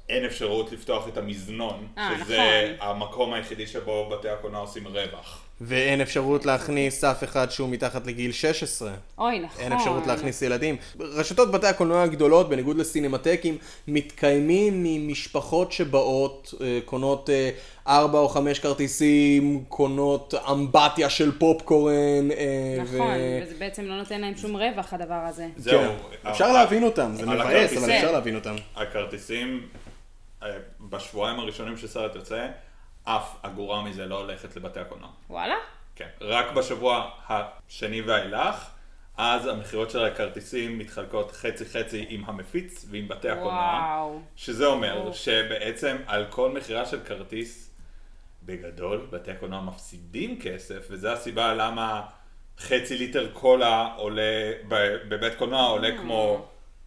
[0.08, 2.88] אין אפשרות לפתוח את המזנון, אה, שזה נכון.
[2.88, 5.44] המקום היחידי שבו בתי הקולנוע עושים רווח.
[5.60, 8.92] ואין אפשרות להכניס אף אחד שהוא מתחת לגיל 16.
[9.18, 9.60] אוי, נכון.
[9.62, 10.76] אין אפשרות להכניס ילדים.
[11.00, 13.58] רשתות בתי הקולנוע הגדולות, בניגוד לסינמטקים,
[13.88, 17.50] מתקיימים ממשפחות שבאות, אה, קונות אה,
[17.88, 22.30] ארבע או חמש כרטיסים, קונות אמבטיה של פופקורן.
[22.30, 25.46] אה, נכון, וזה בעצם לא נותן להם שום רווח, הדבר הזה.
[25.56, 25.80] זהו.
[26.22, 26.28] כן.
[26.28, 27.78] אפשר להבין אותם, זה מבאס, הכרטיסים.
[27.84, 28.56] אבל אפשר להבין אותם.
[28.76, 29.66] הכרטיסים,
[30.42, 30.48] אה,
[30.80, 32.46] בשבועיים הראשונים שסרט יוצא,
[33.16, 35.10] אף אגורה מזה לא הולכת לבתי הקולנוע.
[35.30, 35.54] וואלה?
[35.96, 36.08] כן.
[36.20, 38.70] רק בשבוע השני ואילך,
[39.16, 43.52] אז המכירות של הכרטיסים מתחלקות חצי חצי עם המפיץ ועם בתי הקולנוע.
[43.52, 44.20] וואו.
[44.36, 45.14] שזה אומר וואו.
[45.14, 47.70] שבעצם על כל מכירה של כרטיס,
[48.42, 52.02] בגדול, בתי הקולנוע מפסידים כסף, וזו הסיבה למה
[52.58, 54.52] חצי ליטר קולה עולה,
[55.08, 55.98] בבית קולנוע עולה אה.
[55.98, 56.46] כמו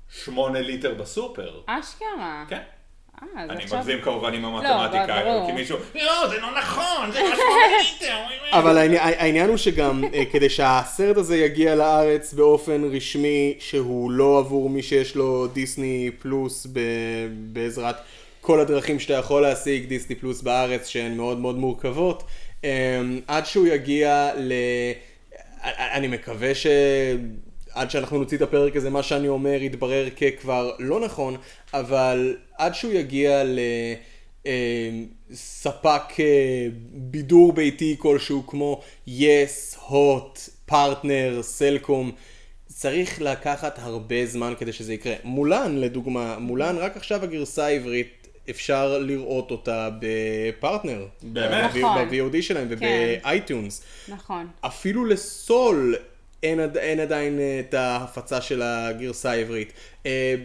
[0.09, 1.61] שמונה ליטר בסופר.
[1.65, 2.45] אשכרה.
[2.49, 2.61] כן.
[3.21, 5.21] אה, אני עכשיו- מגזים כמובן עם לא, המתמטיקה.
[5.45, 7.65] כי מישהו, לא, זה לא נכון, זה לא שמונה
[8.01, 8.15] ליטר.
[8.59, 14.37] אבל העני- העניין הוא שגם אה, כדי שהסרט הזה יגיע לארץ באופן רשמי, שהוא לא
[14.39, 16.79] עבור מי שיש לו דיסני פלוס ב-
[17.53, 17.95] בעזרת
[18.41, 22.23] כל הדרכים שאתה יכול להשיג דיסני פלוס בארץ, שהן מאוד מאוד מורכבות,
[22.63, 24.53] אה, עד שהוא יגיע ל...
[25.63, 26.67] אני מקווה ש...
[27.73, 31.37] עד שאנחנו נוציא את הפרק הזה, מה שאני אומר יתברר ככבר לא נכון,
[31.73, 33.43] אבל עד שהוא יגיע
[34.45, 42.11] לספק אה, בידור ביתי כלשהו כמו יס, הוט, פרטנר, סלקום,
[42.67, 45.13] צריך לקחת הרבה זמן כדי שזה יקרה.
[45.23, 51.05] מולן, לדוגמה, מולן, רק עכשיו הגרסה העברית, אפשר לראות אותה בפרטנר.
[51.23, 51.75] באמת?
[51.75, 52.09] נכון.
[52.09, 52.75] ב-VOD שלהם כן.
[52.75, 53.83] וב iTunes.
[54.07, 54.47] נכון.
[54.61, 55.95] אפילו ל Soul
[56.43, 59.73] אין, אין עדיין אה, את ההפצה של הגרסה העברית.
[60.05, 60.35] אה,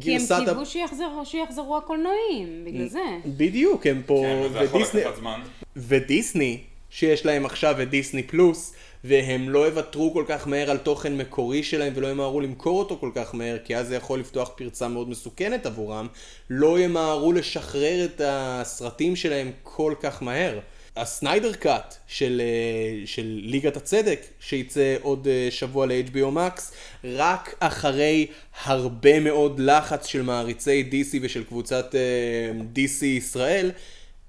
[0.00, 3.00] כי הם קיוו שיחזרו, שיחזרו הקולנועים, בגלל זה.
[3.26, 5.40] בדיוק, הם פה, כן, וזה יכול ודיסני, לקחת זמן.
[5.76, 6.58] ודיסני,
[6.90, 8.74] שיש להם עכשיו את דיסני פלוס,
[9.04, 13.10] והם לא יוותרו כל כך מהר על תוכן מקורי שלהם ולא ימהרו למכור אותו כל
[13.14, 16.06] כך מהר, כי אז זה יכול לפתוח פרצה מאוד מסוכנת עבורם,
[16.50, 20.58] לא ימהרו לשחרר את הסרטים שלהם כל כך מהר.
[21.00, 26.60] הסניידר קאט של, אה, של ליגת הצדק, שייצא עוד אה, שבוע ל-HBO Max,
[27.04, 28.26] רק אחרי
[28.64, 33.70] הרבה מאוד לחץ של מעריצי DC ושל קבוצת אה, DC ישראל,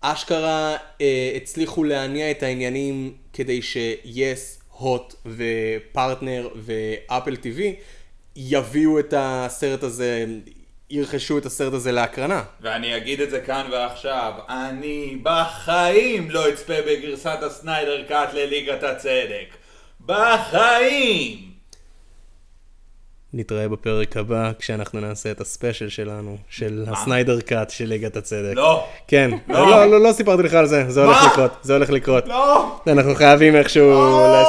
[0.01, 0.77] אשכרה
[1.35, 7.59] הצליחו להניע את העניינים כדי ש-yes, הוט ופרטנר ואפל TV
[8.35, 10.25] יביאו את הסרט הזה,
[10.91, 12.43] ירכשו את הסרט הזה להקרנה.
[12.61, 19.55] ואני אגיד את זה כאן ועכשיו, אני בחיים לא אצפה בגרסת הסניידר קאט לליגת הצדק.
[20.05, 21.51] בחיים!
[23.33, 28.53] נתראה בפרק הבא כשאנחנו נעשה את הספיישל שלנו, של הסניידר קאט של ליגת הצדק.
[28.55, 28.87] לא!
[29.07, 29.69] כן, לא.
[29.69, 31.29] לא, לא, לא סיפרתי לך על זה, זה הולך מה?
[31.31, 32.27] לקרות, זה הולך לקרות.
[32.27, 32.79] לא!
[32.87, 34.41] אנחנו חייבים איכשהו לא.
[34.41, 34.47] לס...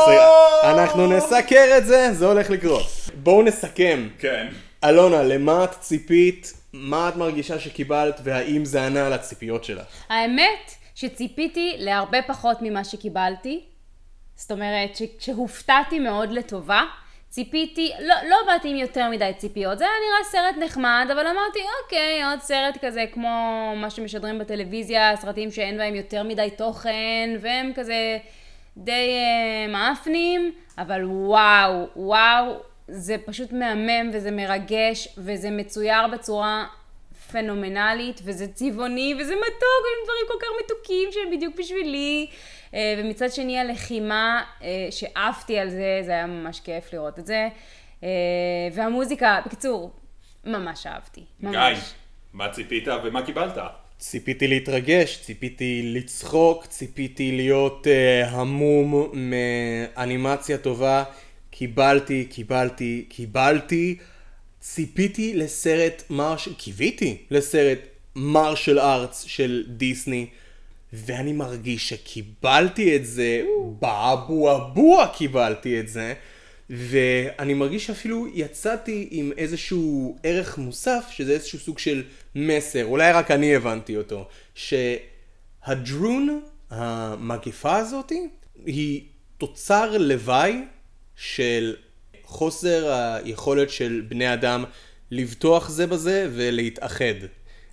[0.65, 2.87] אנחנו נסקר את זה, זה הולך לקרות.
[3.15, 4.09] בואו נסכם.
[4.19, 4.47] כן.
[4.85, 10.05] אלונה, למה את ציפית, מה את מרגישה שקיבלת, והאם זה ענה על הציפיות שלך?
[10.09, 13.65] האמת שציפיתי להרבה פחות ממה שקיבלתי.
[14.35, 16.83] זאת אומרת, שהופתעתי מאוד לטובה.
[17.29, 21.59] ציפיתי, לא, לא באתי עם יותר מדי ציפיות, זה היה נראה סרט נחמד, אבל אמרתי,
[21.85, 23.29] אוקיי, עוד סרט כזה כמו
[23.77, 28.19] מה שמשדרים בטלוויזיה, סרטים שאין בהם יותר מדי תוכן, והם כזה
[28.77, 36.67] די אה, מאפנים, אבל וואו, וואו, זה פשוט מהמם וזה מרגש, וזה מצויר בצורה
[37.33, 42.27] פנומנלית, וזה צבעוני, וזה מתוק, ועם דברים כל כך מתוקים שהם בדיוק בשבילי.
[42.75, 47.49] אה, ומצד שני הלחימה, אה, שעפתי על זה, זה היה ממש כיף לראות את זה.
[48.03, 48.09] אה,
[48.73, 49.91] והמוזיקה, בקיצור,
[50.45, 51.25] ממש אהבתי.
[51.41, 51.55] ממש.
[51.55, 51.83] גיא,
[52.33, 53.59] מה ציפית ומה קיבלת?
[54.03, 61.05] ציפיתי להתרגש, ציפיתי לצחוק, ציפיתי להיות uh, המום מאנימציה טובה.
[61.63, 63.97] קיבלתי, קיבלתי, קיבלתי.
[64.61, 66.49] ציפיתי לסרט מרש...
[66.49, 67.79] קיוויתי לסרט
[68.17, 70.27] מרשל ארטס של דיסני.
[70.93, 73.45] ואני מרגיש שקיבלתי את זה,
[73.79, 76.15] באבו אבוה קיבלתי את זה,
[76.71, 82.03] ואני מרגיש שאפילו יצאתי עם איזשהו ערך מוסף, שזה איזשהו סוג של
[82.35, 86.41] מסר, אולי רק אני הבנתי אותו, שהדרון,
[86.71, 88.29] המגפה הזאתי,
[88.67, 89.03] היא
[89.39, 90.63] תוצר לוואי
[91.23, 91.75] של
[92.25, 94.65] חוסר היכולת של בני אדם
[95.11, 97.15] לבטוח זה בזה ולהתאחד.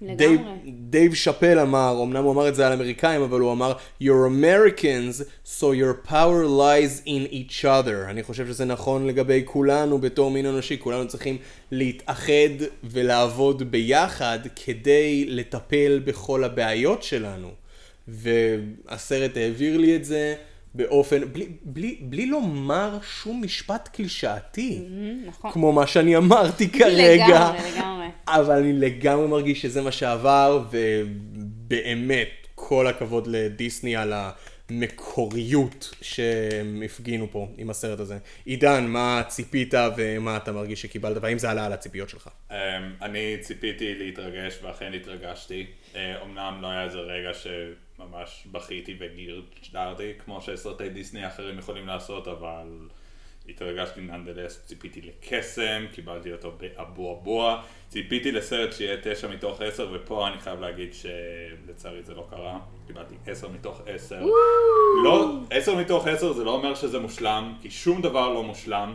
[0.01, 0.15] לגמרי.
[0.15, 4.27] דייב, דייב שאפל אמר, אמנם הוא אמר את זה על אמריקאים, אבל הוא אמר, You're
[4.27, 5.23] Americans,
[5.59, 8.09] so your power lies in each other.
[8.09, 11.37] אני חושב שזה נכון לגבי כולנו בתור מין אנושי, כולנו צריכים
[11.71, 17.51] להתאחד ולעבוד ביחד כדי לטפל בכל הבעיות שלנו.
[18.07, 20.35] והסרט העביר לי את זה
[20.73, 24.81] באופן, בלי, בלי, בלי לומר שום משפט קלישאתי,
[25.25, 25.51] נכון.
[25.51, 27.25] כמו מה שאני אמרתי כרגע.
[27.27, 28.07] לגמרי, לגמרי.
[28.27, 34.13] אבל אני לגמרי מרגיש שזה מה שעבר, ובאמת, כל הכבוד לדיסני על
[34.69, 38.17] המקוריות שהם הפגינו פה עם הסרט הזה.
[38.45, 42.29] עידן, מה ציפית ומה אתה מרגיש שקיבלת, והאם זה עלה על הציפיות שלך?
[42.51, 42.55] אמ,
[43.01, 45.65] אני ציפיתי להתרגש ואכן התרגשתי.
[45.95, 47.33] אה, אמנם לא היה איזה רגע
[47.99, 52.67] שממש בכיתי וגירדרתי, כמו שסרטי דיסני האחרים יכולים לעשות, אבל
[53.49, 60.27] התרגשתי ננדלס, ציפיתי לקסם, קיבלתי אותו באבו אבוע, ציפיתי לסרט שיהיה תשע מתוך עשר, ופה
[60.27, 64.25] אני חייב להגיד שלצערי זה לא קרה, קיבלתי עשר מתוך עשר.
[65.03, 68.91] לא, עשר מתוך עשר זה לא אומר שזה מושלם, כי שום דבר לא מושלם,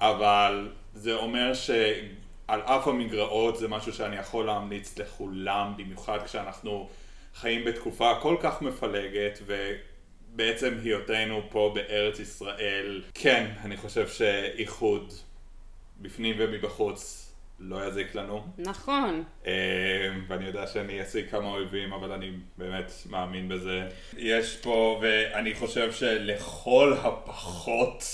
[0.00, 6.88] אבל זה אומר שעל אף המגרעות זה משהו שאני יכול להמליץ לכולם, במיוחד כשאנחנו
[7.34, 15.12] חיים בתקופה כל כך מפלגת, ובעצם היותנו פה בארץ ישראל, כן, אני חושב שאיחוד
[16.00, 18.46] בפנים ומבחוץ לא יזיק לנו.
[18.58, 19.24] נכון.
[19.46, 19.52] אה,
[20.28, 23.88] ואני יודע שאני אשיג כמה אויבים, אבל אני באמת מאמין בזה.
[24.16, 28.04] יש פה, ואני חושב שלכל הפחות,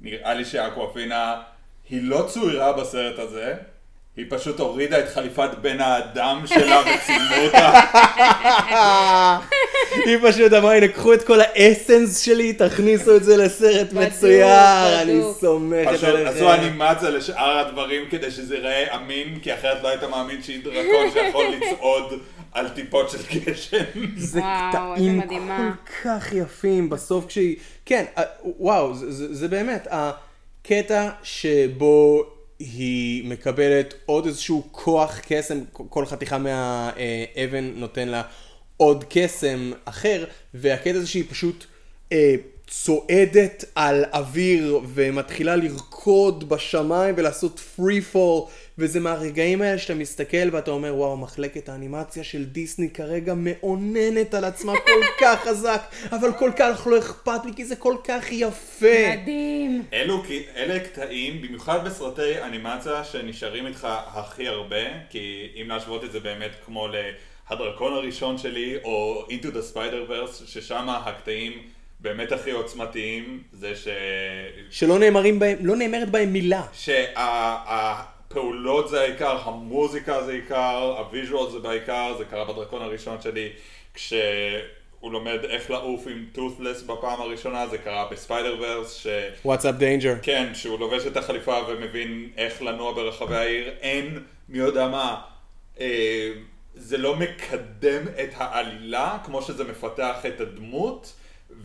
[0.00, 1.42] נראה לי שאקוואפינה
[1.88, 3.56] היא לא צוירה בסרט הזה,
[4.16, 7.80] היא פשוט הורידה את חליפת בן האדם שלה וצילמו אותה.
[10.06, 15.22] היא פשוט אמרה, הנה, קחו את כל האסנס שלי, תכניסו את זה לסרט מצויר, אני.
[15.40, 16.36] סומכת פשוט עליכם.
[16.36, 21.10] עשו אנימציה לשאר הדברים כדי שזה ייראה אמין, כי אחרת לא היית מאמין שהיא דרקון
[21.12, 22.20] שיכול לצעוד
[22.52, 23.84] על טיפות של גשם.
[24.16, 25.22] זה קטעים.
[25.28, 27.56] כל כך יפים בסוף כשהיא...
[27.86, 32.24] כן, אה, וואו, זה באמת הקטע שבו
[32.60, 38.22] היא מקבלת עוד איזשהו כוח קסם, כל חתיכה מהאבן נותן לה
[38.76, 40.24] עוד קסם אחר,
[40.54, 41.64] והקטע זה שהיא פשוט
[42.12, 42.34] אה,
[42.66, 48.50] צועדת על אוויר ומתחילה לרקוד בשמיים ולעשות free fall
[48.80, 54.44] וזה מהרגעים האלה שאתה מסתכל ואתה אומר וואו מחלקת האנימציה של דיסני כרגע מאוננת על
[54.44, 58.86] עצמה כל כך חזק אבל כל כך לא אכפת לי כי זה כל כך יפה.
[59.12, 59.84] מדהים.
[59.92, 60.22] אלו,
[60.56, 66.50] אלה קטעים, במיוחד בסרטי אנימציה שנשארים איתך הכי הרבה, כי אם להשוות את זה באמת
[66.66, 71.52] כמו להדרקון הראשון שלי, או Into the Spider-Verse, ששם הקטעים
[72.00, 73.88] באמת הכי עוצמתיים, זה ש...
[74.70, 76.62] שלא נאמרים בהם, לא נאמרת בהם מילה.
[78.32, 83.48] שהפעולות זה העיקר, המוזיקה זה העיקר, ה visual זה בעיקר, זה קרה בדרקון הראשון שלי,
[83.94, 89.06] כשהוא לומד איך לעוף עם Toothless בפעם הראשונה, זה קרה ב Spider-Verse, ש...
[89.46, 90.22] What's up danger.
[90.22, 95.20] כן, שהוא לובש את החליפה ומבין איך לנוע ברחבי העיר, אין מי יודע מה.
[95.80, 96.32] אה,
[96.74, 101.12] זה לא מקדם את העלילה כמו שזה מפתח את הדמות,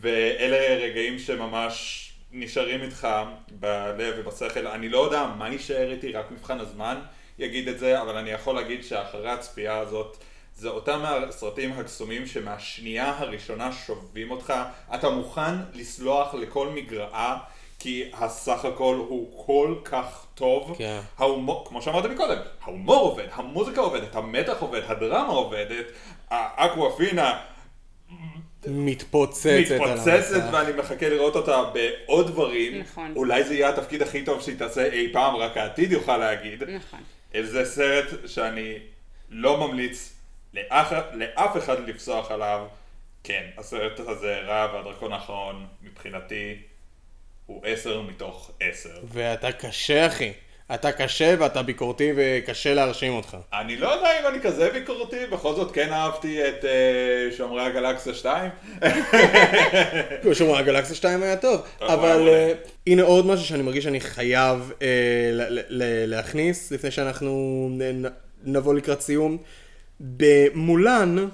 [0.00, 2.05] ואלה רגעים שממש
[2.38, 3.08] נשארים איתך
[3.50, 4.66] בלב ובשכל.
[4.66, 7.00] אני לא יודע מה יישאר איתי, רק מבחן הזמן
[7.38, 10.16] יגיד את זה, אבל אני יכול להגיד שאחרי הצפייה הזאת,
[10.56, 14.54] זה אותם הסרטים הקסומים שמהשנייה הראשונה שובים אותך,
[14.94, 17.38] אתה מוכן לסלוח לכל מגרעה,
[17.78, 20.74] כי הסך הכל הוא כל כך טוב.
[20.78, 21.00] כן.
[21.18, 25.86] ההומור, כמו שאמרתי מקודם, ההומור עובד, המוזיקה עובדת, המתח עובד, הדרמה עובדת,
[26.30, 27.40] האקוואפינה
[28.68, 29.50] מתפוצצת.
[29.70, 30.42] מתפוצצת.
[30.52, 32.80] ואני מחכה לראות אותה בעוד דברים.
[32.80, 33.12] נכון.
[33.16, 36.62] אולי זה יהיה התפקיד הכי טוב שהיא תעשה אי פעם, רק העתיד יוכל להגיד.
[36.62, 37.00] נכון.
[37.42, 38.78] זה סרט שאני
[39.30, 40.12] לא ממליץ
[40.54, 42.66] לאח, לאף אחד לפסוח עליו.
[43.24, 46.56] כן, הסרט הזה רע והדרקון האחרון מבחינתי
[47.46, 48.98] הוא עשר מתוך עשר.
[49.08, 50.32] ואתה קשה אחי.
[50.74, 53.36] אתה קשה ואתה ביקורתי וקשה להרשים אותך.
[53.52, 56.70] אני לא יודע אם אני כזה ביקורתי, בכל זאת כן אהבתי את אה,
[57.36, 58.50] שומרי הגלקסיה 2.
[60.32, 62.28] שומרי הגלקסיה 2 היה טוב, אבל.
[62.28, 62.52] אה,
[62.86, 64.72] הנה עוד משהו שאני מרגיש שאני חייב
[65.32, 67.30] ל- ל- ל- להכניס לפני שאנחנו
[67.70, 68.06] נ-
[68.56, 69.36] נבוא לקראת סיום.
[70.00, 71.28] במולן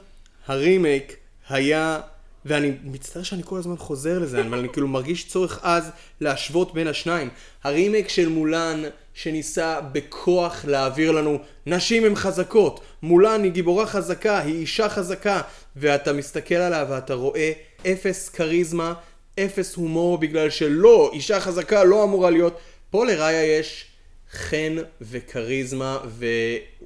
[0.46, 1.16] הרימייק
[1.48, 2.00] היה,
[2.44, 5.90] ואני מצטער שאני כל הזמן חוזר לזה, אבל אני כאילו מרגיש צורך עז
[6.20, 7.28] להשוות בין השניים.
[7.64, 8.82] הרימייק של מולן
[9.14, 15.40] שניסה בכוח להעביר לנו נשים הן חזקות, מולן היא גיבורה חזקה, היא אישה חזקה,
[15.76, 17.52] ואתה מסתכל עליה ואתה רואה
[17.86, 18.94] אפס כריזמה,
[19.40, 22.59] אפס הומור בגלל שלא, אישה חזקה לא אמורה להיות.
[22.90, 23.86] פה לראיה יש
[24.32, 25.98] חן וכריזמה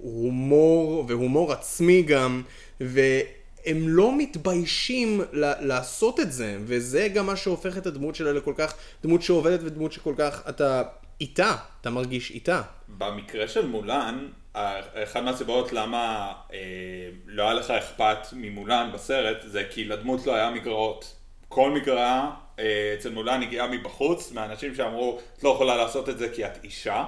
[0.03, 2.43] והומור, והומור עצמי גם,
[2.81, 5.21] והם לא מתביישים
[5.61, 8.75] לעשות את זה, וזה גם מה שהופך את הדמות שלה לכל כך,
[9.05, 10.83] דמות שעובדת ודמות שכל כך, אתה
[11.21, 12.63] איתה, אתה מרגיש איתה.
[12.89, 16.59] במקרה של מולן, אחת מהסיבות למה אה,
[17.27, 21.15] לא היה לך אכפת ממולן בסרט, זה כי לדמות לא היה מגרעות.
[21.49, 26.29] כל מגרעה אה, אצל מולן הגיעה מבחוץ, מאנשים שאמרו, את לא יכולה לעשות את זה
[26.29, 27.05] כי את אישה,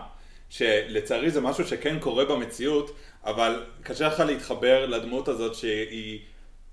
[0.50, 6.18] שלצערי זה משהו שכן קורה במציאות, אבל קשה לך להתחבר לדמות הזאת שהיא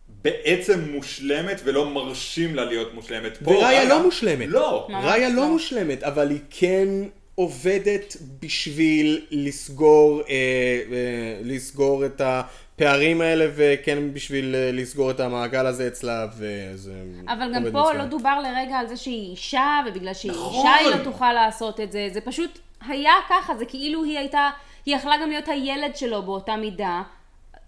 [0.07, 3.38] בעצם מושלמת ולא מרשים לה להיות מושלמת.
[3.41, 4.48] וראיה ראיה- לא מושלמת.
[4.49, 4.88] לא.
[5.03, 5.48] ראיה לא לא.
[5.48, 6.88] מושלמת, אבל היא כן
[7.36, 15.66] עובדת בשביל לסגור, אה, אה, לסגור את הפערים האלה, וכן בשביל אה, לסגור את המעגל
[15.66, 16.94] הזה אצלה, וזה
[17.28, 17.98] אבל גם עובד פה מצוין.
[17.98, 20.68] לא דובר לרגע על זה שהיא אישה, ובגלל שהיא נכון.
[20.68, 22.07] אישה היא לא תוכל לעשות את זה.
[22.14, 24.49] זה פשוט היה ככה, זה כאילו היא הייתה,
[24.86, 27.03] היא יכלה גם להיות הילד שלו באותה מידה.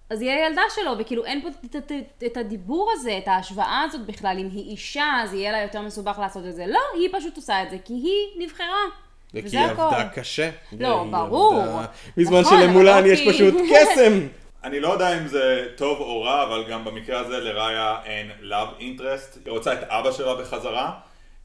[0.10, 3.82] אז היא הילדה שלו, וכאילו אין פה את, את, את, את הדיבור הזה, את ההשוואה
[3.86, 6.68] הזאת בכלל, אם היא אישה, אז יהיה לה יותר מסובך לעשות את זה.
[6.68, 9.07] לא, היא פשוט עושה את זה, כי היא נבחרה.
[9.34, 9.66] וכי היא.
[9.66, 10.50] עבדה קשה.
[10.80, 11.62] לא, ברור.
[11.62, 11.86] עבדה-
[12.18, 13.28] בזמן נכון, שלמולן יש.
[13.30, 14.28] פשוט קסם.
[14.64, 18.82] אני לא יודע אם זה טוב או רע, אבל גם במקרה הזה לראיה אין love
[18.82, 19.40] interest.
[19.46, 20.92] היא רוצה את אבא שלה בחזרה.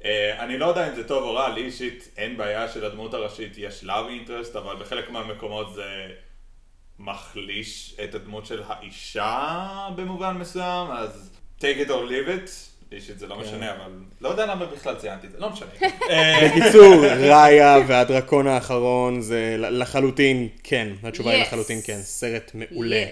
[0.05, 3.53] אה, אני לא יודע אם זה טוב או רע, לי אישית אין בעיה שלדמות הראשית
[3.59, 5.85] יש love interest, אבל בחלק מהמקומות זה
[6.99, 9.49] מחליש את הדמות של האישה
[9.97, 12.51] במובן מסוים, אז take it or leave it.
[12.93, 15.69] אישית זה לא משנה, אבל לא יודע למה בכלל ציינתי את זה, לא משנה.
[16.11, 20.89] אה, בקיצור, ראיה והדרקון האחרון זה לחלוטין כן.
[21.03, 21.43] התשובה היא.
[21.43, 21.99] לחלוטין כן.
[22.03, 23.05] סרט מעולה.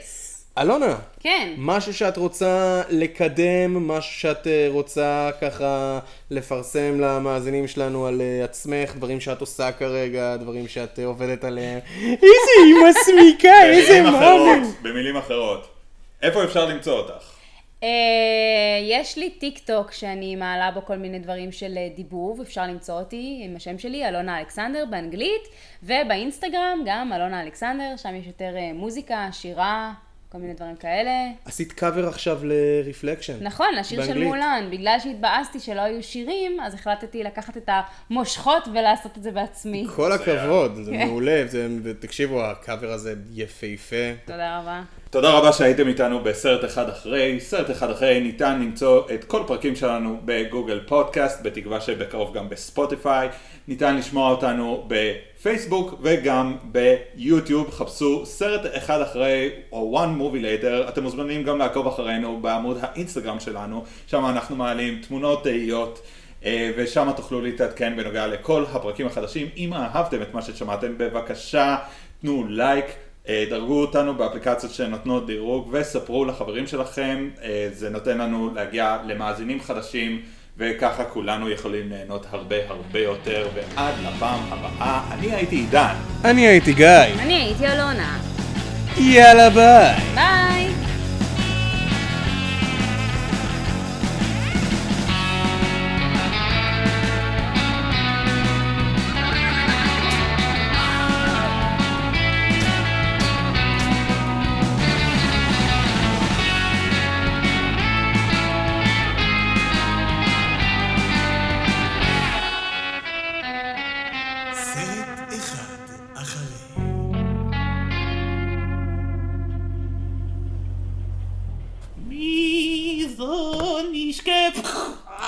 [0.59, 1.55] אלונה, כן.
[1.57, 5.99] משהו שאת רוצה לקדם, משהו שאת אה, רוצה ככה
[6.31, 11.79] לפרסם למאזינים שלנו על אה, עצמך, דברים שאת עושה כרגע, דברים שאת עובדת עליהם.
[12.01, 14.09] איזה היא מסמיקה, איזה.
[14.09, 15.69] אחרות, במילים אחרות.
[16.23, 17.30] איפה אפשר למצוא אותך?
[17.83, 17.89] אה,
[18.83, 23.01] יש לי טיק טוק שאני מעלה בו כל מיני דברים של אה, דיבוב, אפשר למצוא
[23.01, 25.43] אותי עם השם שלי, אלונה אלכסנדר באנגלית,
[25.83, 29.93] ובאינסטגרם גם אלונה אלכסנדר, שם יש יותר אה, מוזיקה, שירה,
[30.33, 31.11] כל מיני דברים כאלה.
[31.45, 33.37] עשית קאבר עכשיו ל Reflection.
[33.41, 34.25] נכון, השיר של.
[34.25, 37.69] מולן, בגלל שהתבאסתי שלא היו שירים, אז החלטתי לקחת את
[38.11, 39.87] המושכות ולעשות את זה בעצמי.
[39.97, 41.07] כל הכבוד, זה כן.
[41.07, 43.97] מעולה, זה- ותקשיבו, הקאבר הזה יפהפה.
[44.25, 44.83] תודה רבה.
[45.11, 47.41] תודה רבה שהייתם איתנו בסרט אחד אחרי.
[47.41, 53.29] סרט אחד אחרי ניתן למצוא את כל פרקים שלנו בגוגל פודקאסט, בתקווה שבקרוב גם בספוטיפיי.
[53.69, 54.85] ניתן לשמוע אותנו
[55.41, 57.71] בפייסבוק וגם ביוטיוב.
[57.71, 60.89] חפשו סרט אחד אחרי או one movie later.
[60.89, 66.03] אתם מוזמנים גם לעקוב אחרינו בעמוד האינסטגרם שלנו, שם אנחנו מעלים תמונות תהיות.
[66.45, 69.49] אה, ושם תוכלו להתעדכן בנוגע לכל הפרקים החדשים.
[69.57, 71.77] אם אהבתם את מה ששמעתם, בבקשה
[72.21, 72.85] תנו לייק,
[73.29, 79.61] אה, דרגו אותנו באפליקציות שנותנות דירוג וספרו לחברים שלכם, אה, זה נותן לנו להגיע למאזינים
[79.61, 80.23] חדשים
[80.59, 85.95] וככה כולנו יכולים ליהנות הרבה הרבה יותר ועד לפעם הבאה, אני הייתי עידן.
[86.25, 86.87] אני הייתי גיא.
[87.19, 88.19] אני הייתי אלונה.
[88.97, 89.95] יאללה ביי.
[90.15, 90.90] ביי!